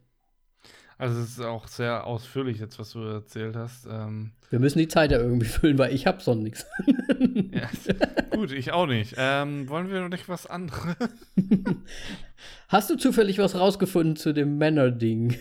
Also 0.99 1.21
es 1.21 1.31
ist 1.33 1.41
auch 1.41 1.69
sehr 1.69 2.07
ausführlich 2.07 2.59
jetzt, 2.59 2.79
was 2.79 2.93
du 2.93 3.01
erzählt 3.01 3.55
hast. 3.55 3.87
Ähm, 3.87 4.33
Wir 4.49 4.61
müssen 4.61 4.79
die 4.79 4.89
Zeit 4.89 5.11
ja 5.11 5.19
irgendwie 5.19 5.47
füllen, 5.47 5.77
weil 5.79 5.93
ich 5.95 6.07
habe 6.07 6.23
sonst 6.23 6.43
nichts. 6.43 6.67
ja, 7.53 7.69
gut, 8.31 8.51
ich 8.53 8.73
auch 8.73 8.87
nicht. 8.87 9.15
Ähm, 9.19 9.69
wollen 9.69 9.91
wir 9.91 10.01
noch 10.01 10.09
nicht 10.09 10.29
was 10.29 10.47
anderes? 10.47 10.97
Hast 12.69 12.89
du 12.91 12.97
zufällig 12.97 13.39
was 13.39 13.55
rausgefunden 13.57 14.17
zu 14.17 14.33
dem 14.33 14.57
Männer-Ding? 14.59 15.37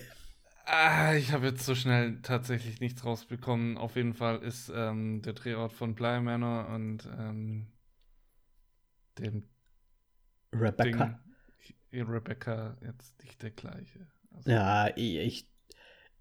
Ah, 0.65 1.13
ich 1.13 1.31
habe 1.31 1.45
jetzt 1.45 1.63
so 1.65 1.75
schnell 1.75 2.19
tatsächlich 2.21 2.81
nichts 2.81 3.05
rausbekommen. 3.05 3.77
Auf 3.77 3.95
jeden 3.95 4.13
Fall 4.13 4.39
ist 4.39 4.71
ähm, 4.75 5.21
der 5.21 5.33
Drehort 5.33 5.71
von 5.73 5.95
Bly 5.95 6.19
Manor 6.21 6.67
und 6.69 7.07
ähm, 7.17 7.67
dem 9.19 9.43
Rebecca. 10.53 11.19
Ding, 11.93 12.07
Rebecca 12.07 12.75
jetzt 12.81 13.21
nicht 13.23 13.41
der 13.41 13.51
gleiche. 13.51 14.07
Also 14.35 14.51
ja, 14.51 14.89
ich, 14.95 15.47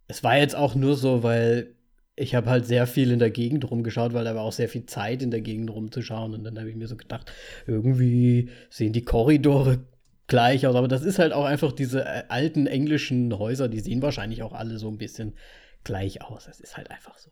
es 0.08 0.22
war 0.22 0.36
jetzt 0.36 0.56
auch 0.56 0.74
nur 0.74 0.96
so, 0.96 1.22
weil 1.22 1.74
ich 2.16 2.34
habe 2.34 2.48
halt 2.48 2.66
sehr 2.66 2.86
viel 2.86 3.10
in 3.10 3.18
der 3.18 3.30
Gegend 3.30 3.68
rumgeschaut, 3.70 4.12
weil 4.12 4.24
da 4.24 4.34
war 4.34 4.42
auch 4.42 4.52
sehr 4.52 4.68
viel 4.68 4.86
Zeit 4.86 5.22
in 5.22 5.30
der 5.30 5.40
Gegend 5.40 5.70
rumzuschauen. 5.70 6.34
Und 6.34 6.44
dann 6.44 6.58
habe 6.58 6.70
ich 6.70 6.76
mir 6.76 6.86
so 6.86 6.96
gedacht, 6.96 7.32
irgendwie 7.66 8.50
sehen 8.70 8.92
die 8.92 9.04
Korridore 9.04 9.84
gleich 10.26 10.66
aus. 10.66 10.76
Aber 10.76 10.88
das 10.88 11.02
ist 11.02 11.18
halt 11.18 11.32
auch 11.32 11.44
einfach 11.44 11.72
diese 11.72 12.04
äh, 12.04 12.24
alten 12.28 12.66
englischen 12.66 13.36
Häuser, 13.36 13.68
die 13.68 13.80
sehen 13.80 14.02
wahrscheinlich 14.02 14.42
auch 14.42 14.52
alle 14.52 14.78
so 14.78 14.88
ein 14.88 14.98
bisschen 14.98 15.34
gleich 15.82 16.22
aus. 16.22 16.44
Das 16.44 16.60
ist 16.60 16.76
halt 16.76 16.90
einfach 16.90 17.18
so. 17.18 17.30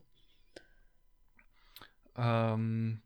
Ähm, 2.16 3.02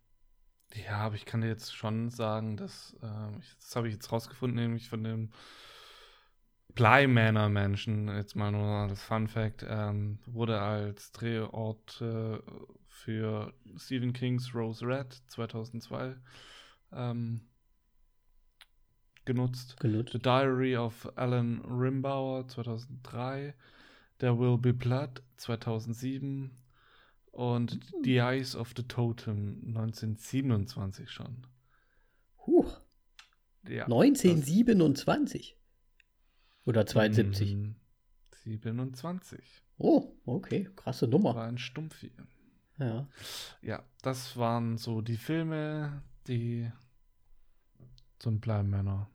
ja, 0.74 0.98
aber 0.98 1.14
ich 1.14 1.26
kann 1.26 1.42
dir 1.42 1.48
jetzt 1.48 1.74
schon 1.74 2.10
sagen, 2.10 2.56
dass, 2.56 2.96
äh, 3.02 3.38
das 3.60 3.76
habe 3.76 3.88
ich 3.88 3.94
jetzt 3.94 4.10
rausgefunden, 4.10 4.56
nämlich 4.56 4.88
von 4.88 5.04
dem 5.04 5.30
Bly 6.76 7.06
Manor 7.06 7.48
Mansion, 7.48 8.08
jetzt 8.08 8.36
mal 8.36 8.52
nur 8.52 8.62
als 8.62 9.02
Fun 9.02 9.26
Fact, 9.26 9.64
ähm, 9.66 10.18
wurde 10.26 10.60
als 10.60 11.10
Drehort 11.10 12.02
äh, 12.02 12.38
für 12.86 13.54
Stephen 13.78 14.12
Kings 14.12 14.54
Rose 14.54 14.86
Red 14.86 15.22
2002 15.28 16.14
ähm, 16.92 17.40
genutzt. 19.24 19.80
genutzt. 19.80 20.12
The 20.12 20.18
Diary 20.18 20.76
of 20.76 21.10
Alan 21.16 21.62
Rimbauer 21.62 22.46
2003, 22.46 23.54
There 24.18 24.38
Will 24.38 24.58
Be 24.58 24.74
Blood 24.74 25.22
2007 25.38 26.50
und 27.32 27.74
mhm. 27.74 28.04
The 28.04 28.16
Eyes 28.18 28.54
of 28.54 28.74
the 28.76 28.82
Totem 28.82 29.62
1927 29.68 31.10
schon. 31.10 31.46
Huch. 32.46 32.82
Ja, 33.66 33.84
1927. 33.84 35.56
Oder 36.66 36.84
72? 36.84 37.54
Mhm. 37.54 37.76
27. 38.44 39.40
Oh, 39.78 40.12
okay. 40.26 40.68
Krasse 40.76 41.06
Nummer. 41.08 41.34
War 41.34 41.46
ein 41.46 41.58
Stummfilm. 41.58 42.28
Ja. 42.78 43.08
Ja, 43.62 43.82
das 44.02 44.36
waren 44.36 44.76
so 44.76 45.00
die 45.00 45.16
Filme, 45.16 46.02
die 46.26 46.70
zum 48.18 48.40
Bleimänner 48.40 49.08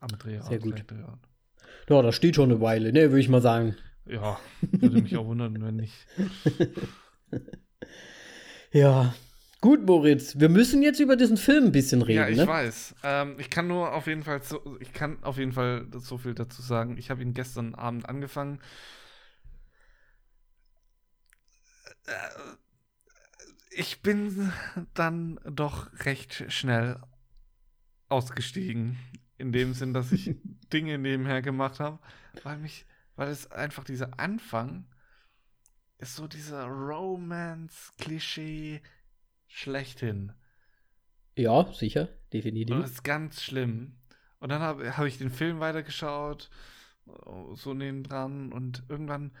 am 0.00 0.08
Drehort. 0.08 0.48
Sehr 0.48 0.58
gut. 0.58 0.84
Ja, 1.88 2.02
das 2.02 2.14
steht 2.14 2.36
schon 2.36 2.50
eine 2.50 2.60
Weile, 2.60 2.92
ne, 2.92 3.10
würde 3.10 3.20
ich 3.20 3.28
mal 3.28 3.42
sagen. 3.42 3.76
Ja, 4.06 4.38
würde 4.60 5.00
mich 5.00 5.16
auch 5.16 5.26
wundern, 5.26 5.60
wenn 5.62 5.76
nicht. 5.76 5.94
ja, 8.72 9.14
Gut, 9.62 9.86
Moritz, 9.86 10.38
wir 10.40 10.48
müssen 10.48 10.82
jetzt 10.82 10.98
über 10.98 11.14
diesen 11.14 11.36
Film 11.36 11.66
ein 11.66 11.72
bisschen 11.72 12.02
reden. 12.02 12.18
Ja, 12.18 12.28
ich 12.28 12.36
ne? 12.36 12.48
weiß. 12.48 12.96
Ähm, 13.04 13.36
ich 13.38 13.48
kann 13.48 13.68
nur 13.68 13.92
auf 13.92 14.08
jeden 14.08 14.24
Fall 14.24 14.42
so, 14.42 14.76
ich 14.80 14.92
kann 14.92 15.22
auf 15.22 15.38
jeden 15.38 15.52
Fall 15.52 15.86
so 15.98 16.18
viel 16.18 16.34
dazu 16.34 16.62
sagen. 16.62 16.98
Ich 16.98 17.10
habe 17.10 17.22
ihn 17.22 17.32
gestern 17.32 17.76
Abend 17.76 18.08
angefangen. 18.08 18.60
Äh, 22.06 22.12
ich 23.70 24.02
bin 24.02 24.52
dann 24.94 25.38
doch 25.44 25.92
recht 26.06 26.46
schnell 26.48 27.00
ausgestiegen. 28.08 28.98
In 29.38 29.52
dem 29.52 29.74
Sinn, 29.74 29.94
dass 29.94 30.10
ich 30.10 30.34
Dinge 30.72 30.98
nebenher 30.98 31.40
gemacht 31.40 31.78
habe, 31.78 32.00
weil 32.42 32.58
mich, 32.58 32.84
weil 33.14 33.28
es 33.28 33.48
einfach 33.52 33.84
dieser 33.84 34.18
Anfang 34.18 34.88
ist 35.98 36.16
so 36.16 36.26
dieser 36.26 36.64
Romance-Klischee 36.64 38.82
schlechthin. 39.52 40.32
Ja, 41.36 41.72
sicher, 41.72 42.08
definitiv. 42.32 42.74
Und 42.74 42.82
das 42.82 42.92
ist 42.92 43.04
ganz 43.04 43.42
schlimm. 43.42 43.98
Und 44.40 44.48
dann 44.48 44.60
habe 44.60 44.96
hab 44.96 45.04
ich 45.04 45.18
den 45.18 45.30
Film 45.30 45.60
weitergeschaut, 45.60 46.50
so 47.54 47.74
nebendran, 47.74 48.52
und 48.52 48.82
irgendwann 48.88 49.32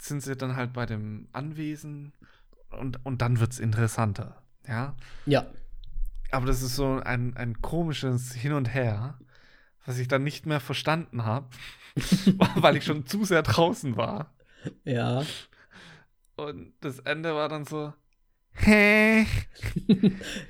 sind 0.00 0.22
sie 0.22 0.36
dann 0.36 0.56
halt 0.56 0.72
bei 0.72 0.86
dem 0.86 1.28
Anwesen 1.32 2.12
und, 2.70 3.04
und 3.04 3.22
dann 3.22 3.40
wird 3.40 3.52
es 3.52 3.58
interessanter. 3.58 4.42
Ja. 4.66 4.96
Ja. 5.26 5.46
Aber 6.30 6.46
das 6.46 6.62
ist 6.62 6.76
so 6.76 7.00
ein, 7.00 7.36
ein 7.36 7.60
komisches 7.60 8.32
Hin 8.32 8.52
und 8.52 8.72
Her, 8.72 9.18
was 9.84 9.98
ich 9.98 10.08
dann 10.08 10.22
nicht 10.22 10.46
mehr 10.46 10.60
verstanden 10.60 11.24
habe, 11.24 11.48
weil 12.56 12.76
ich 12.76 12.84
schon 12.84 13.06
zu 13.06 13.24
sehr 13.24 13.42
draußen 13.42 13.96
war. 13.96 14.32
Ja. 14.84 15.24
Und 16.36 16.72
das 16.80 17.00
Ende 17.00 17.34
war 17.34 17.48
dann 17.48 17.64
so? 17.64 17.92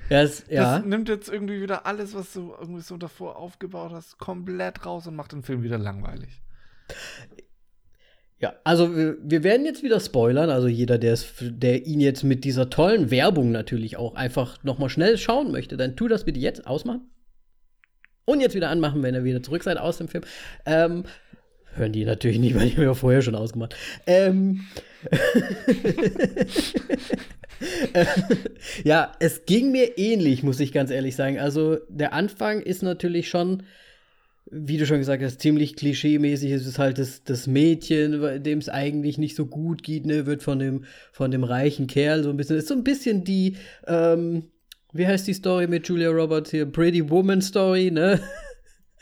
das, 0.09 0.45
ja. 0.49 0.77
das 0.77 0.85
nimmt 0.85 1.07
jetzt 1.07 1.29
irgendwie 1.29 1.61
wieder 1.61 1.85
alles, 1.85 2.13
was 2.13 2.33
du 2.33 2.53
irgendwie 2.59 2.81
so 2.81 2.97
davor 2.97 3.37
aufgebaut 3.37 3.91
hast, 3.93 4.17
komplett 4.17 4.85
raus 4.85 5.07
und 5.07 5.15
macht 5.15 5.31
den 5.31 5.43
Film 5.43 5.63
wieder 5.63 5.77
langweilig. 5.77 6.41
Ja, 8.39 8.55
also 8.63 8.95
wir, 8.95 9.17
wir 9.21 9.43
werden 9.43 9.65
jetzt 9.65 9.83
wieder 9.83 9.99
spoilern. 9.99 10.49
Also 10.49 10.67
jeder, 10.67 10.97
der, 10.97 11.17
der 11.41 11.85
ihn 11.85 11.99
jetzt 11.99 12.23
mit 12.23 12.43
dieser 12.43 12.69
tollen 12.71 13.11
Werbung 13.11 13.51
natürlich 13.51 13.97
auch 13.97 14.15
einfach 14.15 14.63
noch 14.63 14.79
mal 14.79 14.89
schnell 14.89 15.17
schauen 15.17 15.51
möchte, 15.51 15.77
dann 15.77 15.95
tu 15.95 16.07
das 16.07 16.25
bitte 16.25 16.39
jetzt 16.39 16.65
ausmachen. 16.65 17.11
Und 18.25 18.41
jetzt 18.41 18.55
wieder 18.55 18.69
anmachen, 18.69 19.03
wenn 19.03 19.13
ihr 19.13 19.23
wieder 19.23 19.43
zurück 19.43 19.63
seid 19.63 19.77
aus 19.77 19.97
dem 19.97 20.07
Film. 20.07 20.23
Ähm, 20.65 21.03
hören 21.75 21.91
die 21.91 22.05
natürlich 22.05 22.39
nicht, 22.39 22.55
weil 22.55 22.67
ich 22.67 22.77
mir 22.77 22.93
vorher 22.95 23.21
schon 23.21 23.35
ausgemacht. 23.35 23.75
Ähm, 24.05 24.61
ja, 28.83 29.11
es 29.19 29.45
ging 29.45 29.71
mir 29.71 29.97
ähnlich, 29.97 30.43
muss 30.43 30.59
ich 30.59 30.71
ganz 30.71 30.91
ehrlich 30.91 31.15
sagen. 31.15 31.39
Also 31.39 31.77
der 31.89 32.13
Anfang 32.13 32.61
ist 32.61 32.83
natürlich 32.83 33.29
schon, 33.29 33.63
wie 34.49 34.77
du 34.77 34.85
schon 34.85 34.99
gesagt 34.99 35.23
hast, 35.23 35.41
ziemlich 35.41 35.75
klischee-mäßig. 35.75 36.51
Es 36.51 36.67
ist 36.67 36.79
halt 36.79 36.97
das, 36.97 37.23
das 37.23 37.47
Mädchen, 37.47 38.43
dem 38.43 38.59
es 38.59 38.69
eigentlich 38.69 39.17
nicht 39.17 39.35
so 39.35 39.45
gut 39.45 39.83
geht, 39.83 40.05
ne, 40.05 40.25
wird 40.25 40.43
von 40.43 40.59
dem, 40.59 40.85
von 41.11 41.31
dem 41.31 41.43
reichen 41.43 41.87
Kerl 41.87 42.23
so 42.23 42.29
ein 42.29 42.37
bisschen, 42.37 42.57
ist 42.57 42.67
so 42.67 42.75
ein 42.75 42.83
bisschen 42.83 43.23
die, 43.23 43.55
ähm, 43.87 44.51
wie 44.93 45.07
heißt 45.07 45.27
die 45.27 45.33
Story 45.33 45.67
mit 45.67 45.87
Julia 45.87 46.09
Roberts 46.09 46.51
hier? 46.51 46.65
Pretty 46.65 47.09
Woman 47.09 47.41
Story, 47.41 47.91
ne? 47.91 48.19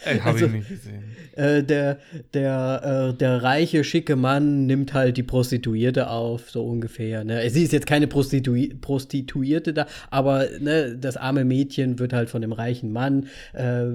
Habe 0.05 0.23
also, 0.23 0.45
ich 0.45 0.51
nicht 0.51 0.69
gesehen. 0.69 1.03
Äh, 1.35 1.63
der, 1.63 1.99
der, 2.33 3.09
äh, 3.11 3.17
der 3.17 3.43
reiche, 3.43 3.83
schicke 3.83 4.15
Mann 4.15 4.65
nimmt 4.65 4.93
halt 4.93 5.17
die 5.17 5.23
Prostituierte 5.23 6.09
auf, 6.09 6.49
so 6.49 6.65
ungefähr. 6.65 7.23
Ne? 7.23 7.49
Sie 7.49 7.63
ist 7.63 7.73
jetzt 7.73 7.85
keine 7.85 8.07
Prostitui 8.07 8.75
Prostituierte 8.79 9.73
da, 9.73 9.87
aber 10.09 10.47
ne, 10.59 10.97
das 10.97 11.17
arme 11.17 11.43
Mädchen 11.43 11.99
wird 11.99 12.13
halt 12.13 12.29
von 12.29 12.41
dem 12.41 12.53
reichen 12.53 12.91
Mann 12.91 13.27
äh, 13.53 13.85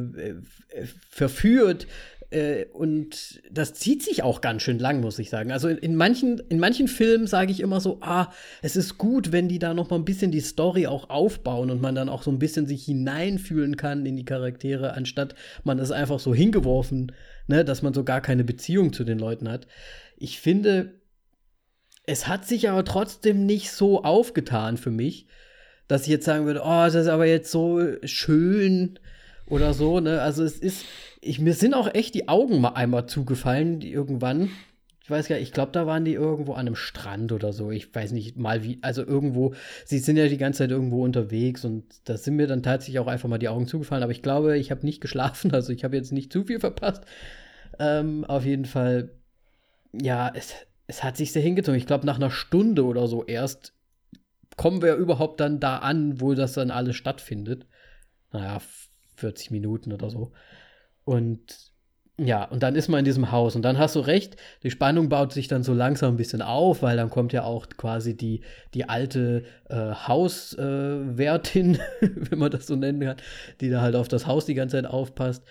verführt 1.10 1.86
äh, 2.34 2.66
und 2.72 3.40
das 3.50 3.74
zieht 3.74 4.02
sich 4.02 4.22
auch 4.22 4.40
ganz 4.40 4.62
schön 4.62 4.78
lang, 4.78 5.00
muss 5.00 5.18
ich 5.18 5.30
sagen. 5.30 5.52
Also 5.52 5.68
in, 5.68 5.78
in 5.78 5.94
manchen, 5.94 6.40
in 6.48 6.58
manchen 6.58 6.88
Filmen 6.88 7.26
sage 7.26 7.52
ich 7.52 7.60
immer 7.60 7.80
so, 7.80 7.98
ah, 8.00 8.32
es 8.60 8.74
ist 8.74 8.98
gut, 8.98 9.30
wenn 9.30 9.48
die 9.48 9.60
da 9.60 9.72
noch 9.72 9.90
mal 9.90 9.96
ein 9.96 10.04
bisschen 10.04 10.32
die 10.32 10.40
Story 10.40 10.86
auch 10.86 11.10
aufbauen 11.10 11.70
und 11.70 11.80
man 11.80 11.94
dann 11.94 12.08
auch 12.08 12.22
so 12.22 12.30
ein 12.30 12.40
bisschen 12.40 12.66
sich 12.66 12.84
hineinfühlen 12.84 13.76
kann 13.76 14.04
in 14.04 14.16
die 14.16 14.24
Charaktere, 14.24 14.94
anstatt 14.94 15.36
man 15.62 15.78
es 15.78 15.92
einfach 15.92 16.18
so 16.18 16.34
hingeworfen, 16.34 17.12
ne, 17.46 17.64
dass 17.64 17.82
man 17.82 17.94
so 17.94 18.02
gar 18.02 18.20
keine 18.20 18.44
Beziehung 18.44 18.92
zu 18.92 19.04
den 19.04 19.18
Leuten 19.18 19.48
hat. 19.48 19.68
Ich 20.16 20.40
finde, 20.40 21.00
es 22.04 22.26
hat 22.26 22.46
sich 22.46 22.68
aber 22.68 22.84
trotzdem 22.84 23.46
nicht 23.46 23.70
so 23.70 24.02
aufgetan 24.02 24.76
für 24.76 24.90
mich, 24.90 25.26
dass 25.86 26.02
ich 26.02 26.08
jetzt 26.08 26.24
sagen 26.24 26.46
würde, 26.46 26.62
oh, 26.64 26.84
das 26.84 26.94
ist 26.94 27.08
aber 27.08 27.26
jetzt 27.26 27.50
so 27.50 27.80
schön 28.04 28.98
oder 29.46 29.74
so, 29.74 30.00
ne? 30.00 30.22
Also 30.22 30.44
es 30.44 30.58
ist, 30.58 30.84
ich, 31.20 31.38
mir 31.40 31.54
sind 31.54 31.74
auch 31.74 31.92
echt 31.92 32.14
die 32.14 32.28
Augen 32.28 32.60
mal 32.60 32.70
einmal 32.70 33.06
zugefallen, 33.06 33.80
die 33.80 33.92
irgendwann. 33.92 34.50
Ich 35.02 35.10
weiß 35.10 35.28
gar 35.28 35.36
nicht, 35.36 35.48
ich 35.48 35.52
glaube, 35.52 35.72
da 35.72 35.86
waren 35.86 36.06
die 36.06 36.14
irgendwo 36.14 36.54
an 36.54 36.66
einem 36.66 36.76
Strand 36.76 37.30
oder 37.30 37.52
so. 37.52 37.70
Ich 37.70 37.94
weiß 37.94 38.12
nicht 38.12 38.38
mal 38.38 38.64
wie, 38.64 38.78
also 38.80 39.04
irgendwo, 39.04 39.54
sie 39.84 39.98
sind 39.98 40.16
ja 40.16 40.28
die 40.28 40.38
ganze 40.38 40.58
Zeit 40.60 40.70
irgendwo 40.70 41.04
unterwegs 41.04 41.66
und 41.66 41.84
da 42.08 42.16
sind 42.16 42.36
mir 42.36 42.46
dann 42.46 42.62
tatsächlich 42.62 43.00
auch 43.00 43.06
einfach 43.06 43.28
mal 43.28 43.38
die 43.38 43.50
Augen 43.50 43.66
zugefallen. 43.66 44.02
Aber 44.02 44.12
ich 44.12 44.22
glaube, 44.22 44.56
ich 44.56 44.70
habe 44.70 44.86
nicht 44.86 45.02
geschlafen, 45.02 45.50
also 45.54 45.72
ich 45.72 45.84
habe 45.84 45.96
jetzt 45.96 46.12
nicht 46.12 46.32
zu 46.32 46.44
viel 46.44 46.58
verpasst. 46.58 47.04
Ähm, 47.78 48.24
auf 48.24 48.46
jeden 48.46 48.64
Fall, 48.64 49.10
ja, 49.92 50.32
es, 50.34 50.54
es 50.86 51.04
hat 51.04 51.18
sich 51.18 51.32
sehr 51.32 51.42
hingezogen. 51.42 51.78
Ich 51.78 51.86
glaube, 51.86 52.06
nach 52.06 52.16
einer 52.16 52.30
Stunde 52.30 52.84
oder 52.84 53.06
so 53.06 53.24
erst 53.24 53.74
kommen 54.56 54.82
wir 54.82 54.94
überhaupt 54.94 55.40
dann 55.40 55.60
da 55.60 55.78
an, 55.78 56.20
wo 56.20 56.34
das 56.34 56.54
dann 56.54 56.70
alles 56.70 56.96
stattfindet. 56.96 57.66
Naja, 58.32 58.60
40 59.16 59.50
Minuten 59.50 59.92
oder 59.92 60.10
so. 60.10 60.32
Und 61.04 61.72
ja, 62.16 62.44
und 62.44 62.62
dann 62.62 62.76
ist 62.76 62.88
man 62.88 63.00
in 63.00 63.04
diesem 63.04 63.32
Haus. 63.32 63.56
Und 63.56 63.62
dann 63.62 63.76
hast 63.76 63.96
du 63.96 64.00
recht, 64.00 64.36
die 64.62 64.70
Spannung 64.70 65.08
baut 65.08 65.32
sich 65.32 65.48
dann 65.48 65.64
so 65.64 65.74
langsam 65.74 66.14
ein 66.14 66.16
bisschen 66.16 66.42
auf, 66.42 66.80
weil 66.82 66.96
dann 66.96 67.10
kommt 67.10 67.32
ja 67.32 67.42
auch 67.42 67.66
quasi 67.76 68.16
die, 68.16 68.42
die 68.72 68.88
alte 68.88 69.42
äh, 69.68 69.92
Hauswärtin, 70.06 71.74
äh, 71.74 71.80
wenn 72.00 72.38
man 72.38 72.52
das 72.52 72.68
so 72.68 72.76
nennen 72.76 73.00
kann, 73.00 73.16
die 73.60 73.68
da 73.68 73.80
halt 73.80 73.96
auf 73.96 74.06
das 74.06 74.28
Haus 74.28 74.46
die 74.46 74.54
ganze 74.54 74.76
Zeit 74.76 74.86
aufpasst. 74.86 75.42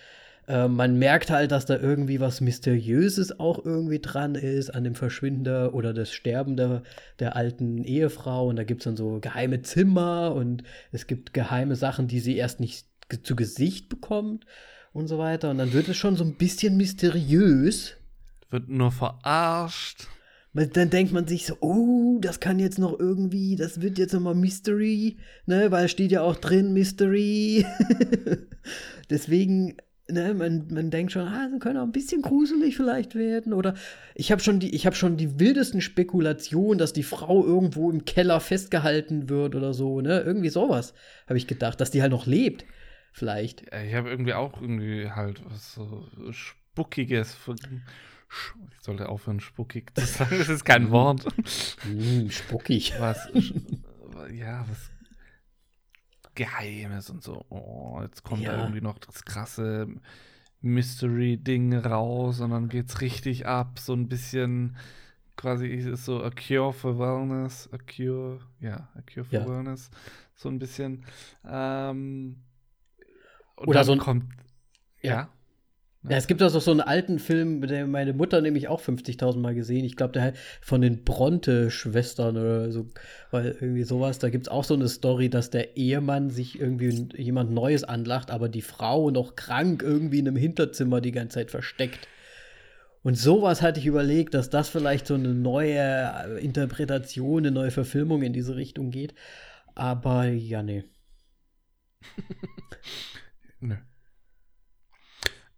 Äh, 0.48 0.68
man 0.68 0.98
merkt 0.98 1.30
halt, 1.30 1.52
dass 1.52 1.66
da 1.66 1.76
irgendwie 1.76 2.20
was 2.20 2.40
Mysteriöses 2.40 3.38
auch 3.38 3.62
irgendwie 3.62 4.00
dran 4.00 4.34
ist 4.34 4.70
an 4.70 4.84
dem 4.84 4.94
Verschwinden 4.94 5.68
oder 5.68 5.92
das 5.92 6.12
Sterben 6.12 6.56
der, 6.56 6.82
der 7.18 7.36
alten 7.36 7.84
Ehefrau. 7.84 8.48
Und 8.48 8.56
da 8.56 8.64
gibt 8.64 8.80
es 8.80 8.84
dann 8.84 8.96
so 8.96 9.20
geheime 9.20 9.60
Zimmer 9.60 10.34
und 10.34 10.62
es 10.92 11.06
gibt 11.06 11.34
geheime 11.34 11.76
Sachen, 11.76 12.08
die 12.08 12.20
sie 12.20 12.38
erst 12.38 12.60
nicht 12.60 12.86
zu 13.22 13.36
Gesicht 13.36 13.88
bekommt 13.88 14.46
und 14.92 15.08
so 15.08 15.18
weiter. 15.18 15.50
Und 15.50 15.58
dann 15.58 15.72
wird 15.72 15.88
es 15.88 15.96
schon 15.96 16.16
so 16.16 16.24
ein 16.24 16.36
bisschen 16.36 16.76
mysteriös. 16.76 17.94
Wird 18.50 18.68
nur 18.68 18.92
verarscht. 18.92 20.08
Dann 20.54 20.88
denkt 20.88 21.12
man 21.12 21.26
sich 21.26 21.46
so, 21.46 21.56
oh, 21.60 22.18
das 22.20 22.38
kann 22.38 22.60
jetzt 22.60 22.78
noch 22.78 22.96
irgendwie, 22.96 23.56
das 23.56 23.80
wird 23.80 23.98
jetzt 23.98 24.14
nochmal 24.14 24.36
Mystery, 24.36 25.16
ne, 25.46 25.72
weil 25.72 25.88
steht 25.88 26.12
ja 26.12 26.22
auch 26.22 26.36
drin 26.36 26.72
Mystery. 26.72 27.66
Deswegen, 29.10 29.78
ne, 30.08 30.32
man, 30.32 30.68
man 30.70 30.92
denkt 30.92 31.10
schon, 31.10 31.26
ah, 31.26 31.48
das 31.50 31.58
könnte 31.58 31.80
auch 31.80 31.86
ein 31.86 31.90
bisschen 31.90 32.22
gruselig 32.22 32.76
vielleicht 32.76 33.16
werden. 33.16 33.52
Oder 33.52 33.74
ich 34.14 34.30
habe 34.30 34.40
schon 34.40 34.60
die, 34.60 34.72
ich 34.76 34.86
habe 34.86 34.94
schon 34.94 35.16
die 35.16 35.40
wildesten 35.40 35.80
Spekulationen, 35.80 36.78
dass 36.78 36.92
die 36.92 37.02
Frau 37.02 37.44
irgendwo 37.44 37.90
im 37.90 38.04
Keller 38.04 38.38
festgehalten 38.38 39.28
wird 39.28 39.56
oder 39.56 39.74
so, 39.74 40.00
ne? 40.00 40.20
Irgendwie 40.20 40.50
sowas, 40.50 40.94
habe 41.26 41.36
ich 41.36 41.48
gedacht, 41.48 41.80
dass 41.80 41.90
die 41.90 42.00
halt 42.00 42.12
noch 42.12 42.26
lebt 42.26 42.64
vielleicht. 43.14 43.62
Ich 43.72 43.94
habe 43.94 44.10
irgendwie 44.10 44.34
auch 44.34 44.60
irgendwie 44.60 45.10
halt 45.10 45.42
was 45.46 45.74
so 45.74 46.06
Spuckiges. 46.32 47.36
Ich 48.72 48.80
sollte 48.80 49.08
aufhören, 49.08 49.38
spuckig 49.38 49.94
zu 49.94 50.04
sagen. 50.04 50.36
Das 50.38 50.48
ist 50.48 50.64
kein 50.64 50.90
Wort. 50.90 51.24
Mm, 51.84 52.28
spuckig. 52.28 52.94
Was, 52.98 53.28
ja, 54.32 54.66
was 54.68 54.90
Geheimes 56.34 57.10
und 57.10 57.22
so. 57.22 57.44
Oh, 57.48 58.00
jetzt 58.02 58.24
kommt 58.24 58.42
ja. 58.42 58.52
da 58.52 58.62
irgendwie 58.62 58.80
noch 58.80 58.98
das 58.98 59.24
krasse 59.24 59.86
Mystery-Ding 60.62 61.74
raus 61.74 62.40
und 62.40 62.50
dann 62.50 62.68
geht's 62.68 63.00
richtig 63.00 63.46
ab. 63.46 63.78
So 63.78 63.92
ein 63.92 64.08
bisschen 64.08 64.76
quasi 65.36 65.68
ist 65.68 66.04
so 66.04 66.24
a 66.24 66.30
cure 66.30 66.72
for 66.72 66.98
wellness, 66.98 67.68
a 67.72 67.78
cure, 67.78 68.40
ja, 68.58 68.88
a 68.96 69.02
cure 69.02 69.24
for 69.24 69.40
ja. 69.40 69.48
wellness. 69.48 69.90
So 70.34 70.48
ein 70.48 70.58
bisschen. 70.58 71.04
Ähm, 71.46 72.42
Oder 73.56 73.84
so 73.84 73.92
ein. 73.92 73.98
Kommt, 73.98 74.24
ja. 75.02 75.12
ja. 75.12 75.28
Ja, 76.06 76.18
es 76.18 76.26
gibt 76.26 76.42
auch 76.42 76.50
so 76.50 76.70
einen 76.70 76.82
alten 76.82 77.18
Film, 77.18 77.62
der 77.62 77.86
meine 77.86 78.12
Mutter 78.12 78.42
nämlich 78.42 78.68
auch 78.68 78.82
50.000 78.82 79.38
Mal 79.38 79.54
gesehen. 79.54 79.86
Ich 79.86 79.96
glaube, 79.96 80.12
der 80.12 80.34
von 80.60 80.82
den 80.82 81.02
Bronte-Schwestern 81.02 82.36
oder 82.36 82.70
so, 82.70 82.90
weil 83.30 83.56
irgendwie 83.58 83.84
sowas. 83.84 84.18
Da 84.18 84.28
gibt 84.28 84.46
es 84.46 84.52
auch 84.52 84.64
so 84.64 84.74
eine 84.74 84.88
Story, 84.88 85.30
dass 85.30 85.48
der 85.48 85.78
Ehemann 85.78 86.28
sich 86.28 86.60
irgendwie 86.60 87.08
jemand 87.16 87.52
Neues 87.52 87.84
anlacht, 87.84 88.30
aber 88.30 88.50
die 88.50 88.60
Frau 88.60 89.10
noch 89.10 89.34
krank 89.34 89.82
irgendwie 89.82 90.18
in 90.18 90.28
einem 90.28 90.36
Hinterzimmer 90.36 91.00
die 91.00 91.12
ganze 91.12 91.36
Zeit 91.36 91.50
versteckt. 91.50 92.06
Und 93.02 93.16
sowas 93.16 93.62
hatte 93.62 93.80
ich 93.80 93.86
überlegt, 93.86 94.34
dass 94.34 94.50
das 94.50 94.68
vielleicht 94.68 95.06
so 95.06 95.14
eine 95.14 95.32
neue 95.32 96.38
Interpretation, 96.38 97.38
eine 97.38 97.50
neue 97.50 97.70
Verfilmung 97.70 98.22
in 98.22 98.34
diese 98.34 98.56
Richtung 98.56 98.90
geht. 98.90 99.14
Aber 99.74 100.26
ja, 100.26 100.62
nee. 100.62 100.84
Nö. 103.64 103.76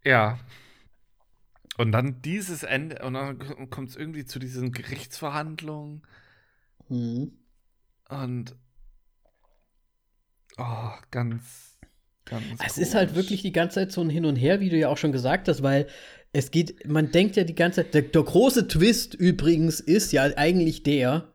Ja. 0.05 0.39
Und 1.77 1.93
dann 1.93 2.23
dieses 2.23 2.63
Ende, 2.63 3.05
und 3.05 3.15
dann 3.15 3.69
kommt 3.69 3.91
es 3.91 3.97
irgendwie 3.97 4.25
zu 4.25 4.39
diesen 4.39 4.71
Gerichtsverhandlungen. 4.73 6.03
Mhm. 6.89 7.33
Und 8.09 8.55
oh, 10.57 10.91
ganz, 11.11 11.79
ganz. 12.25 12.45
Es 12.53 12.75
komisch. 12.75 12.77
ist 12.79 12.95
halt 12.95 13.15
wirklich 13.17 13.43
die 13.43 13.53
ganze 13.53 13.75
Zeit 13.75 13.93
so 13.93 14.01
ein 14.01 14.09
Hin 14.09 14.25
und 14.25 14.37
Her, 14.37 14.61
wie 14.61 14.71
du 14.71 14.79
ja 14.79 14.89
auch 14.89 14.99
schon 14.99 15.13
gesagt 15.13 15.49
hast, 15.49 15.65
weil 15.65 15.89
es 16.33 16.53
geht, 16.53 16.87
man 16.87 17.11
denkt 17.11 17.35
ja 17.35 17.43
die 17.43 17.57
ganze 17.57 17.83
Zeit, 17.83 17.95
der, 17.95 18.03
der 18.03 18.23
große 18.23 18.69
Twist 18.69 19.15
übrigens 19.15 19.81
ist 19.81 20.13
ja 20.13 20.23
eigentlich 20.23 20.85
der, 20.85 21.35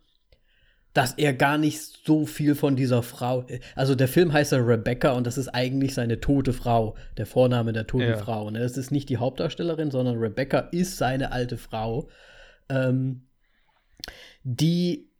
dass 0.93 1.13
er 1.13 1.33
gar 1.33 1.57
nicht 1.57 1.79
so 2.05 2.25
viel 2.25 2.55
von 2.55 2.75
dieser 2.75 3.03
Frau. 3.03 3.45
Also 3.75 3.95
der 3.95 4.07
Film 4.07 4.33
heißt 4.33 4.51
ja 4.51 4.57
Rebecca 4.57 5.13
und 5.13 5.25
das 5.25 5.37
ist 5.37 5.47
eigentlich 5.49 5.93
seine 5.93 6.19
tote 6.19 6.53
Frau, 6.53 6.95
der 7.17 7.25
Vorname 7.25 7.71
der 7.71 7.87
toten 7.87 8.09
ja. 8.09 8.17
Frau. 8.17 8.49
Ne? 8.49 8.59
Das 8.59 8.77
ist 8.77 8.91
nicht 8.91 9.09
die 9.09 9.17
Hauptdarstellerin, 9.17 9.91
sondern 9.91 10.17
Rebecca 10.17 10.59
ist 10.71 10.97
seine 10.97 11.31
alte 11.31 11.57
Frau, 11.57 12.09
ähm, 12.69 13.27
die 14.43 15.10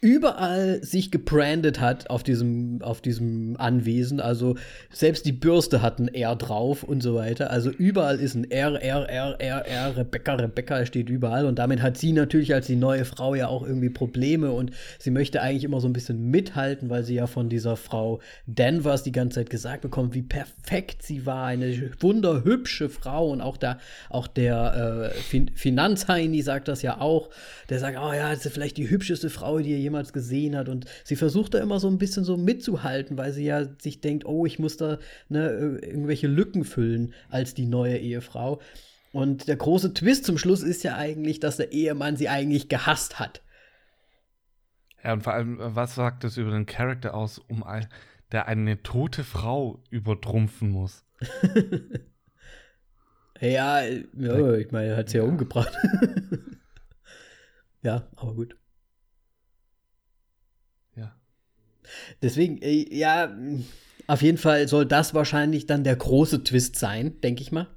überall 0.00 0.82
sich 0.84 1.10
gebrandet 1.10 1.80
hat 1.80 2.08
auf 2.08 2.22
diesem, 2.22 2.80
auf 2.82 3.00
diesem 3.00 3.56
Anwesen. 3.58 4.20
Also 4.20 4.54
selbst 4.92 5.26
die 5.26 5.32
Bürste 5.32 5.82
hat 5.82 5.98
ein 5.98 6.06
R 6.06 6.36
drauf 6.36 6.84
und 6.84 7.02
so 7.02 7.16
weiter. 7.16 7.50
Also 7.50 7.70
überall 7.70 8.20
ist 8.20 8.36
ein 8.36 8.48
R, 8.48 8.80
R, 8.80 9.08
R, 9.08 9.40
R, 9.40 9.66
R, 9.66 9.96
Rebecca, 9.96 10.34
Rebecca 10.34 10.86
steht 10.86 11.08
überall. 11.08 11.46
Und 11.46 11.58
damit 11.58 11.82
hat 11.82 11.96
sie 11.96 12.12
natürlich 12.12 12.54
als 12.54 12.68
die 12.68 12.76
neue 12.76 13.04
Frau 13.04 13.34
ja 13.34 13.48
auch 13.48 13.66
irgendwie 13.66 13.90
Probleme 13.90 14.52
und 14.52 14.70
sie 15.00 15.10
möchte 15.10 15.42
eigentlich 15.42 15.64
immer 15.64 15.80
so 15.80 15.88
ein 15.88 15.92
bisschen 15.92 16.30
mithalten, 16.30 16.90
weil 16.90 17.02
sie 17.02 17.16
ja 17.16 17.26
von 17.26 17.48
dieser 17.48 17.76
Frau 17.76 18.20
Danvers 18.46 19.02
die 19.02 19.12
ganze 19.12 19.40
Zeit 19.40 19.50
gesagt 19.50 19.82
bekommt, 19.82 20.14
wie 20.14 20.22
perfekt 20.22 21.02
sie 21.02 21.26
war. 21.26 21.46
Eine 21.46 21.90
wunderhübsche 21.98 22.88
Frau 22.88 23.30
und 23.30 23.40
auch 23.40 23.56
der, 23.56 23.78
auch 24.10 24.28
der 24.28 25.10
äh, 25.12 25.18
fin 25.18 25.50
Finanzheini 25.54 26.40
sagt 26.42 26.68
das 26.68 26.82
ja 26.82 27.00
auch. 27.00 27.30
Der 27.68 27.80
sagt, 27.80 27.98
oh 27.98 28.12
ja, 28.12 28.30
das 28.30 28.46
ist 28.46 28.52
vielleicht 28.52 28.76
die 28.76 28.88
hübscheste 28.88 29.28
Frau, 29.28 29.58
die 29.58 29.70
ihr 29.70 29.87
jemals 29.88 30.12
gesehen 30.12 30.56
hat. 30.56 30.68
Und 30.68 30.86
sie 31.04 31.16
versucht 31.16 31.54
da 31.54 31.58
immer 31.58 31.80
so 31.80 31.88
ein 31.88 31.98
bisschen 31.98 32.24
so 32.24 32.36
mitzuhalten, 32.36 33.18
weil 33.18 33.32
sie 33.32 33.44
ja 33.44 33.66
sich 33.78 34.00
denkt, 34.00 34.24
oh, 34.26 34.46
ich 34.46 34.58
muss 34.58 34.76
da 34.76 34.98
ne, 35.28 35.78
irgendwelche 35.82 36.26
Lücken 36.26 36.64
füllen 36.64 37.14
als 37.28 37.54
die 37.54 37.66
neue 37.66 37.98
Ehefrau. 37.98 38.60
Und 39.12 39.48
der 39.48 39.56
große 39.56 39.94
Twist 39.94 40.24
zum 40.24 40.38
Schluss 40.38 40.62
ist 40.62 40.84
ja 40.84 40.96
eigentlich, 40.96 41.40
dass 41.40 41.56
der 41.56 41.72
Ehemann 41.72 42.16
sie 42.16 42.28
eigentlich 42.28 42.68
gehasst 42.68 43.18
hat. 43.18 43.42
Ja, 45.02 45.12
und 45.12 45.22
vor 45.22 45.32
allem, 45.32 45.56
was 45.58 45.94
sagt 45.94 46.24
das 46.24 46.36
über 46.36 46.50
den 46.50 46.66
Charakter 46.66 47.14
aus, 47.14 47.38
um 47.38 47.62
ein, 47.62 47.88
der 48.32 48.46
eine 48.46 48.82
tote 48.82 49.24
Frau 49.24 49.82
übertrumpfen 49.90 50.70
muss? 50.70 51.04
ja, 53.40 53.82
ja, 53.82 54.54
ich 54.54 54.70
meine, 54.70 54.88
er 54.88 54.96
hat 54.96 55.08
sie 55.08 55.18
ja, 55.18 55.24
ja 55.24 55.30
umgebracht. 55.30 55.72
ja, 57.82 58.08
aber 58.16 58.34
gut. 58.34 58.57
Deswegen, 62.22 62.60
äh, 62.62 62.86
ja, 62.94 63.34
auf 64.06 64.22
jeden 64.22 64.38
Fall 64.38 64.68
soll 64.68 64.86
das 64.86 65.14
wahrscheinlich 65.14 65.66
dann 65.66 65.84
der 65.84 65.96
große 65.96 66.44
Twist 66.44 66.76
sein, 66.76 67.20
denke 67.20 67.42
ich 67.42 67.52
mal. 67.52 67.68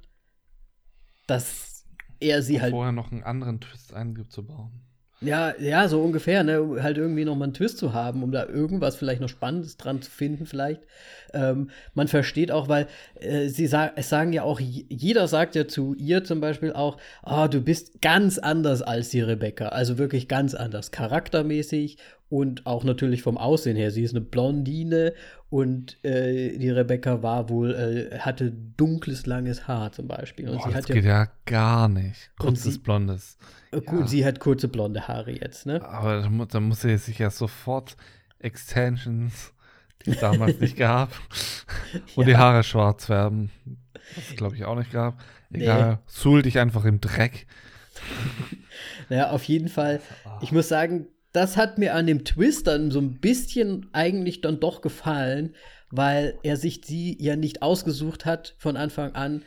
Dass 1.26 1.84
er 2.20 2.42
sie 2.42 2.56
Und 2.56 2.62
halt. 2.62 2.70
Vorher 2.72 2.92
noch 2.92 3.12
einen 3.12 3.22
anderen 3.22 3.60
Twist 3.60 3.92
einzubauen. 3.92 4.82
Ja, 5.22 5.54
ja, 5.60 5.86
so 5.86 6.02
ungefähr, 6.02 6.42
ne? 6.42 6.82
Halt 6.82 6.98
irgendwie 6.98 7.24
noch 7.24 7.36
mal 7.36 7.44
einen 7.44 7.54
Twist 7.54 7.78
zu 7.78 7.92
haben, 7.92 8.24
um 8.24 8.32
da 8.32 8.44
irgendwas 8.46 8.96
vielleicht 8.96 9.20
noch 9.20 9.28
Spannendes 9.28 9.76
dran 9.76 10.02
zu 10.02 10.10
finden, 10.10 10.46
vielleicht. 10.46 10.82
Ähm, 11.32 11.70
man 11.94 12.08
versteht 12.08 12.50
auch, 12.50 12.68
weil 12.68 12.88
äh, 13.20 13.46
sie 13.46 13.68
sagen, 13.68 13.92
es 13.94 14.08
sagen 14.08 14.32
ja 14.32 14.42
auch, 14.42 14.58
jeder 14.58 15.28
sagt 15.28 15.54
ja 15.54 15.68
zu 15.68 15.94
ihr 15.94 16.24
zum 16.24 16.40
Beispiel 16.40 16.72
auch, 16.72 16.96
oh, 17.24 17.46
du 17.48 17.60
bist 17.60 18.02
ganz 18.02 18.38
anders 18.38 18.82
als 18.82 19.10
die 19.10 19.20
Rebecca. 19.20 19.68
Also 19.68 19.96
wirklich 19.96 20.26
ganz 20.26 20.54
anders, 20.54 20.90
charaktermäßig 20.90 21.98
und 22.32 22.64
auch 22.64 22.82
natürlich 22.82 23.20
vom 23.20 23.36
Aussehen 23.36 23.76
her. 23.76 23.90
Sie 23.90 24.02
ist 24.02 24.12
eine 24.12 24.22
Blondine 24.22 25.12
und 25.50 26.02
äh, 26.02 26.56
die 26.56 26.70
Rebecca 26.70 27.22
war 27.22 27.50
wohl, 27.50 27.74
äh, 28.10 28.20
hatte 28.20 28.50
dunkles, 28.50 29.26
langes 29.26 29.68
Haar 29.68 29.92
zum 29.92 30.08
Beispiel. 30.08 30.48
Und 30.48 30.56
Boah, 30.56 30.70
das 30.70 30.86
geht 30.86 31.04
ja, 31.04 31.28
gar 31.44 31.90
nicht. 31.90 32.30
Kurzes, 32.38 32.72
sie, 32.72 32.78
blondes. 32.78 33.36
Äh, 33.70 33.82
ja. 33.84 34.06
Sie 34.06 34.24
hat 34.24 34.40
kurze 34.40 34.68
blonde 34.68 35.08
Haare 35.08 35.32
jetzt, 35.32 35.66
ne? 35.66 35.84
Aber 35.84 36.26
da, 36.46 36.60
muss 36.60 36.80
sie 36.80 36.96
sich 36.96 37.18
ja 37.18 37.28
sofort 37.28 37.98
Extensions, 38.38 39.52
die 40.06 40.12
es 40.12 40.20
damals 40.20 40.58
nicht 40.58 40.78
gab, 40.78 41.10
und 42.16 42.26
ja. 42.26 42.32
die 42.32 42.36
Haare 42.38 42.62
schwarz 42.62 43.04
färben. 43.04 43.50
Was 44.16 44.36
glaube 44.36 44.56
ich, 44.56 44.64
auch 44.64 44.78
nicht 44.78 44.90
gab. 44.90 45.20
Egal, 45.52 45.92
nee. 45.92 45.98
suhl 46.06 46.40
dich 46.40 46.58
einfach 46.58 46.86
im 46.86 46.98
Dreck. 46.98 47.46
naja, 49.10 49.28
auf 49.32 49.44
jeden 49.44 49.68
Fall. 49.68 50.00
Ich 50.40 50.50
muss 50.50 50.68
sagen, 50.68 51.08
das 51.32 51.56
hat 51.56 51.78
mir 51.78 51.94
an 51.94 52.06
dem 52.06 52.24
Twist 52.24 52.66
dann 52.66 52.90
so 52.90 53.00
ein 53.00 53.18
bisschen 53.20 53.88
eigentlich 53.92 54.40
dann 54.40 54.60
doch 54.60 54.82
gefallen, 54.82 55.54
weil 55.90 56.38
er 56.42 56.56
sich 56.56 56.82
sie 56.84 57.16
ja 57.20 57.36
nicht 57.36 57.62
ausgesucht 57.62 58.24
hat 58.24 58.54
von 58.58 58.76
Anfang 58.76 59.14
an. 59.14 59.42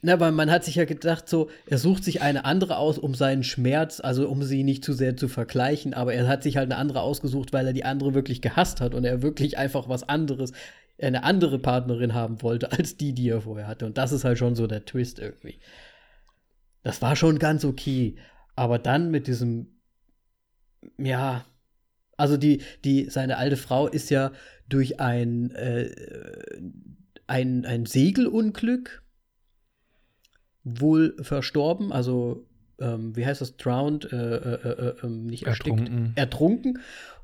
Na, 0.00 0.20
weil 0.20 0.30
man 0.30 0.50
hat 0.50 0.64
sich 0.64 0.76
ja 0.76 0.84
gedacht, 0.84 1.28
so, 1.28 1.50
er 1.66 1.78
sucht 1.78 2.04
sich 2.04 2.22
eine 2.22 2.44
andere 2.44 2.76
aus, 2.76 2.98
um 2.98 3.14
seinen 3.14 3.42
Schmerz, 3.42 3.98
also 3.98 4.28
um 4.28 4.44
sie 4.44 4.62
nicht 4.62 4.84
zu 4.84 4.92
sehr 4.92 5.16
zu 5.16 5.26
vergleichen, 5.26 5.92
aber 5.92 6.14
er 6.14 6.28
hat 6.28 6.44
sich 6.44 6.56
halt 6.56 6.70
eine 6.70 6.80
andere 6.80 7.00
ausgesucht, 7.00 7.52
weil 7.52 7.66
er 7.66 7.72
die 7.72 7.84
andere 7.84 8.14
wirklich 8.14 8.40
gehasst 8.40 8.80
hat 8.80 8.94
und 8.94 9.04
er 9.04 9.22
wirklich 9.22 9.58
einfach 9.58 9.88
was 9.88 10.08
anderes, 10.08 10.52
eine 11.00 11.24
andere 11.24 11.58
Partnerin 11.58 12.14
haben 12.14 12.42
wollte, 12.42 12.70
als 12.72 12.96
die, 12.96 13.12
die 13.12 13.28
er 13.28 13.40
vorher 13.40 13.66
hatte. 13.66 13.86
Und 13.86 13.98
das 13.98 14.12
ist 14.12 14.24
halt 14.24 14.38
schon 14.38 14.54
so 14.54 14.68
der 14.68 14.84
Twist 14.84 15.18
irgendwie. 15.18 15.58
Das 16.84 17.02
war 17.02 17.16
schon 17.16 17.40
ganz 17.40 17.64
okay. 17.64 18.16
Aber 18.54 18.78
dann 18.78 19.10
mit 19.10 19.26
diesem, 19.26 19.77
ja, 20.98 21.44
also 22.16 22.36
die, 22.36 22.62
die, 22.84 23.08
seine 23.10 23.36
alte 23.36 23.56
Frau 23.56 23.86
ist 23.86 24.10
ja 24.10 24.32
durch 24.68 25.00
ein, 25.00 25.50
äh, 25.52 25.90
ein, 27.26 27.64
ein 27.64 27.86
Segelunglück 27.86 29.02
wohl 30.64 31.16
verstorben, 31.22 31.92
also 31.92 32.46
ähm, 32.80 33.16
wie 33.16 33.24
heißt 33.24 33.40
das, 33.40 33.56
drowned, 33.56 34.12
äh, 34.12 34.36
äh, 34.36 34.68
äh 34.68 34.94
ähm, 35.02 35.26
nicht 35.26 35.46
erstickt, 35.46 35.78
ertrunken. 35.78 36.12
ertrunken 36.16 36.78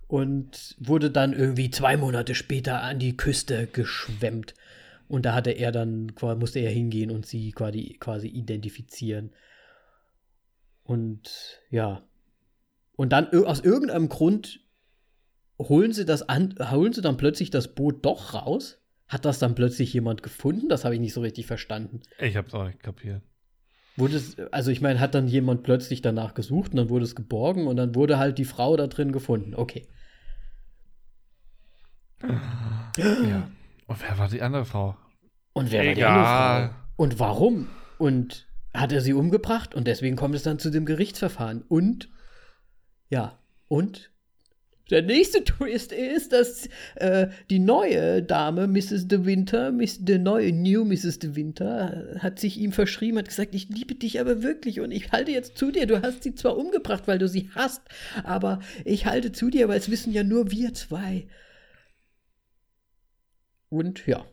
und 0.07 0.77
wurde 0.79 1.11
dann 1.11 1.33
irgendwie 1.33 1.71
zwei 1.71 1.97
Monate 1.97 2.35
später 2.35 2.83
an 2.83 2.99
die 2.99 3.17
Küste 3.17 3.67
geschwemmt. 3.67 4.55
Und 5.09 5.27
da 5.27 5.35
hatte 5.35 5.51
er 5.51 5.71
dann, 5.71 6.13
musste 6.39 6.61
er 6.61 6.71
hingehen 6.71 7.11
und 7.11 7.27
sie 7.27 7.53
quasi, 7.53 7.97
quasi 8.01 8.29
identifizieren. 8.29 9.33
Und 10.83 11.61
ja. 11.71 12.03
Und 12.97 13.13
dann 13.13 13.29
aus 13.29 13.61
irgendeinem 13.61 14.09
Grund 14.09 14.61
holen 15.59 15.93
sie 15.93 16.05
das 16.05 16.29
an, 16.29 16.55
holen 16.71 16.93
sie 16.93 17.03
dann 17.03 17.17
plötzlich 17.17 17.51
das 17.51 17.75
Boot 17.75 18.05
doch 18.05 18.35
raus? 18.35 18.81
Hat 19.09 19.25
das 19.25 19.39
dann 19.39 19.55
plötzlich 19.55 19.93
jemand 19.93 20.23
gefunden? 20.23 20.69
Das 20.69 20.85
habe 20.85 20.95
ich 20.95 21.01
nicht 21.01 21.13
so 21.13 21.21
richtig 21.21 21.47
verstanden. 21.47 22.01
Ich 22.19 22.37
habe 22.37 22.49
es 22.49 22.55
auch 22.55 22.65
nicht 22.65 22.83
kapiert. 22.83 23.23
Wurde 23.97 24.17
es, 24.17 24.39
also 24.51 24.71
ich 24.71 24.81
meine, 24.81 24.99
hat 24.99 25.15
dann 25.15 25.29
jemand 25.29 25.63
plötzlich 25.63 26.03
danach 26.03 26.35
gesucht 26.35 26.73
und 26.73 26.79
dann 26.79 26.89
wurde 26.89 27.05
es 27.05 27.15
geborgen 27.15 27.67
und 27.67 27.77
dann 27.77 27.95
wurde 27.95 28.19
halt 28.19 28.39
die 28.39 28.45
Frau 28.45 28.77
da 28.77 28.87
drin 28.87 29.13
gefunden. 29.13 29.55
Okay. 29.55 29.87
Ja. 32.97 33.49
Und 33.87 34.03
wer 34.03 34.19
war 34.19 34.29
die 34.29 34.43
andere 34.43 34.65
Frau? 34.65 34.97
Und 35.53 35.71
wer 35.71 35.83
Egal. 35.83 35.91
war 35.91 35.95
die 35.95 36.05
andere 36.05 36.69
Frau? 36.69 36.85
Und 36.97 37.19
warum? 37.21 37.69
Und 37.99 38.49
hat 38.73 38.91
er 38.91 39.01
sie 39.01 39.13
umgebracht? 39.13 39.75
Und 39.75 39.87
deswegen 39.87 40.17
kommt 40.17 40.35
es 40.35 40.43
dann 40.43 40.59
zu 40.59 40.71
dem 40.71 40.87
Gerichtsverfahren. 40.87 41.63
Und 41.69 42.09
ja, 43.11 43.39
und 43.69 44.11
der 44.91 45.01
nächste 45.01 45.43
Twist 45.43 45.93
ist, 45.93 46.33
dass 46.33 46.69
äh, 46.97 47.29
die 47.49 47.59
neue 47.59 48.23
Dame, 48.23 48.67
Mrs. 48.67 49.09
De 49.09 49.25
Winter, 49.25 49.73
Miss, 49.73 50.05
die 50.05 50.19
neue 50.19 50.53
New 50.53 50.85
Mrs. 50.85 51.21
De 51.21 51.35
Winter, 51.35 52.17
hat 52.19 52.39
sich 52.39 52.59
ihm 52.59 52.71
verschrieben, 52.71 53.17
hat 53.17 53.29
gesagt, 53.29 53.55
ich 53.55 53.71
liebe 53.71 53.95
dich 53.95 54.21
aber 54.21 54.43
wirklich 54.43 54.81
und 54.81 54.91
ich 54.91 55.11
halte 55.11 55.31
jetzt 55.31 55.57
zu 55.57 55.71
dir. 55.71 55.87
Du 55.87 56.03
hast 56.03 56.23
sie 56.23 56.35
zwar 56.35 56.59
umgebracht, 56.59 57.05
weil 57.07 57.19
du 57.19 57.29
sie 57.29 57.51
hast, 57.55 57.81
aber 58.25 58.61
ich 58.85 59.07
halte 59.07 59.33
zu 59.33 59.49
dir, 59.49 59.69
weil 59.69 59.79
es 59.79 59.91
wissen 59.91 60.13
ja 60.13 60.23
nur 60.23 60.51
wir 60.51 60.75
zwei. 60.75 61.29
Und 63.71 64.07
ja. 64.07 64.27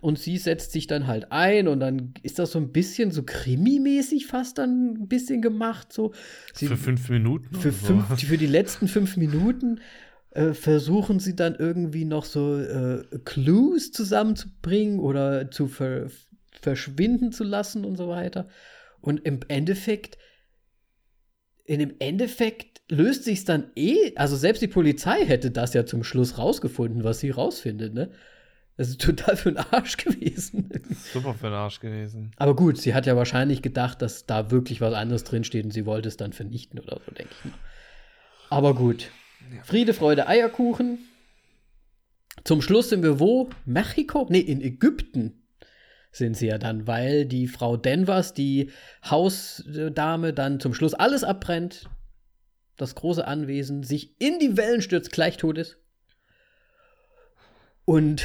Und 0.00 0.18
sie 0.18 0.38
setzt 0.38 0.72
sich 0.72 0.86
dann 0.86 1.06
halt 1.06 1.30
ein 1.30 1.68
und 1.68 1.80
dann 1.80 2.14
ist 2.22 2.38
das 2.38 2.52
so 2.52 2.58
ein 2.58 2.72
bisschen 2.72 3.10
so 3.10 3.22
krimimäßig 3.22 4.26
fast 4.26 4.58
dann 4.58 4.94
ein 4.94 5.08
bisschen 5.08 5.42
gemacht. 5.42 5.92
So. 5.92 6.12
Sie, 6.54 6.68
für 6.68 6.76
fünf 6.76 7.10
Minuten? 7.10 7.54
Für, 7.54 7.70
fünf, 7.70 8.18
für 8.18 8.38
die 8.38 8.46
letzten 8.46 8.88
fünf 8.88 9.18
Minuten 9.18 9.80
äh, 10.30 10.54
versuchen 10.54 11.18
sie 11.18 11.36
dann 11.36 11.54
irgendwie 11.54 12.04
noch 12.04 12.24
so 12.24 12.58
äh, 12.58 13.04
Clues 13.24 13.92
zusammenzubringen 13.92 15.00
oder 15.00 15.50
zu 15.50 15.68
ver 15.68 16.06
verschwinden 16.62 17.32
zu 17.32 17.44
lassen 17.44 17.84
und 17.84 17.96
so 17.96 18.08
weiter. 18.08 18.48
Und 19.00 19.24
im 19.24 19.40
Endeffekt, 19.48 20.18
in 21.64 21.78
dem 21.78 21.94
Endeffekt 21.98 22.82
löst 22.90 23.24
sich 23.24 23.44
dann 23.44 23.70
eh, 23.76 24.14
also 24.16 24.36
selbst 24.36 24.60
die 24.60 24.68
Polizei 24.68 25.24
hätte 25.24 25.50
das 25.50 25.74
ja 25.74 25.86
zum 25.86 26.04
Schluss 26.04 26.38
rausgefunden, 26.38 27.04
was 27.04 27.20
sie 27.20 27.30
rausfindet, 27.30 27.94
ne? 27.94 28.10
Das 28.76 28.88
ist 28.88 29.00
total 29.00 29.36
für 29.36 29.52
den 29.52 29.58
Arsch 29.58 29.96
gewesen. 29.98 30.70
Super 31.12 31.34
für 31.34 31.46
den 31.48 31.54
Arsch 31.54 31.80
gewesen. 31.80 32.30
Aber 32.36 32.56
gut, 32.56 32.78
sie 32.78 32.94
hat 32.94 33.06
ja 33.06 33.16
wahrscheinlich 33.16 33.60
gedacht, 33.60 34.00
dass 34.00 34.26
da 34.26 34.50
wirklich 34.50 34.80
was 34.80 34.94
anderes 34.94 35.24
drinsteht 35.24 35.64
und 35.64 35.70
sie 35.70 35.84
wollte 35.84 36.08
es 36.08 36.16
dann 36.16 36.32
vernichten 36.32 36.80
oder 36.80 36.98
so, 37.04 37.12
denke 37.12 37.32
ich 37.38 37.50
mal. 37.50 37.58
Aber 38.48 38.74
gut. 38.74 39.10
Friede, 39.64 39.94
Freude, 39.94 40.28
Eierkuchen. 40.28 40.98
Zum 42.44 42.62
Schluss 42.62 42.88
sind 42.88 43.02
wir 43.02 43.20
wo? 43.20 43.50
Mexiko? 43.66 44.26
Nee, 44.30 44.40
in 44.40 44.60
Ägypten 44.60 45.42
sind 46.12 46.36
sie 46.36 46.46
ja 46.46 46.58
dann, 46.58 46.86
weil 46.86 47.24
die 47.24 47.46
Frau 47.46 47.76
Denvers, 47.76 48.34
die 48.34 48.70
Hausdame, 49.08 50.32
dann 50.32 50.58
zum 50.58 50.74
Schluss 50.74 50.94
alles 50.94 51.22
abbrennt, 51.22 51.88
das 52.76 52.94
große 52.94 53.26
Anwesen, 53.26 53.82
sich 53.84 54.20
in 54.20 54.38
die 54.38 54.56
Wellen 54.56 54.82
stürzt, 54.82 55.12
gleich 55.12 55.36
tot 55.36 55.58
ist. 55.58 55.76
Und 57.84 58.24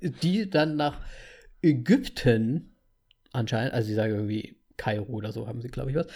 die 0.00 0.50
dann 0.50 0.76
nach 0.76 1.00
Ägypten 1.62 2.76
anscheinend, 3.32 3.72
also 3.72 3.88
sie 3.88 3.94
sagen 3.94 4.14
irgendwie 4.14 4.56
Kairo 4.76 5.12
oder 5.12 5.32
so, 5.32 5.46
haben 5.46 5.62
sie, 5.62 5.68
glaube 5.68 5.90
ich, 5.90 5.96
was. 5.96 6.06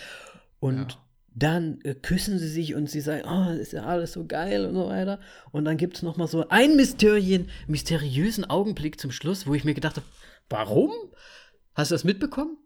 Und 0.59 0.92
ja. 0.92 0.98
dann 1.34 1.80
äh, 1.82 1.94
küssen 1.94 2.38
sie 2.38 2.48
sich 2.48 2.74
und 2.74 2.90
sie 2.90 3.00
sagen, 3.00 3.22
oh, 3.26 3.50
das 3.50 3.59
ist 3.59 3.72
ja 3.72 3.84
alles 3.84 4.12
so 4.12 4.26
geil 4.26 4.66
und 4.66 4.74
so 4.74 4.88
weiter. 4.88 5.20
Und 5.52 5.64
dann 5.64 5.76
gibt 5.76 5.96
es 5.96 6.02
noch 6.02 6.16
mal 6.16 6.26
so 6.26 6.48
einen 6.48 6.76
Mysterien, 6.76 7.50
mysteriösen 7.66 8.44
Augenblick 8.44 9.00
zum 9.00 9.12
Schluss, 9.12 9.46
wo 9.46 9.54
ich 9.54 9.64
mir 9.64 9.74
gedacht 9.74 9.96
habe, 9.96 10.07
warum? 10.48 10.90
Hast 11.74 11.90
du 11.90 11.94
das 11.94 12.04
mitbekommen? 12.04 12.57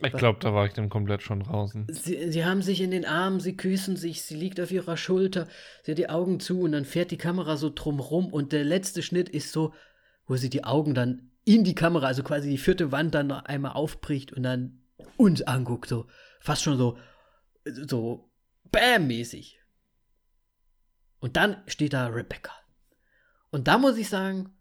Ich 0.00 0.12
glaube, 0.12 0.38
da 0.40 0.54
war 0.54 0.66
ich 0.66 0.72
dann 0.72 0.88
komplett 0.88 1.22
schon 1.22 1.40
draußen. 1.40 1.86
Sie, 1.90 2.30
sie 2.30 2.44
haben 2.44 2.62
sich 2.62 2.80
in 2.80 2.90
den 2.90 3.04
Armen, 3.04 3.40
sie 3.40 3.56
küssen 3.56 3.96
sich, 3.96 4.22
sie 4.22 4.36
liegt 4.36 4.60
auf 4.60 4.70
ihrer 4.70 4.96
Schulter, 4.96 5.48
sie 5.82 5.92
hat 5.92 5.98
die 5.98 6.08
Augen 6.08 6.40
zu 6.40 6.60
und 6.60 6.72
dann 6.72 6.84
fährt 6.84 7.10
die 7.10 7.18
Kamera 7.18 7.56
so 7.56 7.70
drumrum 7.74 8.32
und 8.32 8.52
der 8.52 8.64
letzte 8.64 9.02
Schnitt 9.02 9.28
ist 9.28 9.52
so, 9.52 9.74
wo 10.26 10.36
sie 10.36 10.50
die 10.50 10.64
Augen 10.64 10.94
dann 10.94 11.30
in 11.44 11.64
die 11.64 11.74
Kamera, 11.74 12.06
also 12.06 12.22
quasi 12.22 12.50
die 12.50 12.58
vierte 12.58 12.92
Wand 12.92 13.14
dann 13.14 13.28
noch 13.28 13.44
einmal 13.46 13.72
aufbricht 13.72 14.32
und 14.32 14.42
dann 14.42 14.82
uns 15.16 15.42
anguckt, 15.42 15.88
so 15.88 16.06
fast 16.40 16.62
schon 16.62 16.76
so, 16.76 16.98
so 17.64 18.30
Bam-mäßig. 18.70 19.58
Und 21.20 21.36
dann 21.36 21.62
steht 21.66 21.94
da 21.94 22.06
Rebecca. 22.06 22.52
Und 23.50 23.66
da 23.66 23.78
muss 23.78 23.96
ich 23.96 24.08
sagen, 24.08 24.57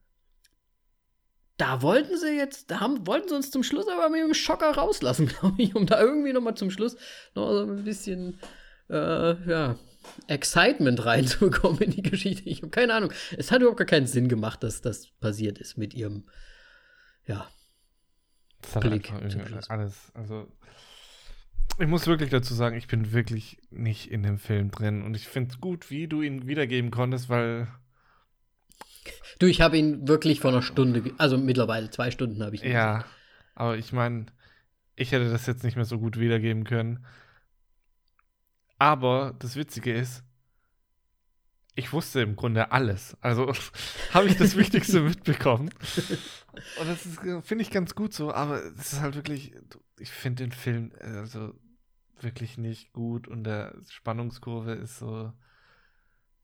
da 1.58 1.82
wollten 1.82 2.18
sie 2.18 2.36
jetzt, 2.38 2.72
da 2.72 2.80
haben, 2.80 3.06
wollten 3.08 3.30
sie 3.30 3.36
uns 3.36 3.52
zum 3.52 3.64
Schluss 3.64 3.88
aber 3.88 4.10
mit 4.10 4.22
dem 4.22 4.34
Schocker 4.34 4.72
rauslassen, 4.72 5.28
glaube 5.40 5.62
ich, 5.62 5.76
um 5.76 5.86
da 5.86 6.00
irgendwie 6.00 6.34
noch 6.34 6.42
mal 6.42 6.56
zum 6.56 6.72
Schluss 6.72 6.96
noch 7.36 7.52
so 7.52 7.64
ein 7.64 7.84
bisschen, 7.84 8.40
äh, 8.90 9.50
ja, 9.50 9.76
Excitement 10.28 11.06
reinzubekommen 11.06 11.82
in 11.82 11.92
die 11.92 12.02
Geschichte. 12.02 12.48
Ich 12.50 12.62
habe 12.62 12.70
keine 12.70 12.94
Ahnung. 12.94 13.12
Es 13.38 13.52
hat 13.52 13.60
überhaupt 13.60 13.78
gar 13.78 13.86
keinen 13.88 14.08
Sinn 14.08 14.30
gemacht, 14.30 14.64
dass 14.64 14.82
das 14.82 15.08
passiert 15.20 15.58
ist 15.58 15.78
mit 15.78 15.94
ihrem, 15.94 16.30
ja, 17.26 17.48
Blick. 18.80 19.12
Alles, 19.68 20.12
also 20.14 20.48
ich 21.80 21.88
muss 21.88 22.08
wirklich 22.08 22.30
dazu 22.30 22.54
sagen, 22.54 22.78
ich 22.78 22.88
bin 22.88 23.12
wirklich 23.12 23.60
nicht 23.70 24.10
in 24.12 24.24
dem 24.24 24.40
Film 24.40 24.72
drin 24.72 25.04
und 25.04 25.16
ich 25.16 25.28
finde 25.28 25.52
es 25.52 25.62
gut, 25.62 25.92
wie 25.92 26.08
du 26.08 26.22
ihn 26.22 26.48
wiedergeben 26.48 26.90
konntest, 26.90 27.30
weil 27.30 27.68
Du, 29.40 29.46
ich 29.46 29.62
habe 29.62 29.78
ihn 29.78 30.08
wirklich 30.08 30.40
vor 30.40 30.52
einer 30.52 30.62
Stunde, 30.62 31.14
also 31.18 31.38
mittlerweile 31.38 31.90
zwei 31.90 32.12
Stunden 32.12 32.44
habe 32.44 32.56
ich 32.56 32.64
ihn. 32.64 32.72
Ja, 32.72 32.98
gesehen. 32.98 33.12
aber 33.56 33.78
ich 33.78 33.94
meine, 33.94 34.28
ich 34.96 35.12
hätte 35.12 35.30
das 35.30 35.46
jetzt 35.46 35.64
nicht 35.64 35.76
mehr 35.76 35.86
so 35.86 36.00
gut 36.00 36.20
wiedergeben 36.20 36.64
können. 36.64 37.06
Aber 38.80 39.36
das 39.40 39.56
Witzige 39.56 39.94
ist, 39.94 40.24
ich 41.76 41.94
wusste 41.94 42.22
im 42.22 42.36
Grunde 42.36 42.72
alles. 42.72 43.16
Also 43.22 43.54
habe 44.14 44.28
ich 44.28 44.38
das 44.38 44.56
Wichtigste 44.56 45.02
mitbekommen. 45.02 45.70
Und 46.80 46.88
das 46.88 47.02
finde 47.46 47.62
ich 47.62 47.72
ganz 47.72 47.94
gut 47.94 48.14
so, 48.14 48.34
aber 48.34 48.64
es 48.64 48.94
ist 48.94 49.02
halt 49.02 49.16
wirklich, 49.16 49.54
ich 50.00 50.10
finde 50.10 50.44
den 50.44 50.52
Film 50.52 50.92
also 51.00 51.54
wirklich 52.20 52.58
nicht 52.58 52.94
gut 52.94 53.28
und 53.28 53.44
der 53.44 53.76
Spannungskurve 53.90 54.74
ist 54.74 54.98
so, 54.98 55.32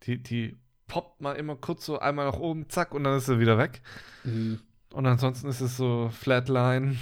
die, 0.03 0.22
die 0.22 0.57
poppt 0.88 1.22
mal 1.22 1.34
immer 1.34 1.56
kurz 1.56 1.86
so 1.86 2.00
einmal 2.00 2.26
nach 2.26 2.40
oben, 2.40 2.70
zack, 2.70 2.94
und 2.94 3.04
dann 3.04 3.18
ist 3.18 3.28
er 3.28 3.40
wieder 3.40 3.58
weg. 3.58 3.82
Mhm. 4.24 4.60
Und 4.92 5.06
ansonsten 5.06 5.48
ist 5.48 5.62
es 5.62 5.78
so 5.78 6.10
Flatline. 6.10 6.98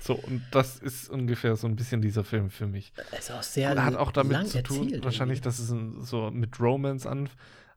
So, 0.00 0.14
und 0.14 0.42
das 0.50 0.78
ist 0.78 1.08
ungefähr 1.08 1.54
so 1.54 1.68
ein 1.68 1.76
bisschen 1.76 2.02
dieser 2.02 2.24
Film 2.24 2.50
für 2.50 2.66
mich. 2.66 2.92
Ist 3.16 3.30
auch 3.30 3.42
sehr 3.42 3.70
und 3.70 3.84
hat 3.84 3.94
auch 3.94 4.10
damit 4.10 4.48
zu 4.48 4.62
tun, 4.62 4.84
erzählt, 4.84 5.04
wahrscheinlich, 5.04 5.40
dass 5.40 5.60
es 5.60 5.68
so 5.68 6.30
mit 6.32 6.58
Romance 6.58 7.06
an, 7.06 7.28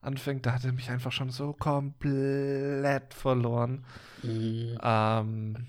anfängt. 0.02 0.46
Da 0.46 0.54
hat 0.54 0.66
er 0.66 0.72
mich 0.72 0.90
einfach 0.90 1.12
schon 1.12 1.30
so 1.30 1.54
komplett 1.54 3.14
verloren. 3.14 3.86
Mhm. 4.24 4.78
Ähm, 4.82 5.68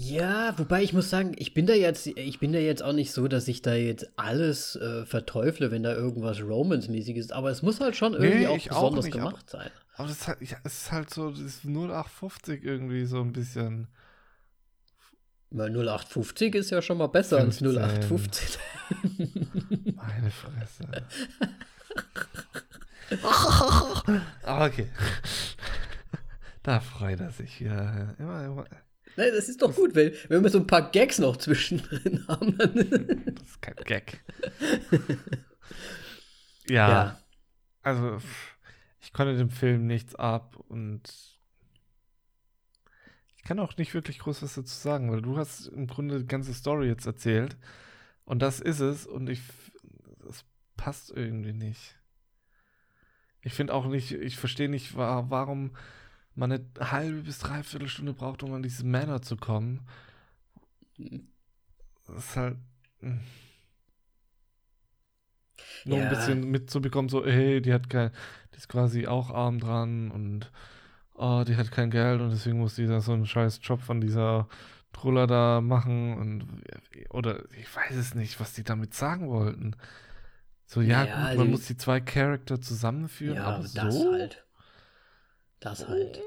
Ja, 0.00 0.56
wobei 0.56 0.84
ich 0.84 0.92
muss 0.92 1.10
sagen, 1.10 1.34
ich 1.38 1.54
bin 1.54 1.66
da 1.66 1.72
jetzt, 1.72 2.06
ich 2.06 2.38
bin 2.38 2.52
da 2.52 2.60
jetzt 2.60 2.84
auch 2.84 2.92
nicht 2.92 3.10
so, 3.10 3.26
dass 3.26 3.48
ich 3.48 3.62
da 3.62 3.74
jetzt 3.74 4.08
alles 4.14 4.76
äh, 4.76 5.04
verteufle, 5.04 5.72
wenn 5.72 5.82
da 5.82 5.92
irgendwas 5.92 6.40
Romance-mäßiges 6.40 7.24
ist. 7.24 7.32
Aber 7.32 7.50
es 7.50 7.62
muss 7.62 7.80
halt 7.80 7.96
schon 7.96 8.14
irgendwie 8.14 8.38
Nee, 8.38 8.46
auch 8.46 8.56
ich 8.56 8.70
auch 8.70 8.82
besonders 8.82 9.06
nicht, 9.06 9.14
gemacht 9.14 9.50
sein. 9.50 9.68
Aber 9.96 10.06
das 10.06 10.18
ist 10.18 10.28
halt, 10.28 10.40
ja, 10.42 10.56
es 10.62 10.82
ist 10.82 10.92
halt 10.92 11.12
so, 11.12 11.32
das 11.32 11.40
ist 11.40 11.64
0850 11.64 12.62
irgendwie 12.62 13.06
so 13.06 13.20
ein 13.20 13.32
bisschen. 13.32 13.88
Weil 15.50 15.70
0850 15.70 16.54
ist 16.54 16.70
ja 16.70 16.80
schon 16.80 16.98
mal 16.98 17.08
besser 17.08 17.38
als 17.38 17.58
15. 17.58 17.76
0815. 17.76 18.60
Meine 19.96 20.30
Fresse. 20.30 20.84
Aber 24.44 24.64
okay. 24.66 24.86
Da 26.62 26.78
freut 26.78 27.18
er 27.18 27.32
sich 27.32 27.60
wieder. 27.60 28.14
Immer, 28.18 28.44
immer. 28.44 28.66
Nein, 29.18 29.32
das 29.34 29.48
ist 29.48 29.60
doch 29.60 29.74
gut, 29.74 29.96
wenn, 29.96 30.12
wenn 30.28 30.44
wir 30.44 30.50
so 30.50 30.58
ein 30.60 30.66
paar 30.68 30.92
Gags 30.92 31.18
noch 31.18 31.36
zwischendrin 31.36 32.24
haben. 32.28 32.56
Dann 32.56 33.34
Das 33.34 33.48
ist 33.48 33.60
kein 33.60 33.74
Gag. 33.84 34.22
ja, 36.68 36.88
ja. 36.88 37.18
also 37.82 38.18
ich 39.00 39.12
konnte 39.12 39.36
dem 39.36 39.50
Film 39.50 39.88
nichts 39.88 40.14
ab 40.14 40.56
und 40.68 41.02
ich 43.36 43.42
kann 43.42 43.58
auch 43.58 43.76
nicht 43.76 43.92
wirklich 43.92 44.20
groß 44.20 44.42
was 44.42 44.54
dazu 44.54 44.74
sagen, 44.74 45.10
weil 45.10 45.22
du 45.22 45.36
hast 45.36 45.66
im 45.66 45.88
Grunde 45.88 46.20
die 46.20 46.26
ganze 46.28 46.54
Story 46.54 46.86
jetzt 46.86 47.06
erzählt 47.06 47.56
und 48.24 48.40
das 48.40 48.60
ist 48.60 48.78
es 48.78 49.04
und 49.04 49.28
ich 49.28 49.40
das 50.24 50.44
passt 50.76 51.10
irgendwie 51.10 51.54
nicht. 51.54 51.96
Ich 53.42 53.54
finde 53.54 53.74
auch 53.74 53.86
nicht, 53.86 54.12
ich 54.12 54.36
verstehe 54.36 54.68
nicht, 54.68 54.96
wa- 54.96 55.24
warum 55.28 55.74
man 56.38 56.52
eine 56.52 56.64
halbe 56.80 57.22
bis 57.22 57.38
dreiviertel 57.38 57.88
Stunde 57.88 58.12
braucht, 58.14 58.42
um 58.42 58.52
an 58.54 58.62
diese 58.62 58.84
Männer 58.84 59.20
zu 59.22 59.36
kommen. 59.36 59.86
Das 62.06 62.16
ist 62.18 62.36
halt. 62.36 62.56
mm. 63.00 63.18
Nur 65.84 65.98
ein 65.98 66.04
Ja. 66.04 66.08
bisschen 66.10 66.50
mitzubekommen, 66.50 67.08
so, 67.08 67.24
hey, 67.24 67.60
die 67.60 67.72
hat 67.72 67.88
kein, 67.90 68.10
die 68.52 68.58
ist 68.58 68.68
quasi 68.68 69.06
auch 69.06 69.30
arm 69.30 69.58
dran 69.58 70.10
und 70.10 70.50
oh, 71.14 71.44
die 71.46 71.56
hat 71.56 71.70
kein 71.72 71.90
Geld 71.90 72.20
und 72.20 72.30
deswegen 72.30 72.58
muss 72.58 72.74
die 72.76 72.86
da 72.86 73.00
so 73.00 73.12
einen 73.12 73.26
scheiß 73.26 73.60
Job 73.62 73.80
von 73.80 74.00
dieser 74.00 74.48
Truller 74.92 75.26
da 75.26 75.60
machen 75.60 76.16
und 76.16 76.62
oder 77.10 77.44
ich 77.54 77.74
weiß 77.74 77.96
es 77.96 78.14
nicht, 78.14 78.38
was 78.40 78.52
die 78.54 78.64
damit 78.64 78.94
sagen 78.94 79.28
wollten. 79.28 79.76
So, 80.66 80.80
ja, 80.80 81.04
Naja, 81.04 81.28
gut, 81.28 81.36
man 81.38 81.46
die- 81.46 81.52
muss 81.52 81.66
die 81.66 81.76
zwei 81.76 82.00
Charakter 82.00 82.60
zusammenführen, 82.60 83.36
Ja, 83.36 83.44
aber 83.44 83.62
das 83.74 83.94
so? 83.94 84.12
halt. 84.12 84.44
Das 85.60 85.88
halt. 85.88 86.20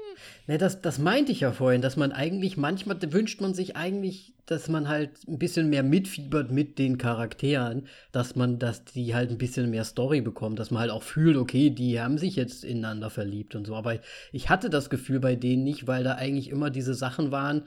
Ne, 0.46 0.58
das, 0.58 0.82
das 0.82 0.98
meinte 0.98 1.32
ich 1.32 1.40
ja 1.40 1.52
vorhin, 1.52 1.80
dass 1.80 1.96
man 1.96 2.12
eigentlich, 2.12 2.58
manchmal 2.58 2.98
wünscht 3.12 3.40
man 3.40 3.54
sich 3.54 3.76
eigentlich, 3.76 4.34
dass 4.44 4.68
man 4.68 4.88
halt 4.88 5.26
ein 5.26 5.38
bisschen 5.38 5.70
mehr 5.70 5.82
mitfiebert 5.82 6.50
mit 6.50 6.78
den 6.78 6.98
Charakteren, 6.98 7.86
dass 8.10 8.36
man, 8.36 8.58
dass 8.58 8.84
die 8.84 9.14
halt 9.14 9.30
ein 9.30 9.38
bisschen 9.38 9.70
mehr 9.70 9.84
Story 9.84 10.20
bekommen, 10.20 10.56
dass 10.56 10.70
man 10.70 10.82
halt 10.82 10.90
auch 10.90 11.02
fühlt, 11.02 11.38
okay, 11.38 11.70
die 11.70 11.98
haben 11.98 12.18
sich 12.18 12.36
jetzt 12.36 12.62
ineinander 12.62 13.08
verliebt 13.08 13.54
und 13.54 13.66
so. 13.66 13.74
Aber 13.74 13.98
ich 14.32 14.50
hatte 14.50 14.68
das 14.68 14.90
Gefühl 14.90 15.20
bei 15.20 15.34
denen 15.34 15.64
nicht, 15.64 15.86
weil 15.86 16.04
da 16.04 16.16
eigentlich 16.16 16.50
immer 16.50 16.68
diese 16.68 16.94
Sachen 16.94 17.30
waren, 17.30 17.62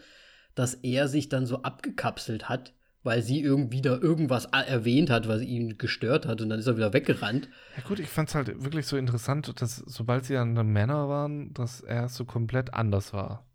dass 0.54 0.76
er 0.76 1.08
sich 1.08 1.30
dann 1.30 1.48
so 1.48 1.64
abgekapselt 1.64 2.48
hat, 2.48 2.74
weil 3.06 3.22
sie 3.22 3.42
irgendwie 3.42 3.82
da 3.82 3.96
irgendwas 3.98 4.46
erwähnt 4.46 5.10
hat, 5.10 5.28
was 5.28 5.42
ihn 5.42 5.78
gestört 5.78 6.26
hat 6.26 6.42
und 6.42 6.50
dann 6.50 6.60
ist 6.60 6.68
er 6.68 6.76
wieder 6.76 6.92
weggerannt. 6.92 7.48
Ja 7.78 7.84
gut, 7.88 8.00
ich 8.00 8.10
fand 8.10 8.28
es 8.30 8.36
halt 8.36 8.64
wirklich 8.64 8.86
so 8.88 8.98
interessant, 8.98 9.62
dass 9.62 9.78
sobald 9.78 10.26
sie 10.26 10.36
an 10.38 10.56
der 10.56 10.64
Männer 10.64 11.08
waren, 11.08 11.54
dass 11.54 11.82
er 11.82 12.10
so 12.10 12.26
komplett 12.26 12.74
anders 12.74 13.14
war. 13.14 13.46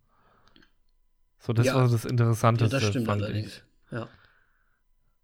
So, 1.41 1.53
das 1.53 1.67
Ja. 1.67 1.75
war 1.75 1.89
das 1.89 2.05
Ja, 2.05 2.11
Interessanteste, 2.11 2.77
das 2.77 2.89
stimmt 2.89 3.07
fand 3.07 3.23
allerdings. 3.23 3.57
ich. 3.57 3.93
Ja. 3.93 4.09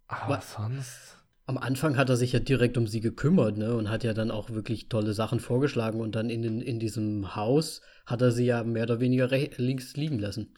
Aber 0.07 0.35
Wa- 0.35 0.41
sonst. 0.41 1.13
Am 1.45 1.57
Anfang 1.57 1.95
hat 1.95 2.09
er 2.09 2.17
sich 2.17 2.33
ja 2.33 2.39
direkt 2.39 2.77
um 2.77 2.87
sie 2.87 2.99
gekümmert, 2.99 3.57
ne? 3.57 3.73
Und 3.75 3.89
hat 3.89 4.03
ja 4.03 4.13
dann 4.13 4.31
auch 4.31 4.49
wirklich 4.49 4.89
tolle 4.89 5.13
Sachen 5.13 5.39
vorgeschlagen. 5.39 6.01
Und 6.01 6.13
dann 6.15 6.29
in, 6.29 6.41
den, 6.41 6.61
in 6.61 6.77
diesem 6.79 7.35
Haus 7.37 7.81
hat 8.05 8.21
er 8.21 8.31
sie 8.31 8.45
ja 8.45 8.63
mehr 8.65 8.83
oder 8.83 8.99
weniger 8.99 9.29
links 9.29 9.95
liegen 9.95 10.19
lassen. 10.19 10.53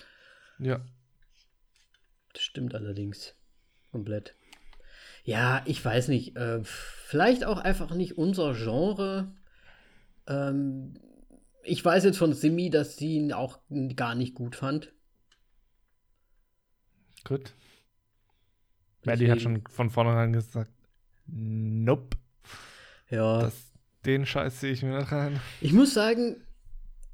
Ja. 0.57 0.81
Das 2.33 2.41
stimmt 2.41 2.73
allerdings. 2.73 3.35
Komplett. 3.91 4.35
Ja, 5.23 5.61
ich 5.65 5.83
weiß 5.83 6.07
nicht. 6.07 6.35
Äh, 6.37 6.61
vielleicht 6.63 7.43
auch 7.45 7.57
einfach 7.59 7.93
nicht 7.93 8.17
unser 8.17 8.53
Genre. 8.53 9.31
Ähm, 10.27 10.99
ich 11.63 11.83
weiß 11.83 12.03
jetzt 12.03 12.17
von 12.17 12.33
Simi, 12.33 12.69
dass 12.69 12.97
sie 12.97 13.15
ihn 13.15 13.33
auch 13.33 13.59
gar 13.95 14.15
nicht 14.15 14.33
gut 14.35 14.55
fand. 14.55 14.91
Gut. 17.25 17.53
Maddie 19.05 19.29
hat 19.31 19.41
schon 19.41 19.63
von 19.69 19.89
vornherein 19.89 20.33
gesagt, 20.33 20.71
nope, 21.25 22.17
Ja. 23.09 23.41
das, 23.41 23.71
den 24.05 24.25
Scheiß 24.25 24.59
sehe 24.59 24.71
ich 24.73 24.83
mir 24.83 24.97
nicht 24.97 25.11
rein. 25.11 25.39
Ich 25.61 25.73
muss 25.73 25.93
sagen, 25.93 26.37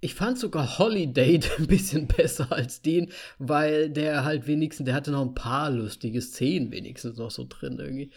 ich 0.05 0.13
fand 0.13 0.37
sogar 0.37 0.77
Holiday 0.77 1.39
ein 1.57 1.67
bisschen 1.67 2.07
besser 2.07 2.51
als 2.51 2.81
den, 2.81 3.11
weil 3.39 3.89
der 3.89 4.23
halt 4.23 4.45
wenigstens, 4.45 4.85
der 4.85 4.93
hatte 4.93 5.11
noch 5.11 5.23
ein 5.25 5.33
paar 5.33 5.71
lustige 5.71 6.21
Szenen 6.21 6.71
wenigstens 6.71 7.17
noch 7.17 7.31
so 7.31 7.45
drin 7.49 7.79
irgendwie. 7.79 8.11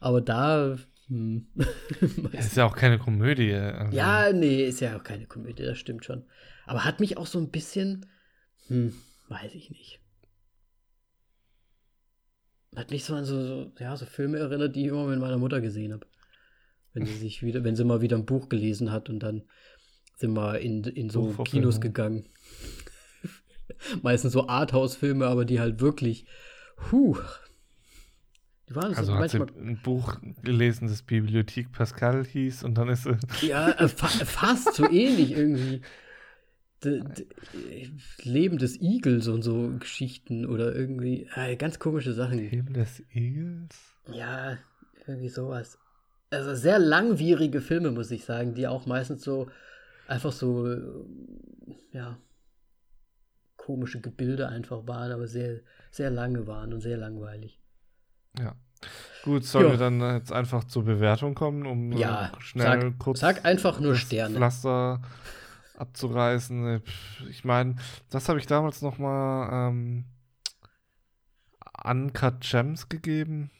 Aber 0.00 0.22
da, 0.22 0.78
hm. 1.08 1.46
Es 2.32 2.46
ist 2.46 2.56
ja 2.56 2.64
auch 2.64 2.74
keine 2.74 2.98
Komödie. 2.98 3.52
Also. 3.52 3.94
ja, 3.94 4.32
nee, 4.32 4.64
ist 4.64 4.80
ja 4.80 4.96
auch 4.96 5.04
keine 5.04 5.26
Komödie, 5.26 5.64
das 5.64 5.78
stimmt 5.78 6.06
schon. 6.06 6.24
Aber 6.64 6.84
hat 6.84 7.00
mich 7.00 7.18
auch 7.18 7.26
so 7.26 7.38
ein 7.38 7.50
bisschen, 7.50 8.06
hm, 8.68 8.94
weiß 9.28 9.54
ich 9.54 9.70
nicht. 9.70 10.00
Hat 12.74 12.90
mich 12.90 13.04
so 13.04 13.14
an 13.14 13.26
so, 13.26 13.44
so, 13.44 13.72
ja, 13.78 13.94
so 13.96 14.06
Filme 14.06 14.38
erinnert, 14.38 14.74
die 14.74 14.86
ich 14.86 14.88
immer 14.88 15.06
mit 15.06 15.20
meiner 15.20 15.38
Mutter 15.38 15.60
gesehen 15.60 15.92
habe. 15.92 16.06
Wenn 16.94 17.04
sie 17.04 17.16
sich 17.16 17.42
wieder, 17.42 17.64
wenn 17.64 17.76
sie 17.76 17.84
mal 17.84 18.00
wieder 18.00 18.16
ein 18.16 18.24
Buch 18.24 18.48
gelesen 18.48 18.90
hat 18.90 19.10
und 19.10 19.20
dann 19.20 19.42
sind 20.16 20.34
wir 20.34 20.58
in, 20.58 20.84
in 20.84 21.10
so. 21.10 21.32
Kinos 21.44 21.80
gegangen. 21.80 22.26
Meistens 24.02 24.32
so 24.32 24.48
Arthouse-Filme, 24.48 25.26
aber 25.26 25.44
die 25.44 25.60
halt 25.60 25.80
wirklich, 25.80 26.26
huh. 26.90 27.18
Die 28.68 28.74
waren 28.74 28.92
so 28.94 28.98
Also 28.98 29.14
hat 29.14 29.30
sie 29.30 29.40
ein 29.40 29.80
Buch 29.82 30.16
gelesen, 30.42 30.88
das 30.88 31.02
Bibliothek 31.02 31.72
Pascal 31.72 32.24
hieß 32.24 32.64
und 32.64 32.78
dann 32.78 32.88
ist 32.88 33.04
sie. 33.04 33.16
ja, 33.46 33.70
äh, 33.70 33.88
fa 33.88 34.08
fast 34.08 34.74
so 34.74 34.88
ähnlich 34.88 35.32
irgendwie. 35.32 35.82
D 36.82 37.02
Leben 38.22 38.58
des 38.58 38.80
Igels 38.80 39.28
und 39.28 39.42
so 39.42 39.72
Geschichten 39.78 40.44
oder 40.46 40.74
irgendwie, 40.74 41.28
äh, 41.34 41.56
ganz 41.56 41.78
komische 41.78 42.12
Sachen. 42.12 42.38
Leben 42.38 42.74
des 42.74 43.02
Igels? 43.14 43.76
Ja, 44.12 44.58
irgendwie 45.06 45.28
sowas. 45.28 45.78
Also 46.30 46.54
sehr 46.54 46.78
langwierige 46.78 47.60
Filme, 47.60 47.90
muss 47.90 48.10
ich 48.10 48.24
sagen, 48.24 48.54
die 48.54 48.66
auch 48.66 48.86
meistens 48.86 49.22
so 49.22 49.48
einfach 50.06 50.32
so, 50.32 50.66
äh, 50.70 50.80
ja, 51.92 52.18
komische 53.56 54.00
Gebilde 54.00 54.48
einfach 54.48 54.86
waren, 54.86 55.12
aber 55.12 55.26
sehr, 55.26 55.60
sehr 55.90 56.10
lange 56.10 56.46
waren 56.46 56.72
und 56.74 56.80
sehr 56.80 56.96
langweilig. 56.98 57.60
Ja. 58.38 58.54
Gut, 59.22 59.44
sollen 59.44 59.66
Ja. 59.66 59.70
wir 59.72 59.78
dann 59.78 60.00
jetzt 60.16 60.32
einfach 60.32 60.64
zur 60.64 60.84
Bewertung 60.84 61.34
kommen, 61.34 61.64
um 61.66 61.92
äh, 61.92 62.00
Ja, 62.00 62.32
schnell 62.40 62.82
sag, 62.82 62.98
kurz 62.98 63.20
sag 63.20 63.44
einfach 63.46 63.80
nur 63.80 63.92
das 63.92 64.00
Sterne. 64.02 64.34
Pflaster 64.34 65.00
abzureißen. 65.76 66.66
Äh, 66.66 66.80
Ich 67.30 67.44
meine, 67.44 67.76
das 68.10 68.28
habe 68.28 68.38
ich 68.38 68.46
damals 68.46 68.82
noch 68.82 68.98
mal 68.98 69.68
ähm, 69.70 70.04
Uncut 71.82 72.40
Gems 72.40 72.88
gegeben. 72.90 73.50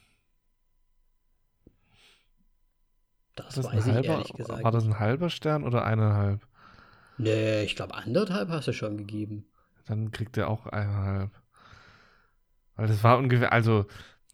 Das, 3.35 3.57
War 3.57 3.63
das, 3.63 3.73
weiß 3.73 3.83
ein 3.83 3.89
ich 3.89 3.95
halber, 3.95 4.07
ehrlich 4.07 4.33
gesagt. 4.33 4.63
war 4.63 4.71
das 4.71 4.85
ein 4.85 4.99
halber 4.99 5.29
Stern 5.29 5.63
oder 5.63 5.85
eineinhalb? 5.85 6.47
Nee, 7.17 7.63
ich 7.63 7.75
glaube 7.75 7.95
anderthalb 7.95 8.49
hast 8.49 8.67
du 8.67 8.73
schon 8.73 8.97
gegeben. 8.97 9.45
Dann 9.87 10.11
kriegt 10.11 10.37
er 10.37 10.49
auch 10.49 10.65
eineinhalb. 10.67 11.31
Weil 12.75 12.87
das 12.87 13.03
war 13.03 13.17
ungefähr, 13.17 13.53
also, 13.53 13.85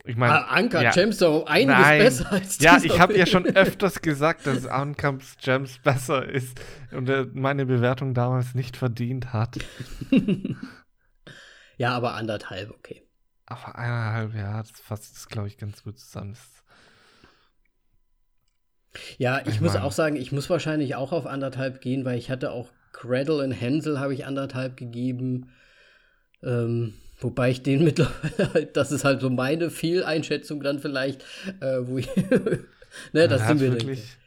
ich 0.03 0.15
meine. 0.15 0.33
Ah, 0.33 0.55
Anker 0.55 0.81
ja. 0.81 0.91
Gems 0.91 1.17
doch 1.19 1.41
um 1.41 1.47
einiges 1.47 1.77
Nein. 1.77 1.99
besser 1.99 2.31
als 2.31 2.59
Ja, 2.59 2.79
ich 2.81 2.99
habe 2.99 3.17
ja 3.17 3.25
schon 3.25 3.45
öfters 3.45 4.01
gesagt, 4.01 4.47
dass 4.47 4.65
Uncut 4.65 5.21
Gems 5.41 5.79
besser 5.79 6.27
ist 6.27 6.59
und 6.91 7.07
er 7.09 7.27
meine 7.33 7.65
Bewertung 7.65 8.13
damals 8.13 8.55
nicht 8.55 8.77
verdient 8.77 9.33
hat. 9.33 9.59
Ja, 11.77 11.95
aber 11.95 12.13
anderthalb, 12.13 12.69
okay. 12.69 13.07
Aber 13.47 13.75
eineinhalb, 13.75 14.35
ja, 14.35 14.61
das 14.61 14.69
fasst 14.79 15.17
es, 15.17 15.27
glaube 15.27 15.47
ich, 15.47 15.57
ganz 15.57 15.81
gut 15.83 15.97
zusammen. 15.97 16.33
Das, 16.33 16.60
Ja, 19.17 19.39
ich, 19.41 19.47
Ich 19.55 19.61
muss 19.61 19.73
mein- 19.73 19.83
auch 19.83 19.91
sagen, 19.91 20.15
ich 20.15 20.31
muss 20.31 20.49
wahrscheinlich 20.49 20.95
auch 20.95 21.11
auf 21.11 21.25
anderthalb 21.25 21.81
gehen, 21.81 22.05
weil 22.05 22.17
ich 22.17 22.29
hatte 22.29 22.51
auch 22.51 22.69
Cradle 22.93 23.43
und 23.43 23.51
Hänsel 23.51 23.99
habe 23.99 24.13
ich 24.13 24.25
anderthalb 24.25 24.77
gegeben. 24.77 25.49
Ähm, 26.43 26.93
wobei 27.19 27.51
ich 27.51 27.63
den 27.63 27.83
mittlerweile 27.85 28.53
halt, 28.53 28.77
das 28.77 28.91
ist 28.91 29.03
halt 29.05 29.21
so 29.21 29.29
meine 29.29 29.69
Fehleinschätzung 29.69 30.61
dann 30.61 30.79
vielleicht, 30.79 31.23
äh, 31.61 31.79
wo 31.83 31.97
ich, 31.97 32.07
ne, 33.13 33.27
das 33.27 33.29
der 33.29 33.37
sind 33.37 33.47
hat 33.47 33.59
wir 33.59 33.71
wirklich, 33.71 33.87
wirklich, 33.87 34.17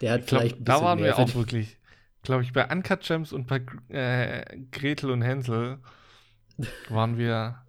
der 0.00 0.12
hat 0.12 0.20
ich 0.20 0.26
glaube, 0.26 0.42
vielleicht 0.44 0.60
ein 0.60 0.64
da 0.64 0.82
waren 0.82 0.98
wir 0.98 1.18
auch 1.18 1.34
wirklich, 1.34 1.76
glaube 2.22 2.42
ich, 2.42 2.52
bei 2.52 2.66
Uncut 2.70 3.00
Gems 3.00 3.32
und 3.32 3.46
bei 3.46 3.62
äh, 3.88 4.58
Gretel 4.72 5.10
und 5.10 5.22
Hänsel 5.22 5.78
waren 6.90 7.16
wir 7.16 7.62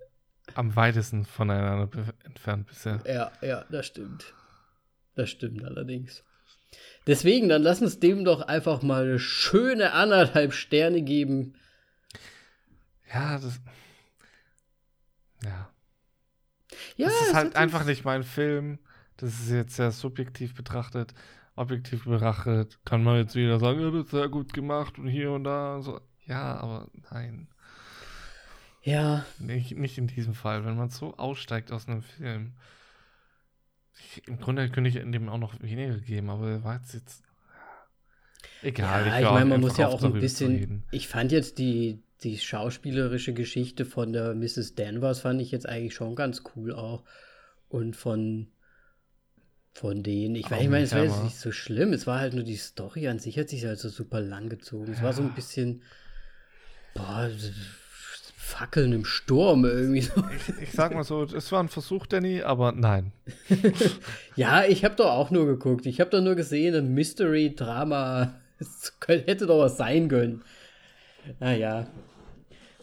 am 0.55 0.75
weitesten 0.75 1.23
voneinander 1.25 1.89
entfernt 2.25 2.67
bisher. 2.67 2.99
Ja, 3.07 3.31
ja, 3.41 3.65
das 3.69 3.85
stimmt. 3.85 4.33
Das 5.15 5.29
stimmt 5.29 5.63
allerdings. 5.63 6.23
Deswegen, 7.07 7.49
dann 7.49 7.63
lass 7.63 7.81
uns 7.81 7.99
dem 7.99 8.23
doch 8.23 8.41
einfach 8.41 8.81
mal 8.83 9.03
eine 9.03 9.19
schöne 9.19 9.93
anderthalb 9.93 10.53
Sterne 10.53 11.01
geben. 11.01 11.55
Ja, 13.11 13.39
das. 13.39 13.59
Ja. 15.43 15.69
Ja, 16.95 17.07
das 17.07 17.21
ist 17.21 17.33
halt 17.33 17.55
einfach 17.55 17.85
nicht 17.85 18.05
mein 18.05 18.23
Film. 18.23 18.79
Das 19.17 19.39
ist 19.39 19.49
jetzt 19.49 19.75
sehr 19.75 19.91
subjektiv 19.91 20.55
betrachtet. 20.55 21.13
Objektiv 21.55 22.05
betrachtet 22.05 22.79
kann 22.85 23.03
man 23.03 23.17
jetzt 23.17 23.35
wieder 23.35 23.59
sagen, 23.59 23.81
ja, 23.81 23.91
das 23.91 24.05
ist 24.05 24.11
sehr 24.11 24.29
gut 24.29 24.53
gemacht 24.53 24.97
und 24.97 25.07
hier 25.07 25.31
und 25.31 25.43
da. 25.43 25.75
Und 25.75 25.83
so. 25.83 26.01
Ja, 26.25 26.57
aber 26.57 26.87
nein. 27.11 27.47
Ja, 28.83 29.25
Nicht, 29.37 29.77
nicht 29.77 29.97
in 29.97 30.07
diesem 30.07 30.33
Fall. 30.33 30.65
Wenn 30.65 30.77
man 30.77 30.89
so 30.89 31.15
aussteigt 31.17 31.71
aus 31.71 31.87
einem 31.87 32.01
Film. 32.01 32.53
Ich, 33.99 34.27
Im 34.27 34.39
Grunde 34.39 34.69
könnte 34.69 34.89
ich 34.89 34.95
in 34.95 35.11
dem 35.11 35.29
auch 35.29 35.37
noch 35.37 35.61
weniger 35.61 35.97
geben, 35.97 36.29
aber 36.29 36.49
er 36.49 36.63
war 36.63 36.75
jetzt. 36.77 36.93
jetzt 36.93 37.23
egal. 38.61 39.05
ja 39.07 39.19
ich 39.19 39.25
auf, 39.25 39.33
meine, 39.33 39.45
man 39.49 39.61
muss 39.61 39.77
ja 39.77 39.87
auch 39.87 40.03
ein 40.03 40.13
bisschen. 40.13 40.83
Ich 40.91 41.07
fand 41.07 41.31
jetzt 41.31 41.57
die, 41.57 42.01
die 42.23 42.37
schauspielerische 42.37 43.33
Geschichte 43.33 43.85
von 43.85 44.13
der 44.13 44.33
Mrs. 44.33 44.75
Danvers 44.75 45.21
fand 45.21 45.41
ich 45.41 45.51
jetzt 45.51 45.67
eigentlich 45.67 45.93
schon 45.93 46.15
ganz 46.15 46.43
cool 46.55 46.73
auch. 46.73 47.03
Und 47.69 47.95
von 47.95 48.47
von 49.73 50.03
denen, 50.03 50.35
ich, 50.35 50.45
ich 50.45 50.49
meine, 50.69 50.81
es 50.81 50.91
war 50.91 51.03
jetzt 51.05 51.23
nicht 51.23 51.37
so 51.37 51.53
schlimm, 51.53 51.93
es 51.93 52.05
war 52.05 52.19
halt 52.19 52.33
nur 52.33 52.43
die 52.43 52.57
Story 52.57 53.07
an 53.07 53.19
sich 53.19 53.39
hat 53.39 53.47
sich 53.47 53.63
halt 53.65 53.79
so 53.79 53.87
super 53.87 54.19
lang 54.19 54.49
gezogen. 54.49 54.91
Es 54.91 55.01
war 55.01 55.13
so 55.13 55.21
ein 55.21 55.29
Ja. 55.29 55.33
bisschen 55.33 55.81
boah, 56.93 57.29
Fackeln 58.51 58.91
im 58.91 59.05
Sturm 59.05 59.65
irgendwie 59.65 60.01
so. 60.01 60.23
Ich, 60.35 60.61
ich 60.61 60.71
sag 60.71 60.93
mal 60.93 61.03
so, 61.03 61.23
es 61.23 61.51
war 61.51 61.63
ein 61.63 61.69
Versuch, 61.69 62.05
Danny, 62.05 62.41
aber 62.41 62.73
nein. 62.73 63.11
Ja, 64.35 64.63
ich 64.65 64.83
habe 64.85 64.95
doch 64.95 65.11
auch 65.11 65.31
nur 65.31 65.45
geguckt. 65.45 65.85
Ich 65.85 65.99
habe 65.99 66.09
doch 66.09 66.21
nur 66.21 66.35
gesehen, 66.35 66.75
ein 66.75 66.93
Mystery-Drama. 66.93 68.33
Es 68.59 68.93
hätte 69.07 69.47
doch 69.47 69.59
was 69.59 69.77
sein 69.77 70.07
können. 70.07 70.43
Naja. 71.39 71.87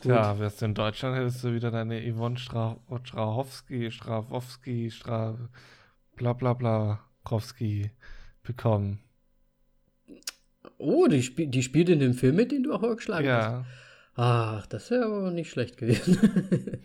Gut. 0.03 0.07
Ja, 0.07 0.39
wärst 0.39 0.63
du 0.63 0.67
in 0.67 0.75
Deutschland, 0.75 1.17
hättest 1.17 1.43
du 1.43 1.55
wieder 1.55 1.71
deine 1.71 2.01
Yvonne 2.01 2.39
Stra 2.39 2.77
Strahowski, 3.03 3.91
Strawowski, 3.91 4.91
Stra 4.91 5.37
bla 6.17 6.33
bla 6.33 6.53
bla 6.53 7.01
Kowski 7.25 7.91
bekommen. 8.43 9.01
Oh, 10.79 11.07
die, 11.09 11.23
spiel 11.23 11.49
die 11.49 11.63
spielt 11.63 11.89
in 11.89 11.99
dem 11.99 12.15
Film 12.15 12.37
mit, 12.37 12.53
den 12.53 12.63
du 12.63 12.73
auch 12.73 12.81
vorgeschlagen 12.81 13.29
hast. 13.29 13.67
Ach, 14.21 14.67
das 14.67 14.91
wäre 14.91 15.05
aber 15.05 15.31
nicht 15.31 15.49
schlecht 15.49 15.77
gewesen. 15.77 16.19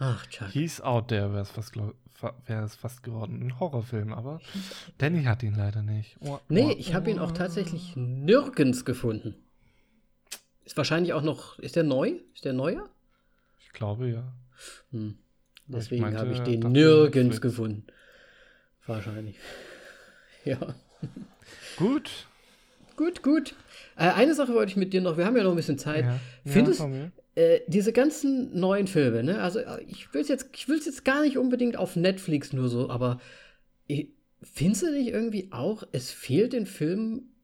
Ach, 0.00 0.26
Chuck. 0.26 0.48
He's 0.48 0.80
Out 0.80 1.06
There 1.06 1.30
wäre 1.30 1.42
es 1.42 1.50
fast, 1.50 1.76
wär 1.76 2.68
fast 2.68 3.04
geworden. 3.04 3.40
Ein 3.40 3.60
Horrorfilm, 3.60 4.12
aber 4.12 4.40
Danny 4.98 5.22
hat 5.22 5.44
ihn 5.44 5.54
leider 5.54 5.82
nicht. 5.82 6.16
Oh, 6.18 6.40
Nee, 6.48 6.72
oh, 6.72 6.76
ich 6.76 6.94
habe 6.94 7.12
ihn 7.12 7.20
auch 7.20 7.30
oh. 7.30 7.34
tatsächlich 7.34 7.94
nirgends 7.94 8.84
gefunden. 8.84 9.36
Ist 10.64 10.76
wahrscheinlich 10.76 11.12
auch 11.12 11.22
noch. 11.22 11.60
Ist 11.60 11.76
der 11.76 11.84
neu? 11.84 12.14
Ist 12.34 12.44
der 12.44 12.54
neuer? 12.54 12.90
Ich 13.60 13.72
glaube 13.72 14.08
ja. 14.08 14.32
Hm. 14.90 15.16
Deswegen 15.68 16.18
habe 16.18 16.32
ich 16.32 16.40
den 16.40 16.72
nirgends 16.72 17.40
gefunden. 17.40 17.86
Wahrscheinlich. 18.84 19.36
Ja. 20.42 20.74
Gut. 21.76 22.10
Gut, 22.96 23.22
gut. 23.22 23.54
Äh, 24.00 24.14
eine 24.14 24.34
Sache 24.34 24.54
wollte 24.54 24.70
ich 24.70 24.76
mit 24.76 24.94
dir 24.94 25.02
noch. 25.02 25.18
Wir 25.18 25.26
haben 25.26 25.36
ja 25.36 25.44
noch 25.44 25.50
ein 25.50 25.56
bisschen 25.56 25.78
Zeit. 25.78 26.06
Ja. 26.06 26.18
Findest 26.46 26.80
ja, 26.80 26.84
von 26.86 26.92
mir. 26.92 27.12
äh, 27.34 27.60
diese 27.66 27.92
ganzen 27.92 28.58
neuen 28.58 28.86
Filme, 28.86 29.22
ne? 29.22 29.42
Also 29.42 29.58
äh, 29.58 29.82
ich 29.86 30.14
will 30.14 30.24
jetzt, 30.26 30.48
ich 30.54 30.68
will 30.68 30.78
es 30.78 30.86
jetzt 30.86 31.04
gar 31.04 31.20
nicht 31.20 31.36
unbedingt 31.36 31.76
auf 31.76 31.96
Netflix 31.96 32.54
nur 32.54 32.70
so, 32.70 32.88
aber 32.88 33.20
ich, 33.88 34.08
findest 34.42 34.84
du 34.84 34.90
nicht 34.90 35.08
irgendwie 35.08 35.48
auch, 35.52 35.82
es 35.92 36.10
fehlt 36.10 36.54
den 36.54 36.64
Filmen 36.64 37.34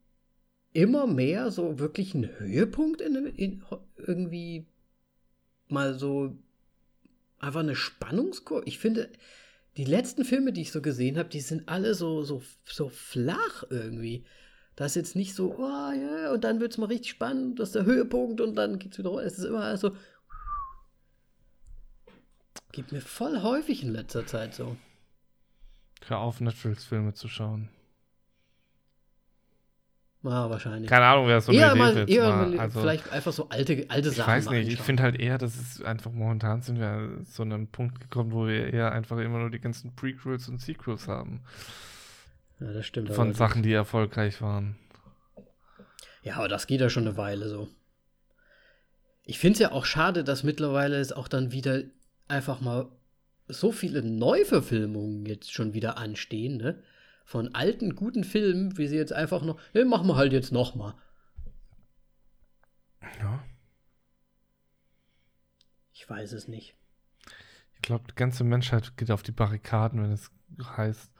immer 0.73 1.07
mehr 1.07 1.51
so 1.51 1.79
wirklich 1.79 2.15
ein 2.15 2.31
Höhepunkt 2.39 3.03
in, 3.03 3.27
in 3.27 3.63
irgendwie 3.99 4.67
mal 5.69 5.99
so 5.99 6.39
einfach 7.39 7.61
eine 7.61 7.77
Spannungskurve. 7.77 8.65
Ich 8.67 8.79
finde, 8.79 9.11
die 9.77 9.85
letzten 9.85 10.25
Filme, 10.25 10.55
die 10.55 10.63
ich 10.63 10.73
so 10.73 10.81
gesehen 10.81 11.19
habe, 11.19 11.29
die 11.29 11.41
sind 11.41 11.69
alle 11.69 11.95
so, 11.95 12.23
so, 12.23 12.43
so 12.65 12.89
flach 12.89 13.65
irgendwie. 13.69 14.25
Das 14.77 14.93
ist 14.93 14.97
jetzt 14.97 15.17
nicht 15.17 15.35
so, 15.35 15.57
oh 15.59 15.93
ja, 15.93 16.33
und 16.33 16.45
dann 16.45 16.61
wird 16.61 16.73
es 16.73 16.79
mal 16.79 16.87
richtig 16.87 17.11
spannend, 17.11 17.59
das 17.59 17.71
ist 17.71 17.75
der 17.77 17.87
Höhepunkt 17.87 18.41
und 18.43 18.55
dann 18.57 18.79
geht's 18.79 18.99
wieder 18.99 19.09
runter. 19.09 19.25
Es 19.25 19.39
ist 19.39 19.45
immer 19.45 19.77
so. 19.79 19.97
Geht 22.73 22.93
mir 22.93 23.01
voll 23.01 23.43
häufig 23.43 23.83
in 23.83 23.93
letzter 23.93 24.27
Zeit 24.27 24.55
so. 24.55 24.77
Hör 26.07 26.19
auf, 26.19 26.41
Netflix-Filme 26.41 27.15
zu 27.15 27.27
schauen. 27.27 27.71
Ah, 30.23 30.51
wahrscheinlich. 30.51 30.91
Keine 30.91 31.07
Ahnung, 31.07 31.29
wer 31.29 31.41
so 31.41 31.53
eine 31.53 31.61
eher 31.61 31.71
Idee 31.71 31.79
mal, 31.79 32.11
eher 32.11 32.37
mal 32.37 32.59
Also, 32.59 32.81
vielleicht 32.81 33.13
einfach 33.13 33.33
so 33.33 33.49
alte, 33.49 33.87
alte 33.89 34.09
ich 34.09 34.17
Sachen. 34.17 34.33
weiß 34.33 34.47
mal 34.47 34.59
nicht, 34.59 34.73
ich 34.73 34.81
finde 34.81 35.05
halt 35.05 35.19
eher, 35.19 35.39
dass 35.39 35.57
es 35.57 35.83
einfach 35.83 36.11
momentan 36.11 36.63
sind 36.63 36.81
wir 36.81 37.23
zu 37.25 37.43
einem 37.43 37.69
Punkt 37.69 38.01
gekommen, 38.01 38.33
wo 38.33 38.47
wir 38.47 38.73
eher 38.73 38.93
einfach 38.93 39.19
immer 39.19 39.39
nur 39.39 39.51
die 39.51 39.61
ganzen 39.61 39.95
Prequels 39.95 40.49
und 40.49 40.61
Sequels 40.61 41.07
haben. 41.07 41.43
Ja, 42.61 42.73
das 42.73 42.87
stimmt. 42.87 43.11
Von 43.13 43.35
Sachen, 43.35 43.63
die 43.63 43.73
erfolgreich 43.73 44.41
waren. 44.41 44.77
Ja, 46.23 46.37
aber 46.37 46.49
das 46.49 46.67
geht 46.67 46.81
ja 46.81 46.91
schon 46.91 47.07
eine 47.07 47.17
Weile 47.17 47.49
so. 47.49 47.69
Ich 49.25 49.39
finde 49.39 49.55
es 49.55 49.61
ja 49.61 49.73
auch 49.73 49.85
schade, 49.85 50.25
dass 50.25 50.43
mittlerweile 50.43 50.99
es 50.99 51.13
auch 51.13 51.29
dann 51.29 51.53
wieder 51.53 51.83
einfach 52.29 52.61
mal 52.61 52.89
so 53.49 53.73
viele 53.73 54.03
Neuverfilmungen 54.03 55.27
jetzt 55.27 55.53
schon 55.53 55.75
wieder 55.75 55.99
anstehen, 55.99 56.57
ne? 56.57 56.83
Von 57.25 57.55
alten, 57.55 57.97
guten 57.97 58.23
Filmen, 58.23 58.79
wie 58.79 58.87
sie 58.87 58.97
jetzt 58.97 59.13
einfach 59.13 59.43
noch, 59.43 59.61
ne, 59.75 59.85
machen 59.85 60.07
wir 60.07 60.17
halt 60.17 60.33
jetzt 60.33 60.53
noch 60.53 60.77
mal. 60.77 60.95
Ja. 63.21 63.45
Ich 65.93 66.09
weiß 66.09 66.33
es 66.33 66.47
nicht. 66.47 66.77
Ich 67.75 67.83
glaube, 67.83 68.05
die 68.09 68.15
ganze 68.15 68.45
Menschheit 68.45 68.97
geht 68.97 69.11
auf 69.11 69.25
die 69.25 69.33
Barrikaden, 69.33 70.03
wenn 70.03 70.13
es 70.13 70.31
heißt, 70.77 71.13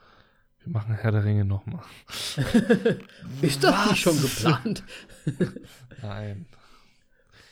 wir 0.67 0.73
machen 0.73 0.95
Herr 0.95 1.11
der 1.11 1.23
Ringe 1.23 1.45
nochmal. 1.45 1.83
Ist 3.41 3.63
das 3.63 3.73
Was? 3.73 3.89
nicht 3.89 4.01
schon 4.01 4.21
geplant? 4.21 4.83
Nein. 6.01 6.45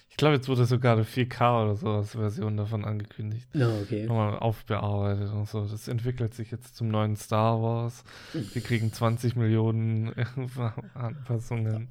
Ich 0.09 0.17
glaube, 0.17 0.35
jetzt 0.35 0.47
wurde 0.47 0.65
sogar 0.65 0.93
eine 0.93 1.03
4K 1.03 1.63
oder 1.63 1.75
sowas 1.75 2.11
Version 2.11 2.55
davon 2.55 2.85
angekündigt. 2.85 3.49
Na, 3.51 3.67
okay. 3.81 4.05
Nochmal 4.05 4.39
aufbearbeitet 4.39 5.29
und 5.33 5.47
so. 5.47 5.65
Das 5.65 5.89
entwickelt 5.89 6.33
sich 6.33 6.51
jetzt 6.51 6.77
zum 6.77 6.87
neuen 6.87 7.17
Star 7.17 7.61
Wars. 7.61 8.05
Wir 8.31 8.61
kriegen 8.61 8.93
20 8.93 9.35
Millionen 9.35 10.13
Anpassungen. 10.93 11.89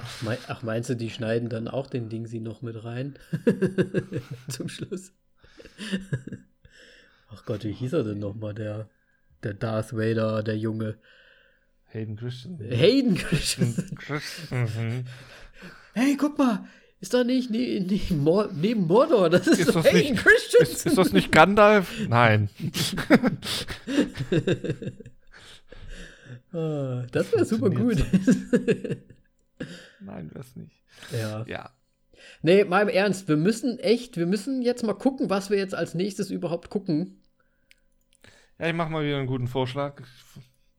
Ach, 0.49 0.63
meinst 0.63 0.89
du, 0.89 0.97
die 0.97 1.11
schneiden 1.11 1.51
dann 1.51 1.69
auch 1.69 1.87
den 1.87 2.09
Ding 2.09 2.27
sie 2.27 2.41
noch 2.41 2.63
mit 2.63 2.83
rein? 2.83 3.19
Zum 4.49 4.71
Schluss. 4.71 5.13
Ach 7.29 7.45
Gott, 7.45 7.65
wie 7.65 7.73
hieß 7.73 7.93
er 7.93 8.05
denn 8.05 8.21
nochmal, 8.21 8.55
der, 8.55 8.89
der 9.45 9.55
Darth 9.55 9.93
Vader, 9.93 10.43
der 10.43 10.57
Junge? 10.57 10.97
Hayden 11.87 12.17
Christensen. 12.17 12.69
Hayden 12.71 13.15
Christensen. 13.17 13.95
Christensen. 13.97 15.07
Hey, 15.95 16.17
guck 16.17 16.37
mal, 16.39 16.67
ist 17.01 17.15
da 17.15 17.23
nicht 17.23 17.51
ne, 17.51 17.81
ne, 17.81 18.01
Mor 18.17 18.51
neben 18.53 18.87
Mordor? 18.87 19.31
Das 19.31 19.47
ist, 19.47 19.61
Ist 19.61 19.69
doch 19.69 19.83
das 19.83 19.93
Hayden 19.93 20.13
nicht- 20.15 20.25
Christensen. 20.25 20.73
Ist, 20.73 20.87
ist 20.87 20.99
das 20.99 21.13
nicht 21.13 21.31
Gandalf? 21.31 21.93
Nein. 22.09 22.49
Ah, 26.53 27.05
das 27.11 27.33
wäre 27.33 27.45
super 27.45 27.69
gut. 27.71 27.97
Nein, 30.01 30.31
wär's 30.33 30.55
nicht. 30.55 30.83
ja. 31.13 31.45
Ja. 31.49 31.71
Nee, 32.43 32.65
mal 32.65 32.83
im 32.83 32.89
Ernst, 32.89 33.29
wir 33.29 33.37
müssen 33.37 33.79
echt, 33.81 34.17
wir 34.17 34.27
müssen 34.27 34.63
jetzt 34.63 34.83
mal 34.85 34.95
gucken, 34.95 35.29
was 35.31 35.51
wir 35.51 35.59
jetzt 35.59 35.75
als 35.75 35.95
nächstes 35.95 36.31
überhaupt 36.31 36.71
gucken. 36.71 37.21
Ja, 38.59 38.69
ich 38.69 38.75
mach 38.75 38.89
mal 38.89 39.05
wieder 39.05 39.19
einen 39.19 39.27
guten 39.27 39.49
Vorschlag. 39.49 40.03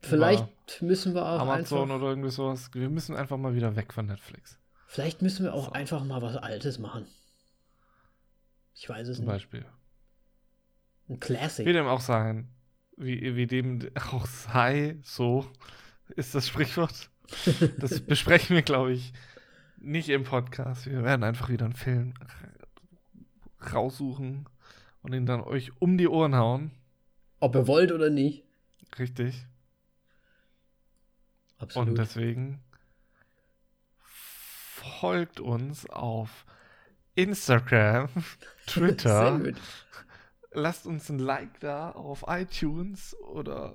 Vielleicht 0.00 0.46
müssen 0.82 1.14
wir 1.14 1.24
auch 1.26 1.40
Amazon 1.40 1.90
oder 1.90 2.06
irgendwie 2.08 2.30
sowas. 2.30 2.70
Wir 2.72 2.88
müssen 2.88 3.16
einfach 3.16 3.36
mal 3.36 3.54
wieder 3.54 3.74
weg 3.76 3.92
von 3.92 4.06
Netflix. 4.06 4.58
vielleicht 4.86 5.20
müssen 5.22 5.44
wir 5.44 5.52
auch 5.54 5.66
So. 5.66 5.72
einfach 5.72 6.04
mal 6.04 6.22
was 6.22 6.36
Altes 6.36 6.78
machen. 6.78 7.06
Ich 8.74 8.88
weiß 8.88 9.08
es 9.08 9.16
Zum 9.16 9.24
nicht. 9.26 9.32
Beispiel. 9.34 9.66
Ein 11.08 11.20
Classic. 11.20 11.66
Wie 11.66 11.72
dem 11.72 11.86
auch 11.86 12.00
sein. 12.00 12.48
Wie, 12.96 13.36
wie 13.36 13.46
dem 13.46 13.80
auch 14.12 14.26
sei, 14.26 14.98
so 15.02 15.46
ist 16.14 16.34
das 16.34 16.48
Sprichwort. 16.48 17.10
Das 17.78 18.00
besprechen 18.06 18.54
wir, 18.56 18.62
glaube 18.62 18.92
ich, 18.92 19.12
nicht 19.78 20.08
im 20.08 20.24
Podcast. 20.24 20.86
Wir 20.86 21.02
werden 21.04 21.24
einfach 21.24 21.48
wieder 21.48 21.64
einen 21.66 21.74
Film 21.74 22.14
raussuchen 23.72 24.48
und 25.02 25.12
ihn 25.12 25.26
dann 25.26 25.40
euch 25.42 25.72
um 25.80 25.98
die 25.98 26.08
Ohren 26.08 26.34
hauen. 26.36 26.70
Ob 27.40 27.54
ihr 27.54 27.66
wollt 27.66 27.92
oder 27.92 28.10
nicht. 28.10 28.44
Richtig. 28.98 29.46
Absolut. 31.58 31.88
Und 31.88 31.98
deswegen 31.98 32.62
folgt 34.00 35.40
uns 35.40 35.88
auf 35.88 36.44
Instagram, 37.14 38.08
Twitter, 38.66 39.40
lasst 40.52 40.86
uns 40.86 41.08
ein 41.08 41.18
Like 41.18 41.60
da 41.60 41.90
auf 41.90 42.24
iTunes 42.28 43.16
oder 43.20 43.74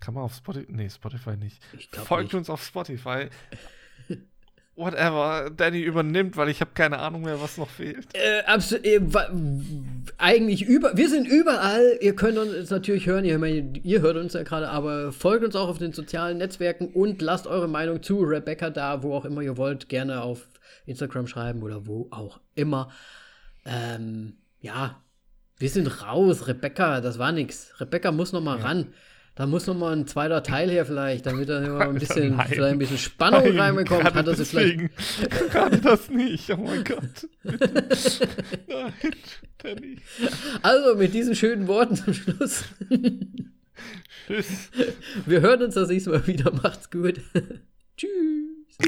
kann 0.00 0.14
man 0.14 0.24
auf 0.24 0.34
Spotify? 0.34 0.66
Nee, 0.70 0.90
Spotify 0.90 1.36
nicht. 1.36 1.64
Folgt 1.92 2.24
nicht. 2.24 2.34
uns 2.34 2.50
auf 2.50 2.62
Spotify. 2.62 3.28
Whatever, 4.76 5.50
Danny 5.56 5.80
übernimmt, 5.80 6.36
weil 6.36 6.50
ich 6.50 6.60
habe 6.60 6.72
keine 6.74 6.98
Ahnung 6.98 7.22
mehr, 7.22 7.40
was 7.40 7.56
noch 7.56 7.70
fehlt. 7.70 8.06
Äh, 8.12 8.42
absolut, 8.44 8.84
äh, 8.84 9.00
eigentlich 10.18 10.62
über, 10.62 10.94
wir 10.94 11.08
sind 11.08 11.26
überall. 11.26 11.96
Ihr 12.02 12.14
könnt 12.14 12.36
uns 12.36 12.68
natürlich 12.68 13.06
hören, 13.06 13.24
ihr, 13.24 13.40
ihr 13.82 14.00
hört 14.02 14.18
uns 14.18 14.34
ja 14.34 14.42
gerade, 14.42 14.68
aber 14.68 15.12
folgt 15.12 15.44
uns 15.44 15.56
auch 15.56 15.70
auf 15.70 15.78
den 15.78 15.94
sozialen 15.94 16.36
Netzwerken 16.36 16.88
und 16.88 17.22
lasst 17.22 17.46
eure 17.46 17.68
Meinung 17.68 18.02
zu 18.02 18.20
Rebecca 18.20 18.68
da, 18.68 19.02
wo 19.02 19.14
auch 19.14 19.24
immer 19.24 19.40
ihr 19.40 19.56
wollt, 19.56 19.88
gerne 19.88 20.20
auf 20.20 20.46
Instagram 20.84 21.26
schreiben 21.26 21.62
oder 21.62 21.86
wo 21.86 22.08
auch 22.10 22.40
immer. 22.54 22.90
Ähm, 23.64 24.36
ja, 24.60 25.02
wir 25.58 25.70
sind 25.70 26.02
raus, 26.02 26.48
Rebecca, 26.48 27.00
das 27.00 27.18
war 27.18 27.32
nix. 27.32 27.72
Rebecca 27.80 28.12
muss 28.12 28.32
noch 28.32 28.42
mal 28.42 28.58
ja. 28.58 28.64
ran. 28.66 28.92
Da 29.36 29.46
muss 29.46 29.66
noch 29.66 29.76
mal 29.76 29.92
ein 29.94 30.06
zweiter 30.06 30.42
Teil 30.42 30.70
her 30.70 30.86
vielleicht, 30.86 31.26
damit 31.26 31.50
da 31.50 31.62
immer 31.62 31.80
ein 31.80 31.94
bisschen, 31.98 32.36
Nein. 32.36 32.46
vielleicht 32.48 32.72
ein 32.72 32.78
bisschen 32.78 32.96
Spannung 32.98 33.44
Nein, 33.44 33.58
reinbekommt. 33.58 34.14
Hat 34.14 34.26
das 34.26 34.38
deswegen. 34.38 34.90
vielleicht. 34.96 35.50
Gerade 35.52 35.78
das 35.78 36.08
nicht, 36.10 36.50
oh 36.50 36.56
mein 36.56 36.82
Gott. 36.82 37.28
Nein, 37.44 38.92
Danny. 39.58 39.98
Also 40.62 40.96
mit 40.96 41.12
diesen 41.12 41.36
schönen 41.36 41.68
Worten 41.68 41.96
zum 41.96 42.14
Schluss. 42.14 42.64
Tschüss. 44.26 44.70
Wir 45.26 45.40
hören 45.42 45.62
uns 45.62 45.74
das 45.74 45.90
nächste 45.90 46.10
Mal 46.10 46.26
wieder. 46.26 46.50
Macht's 46.52 46.90
gut. 46.90 47.20
Tschüss. 47.98 48.78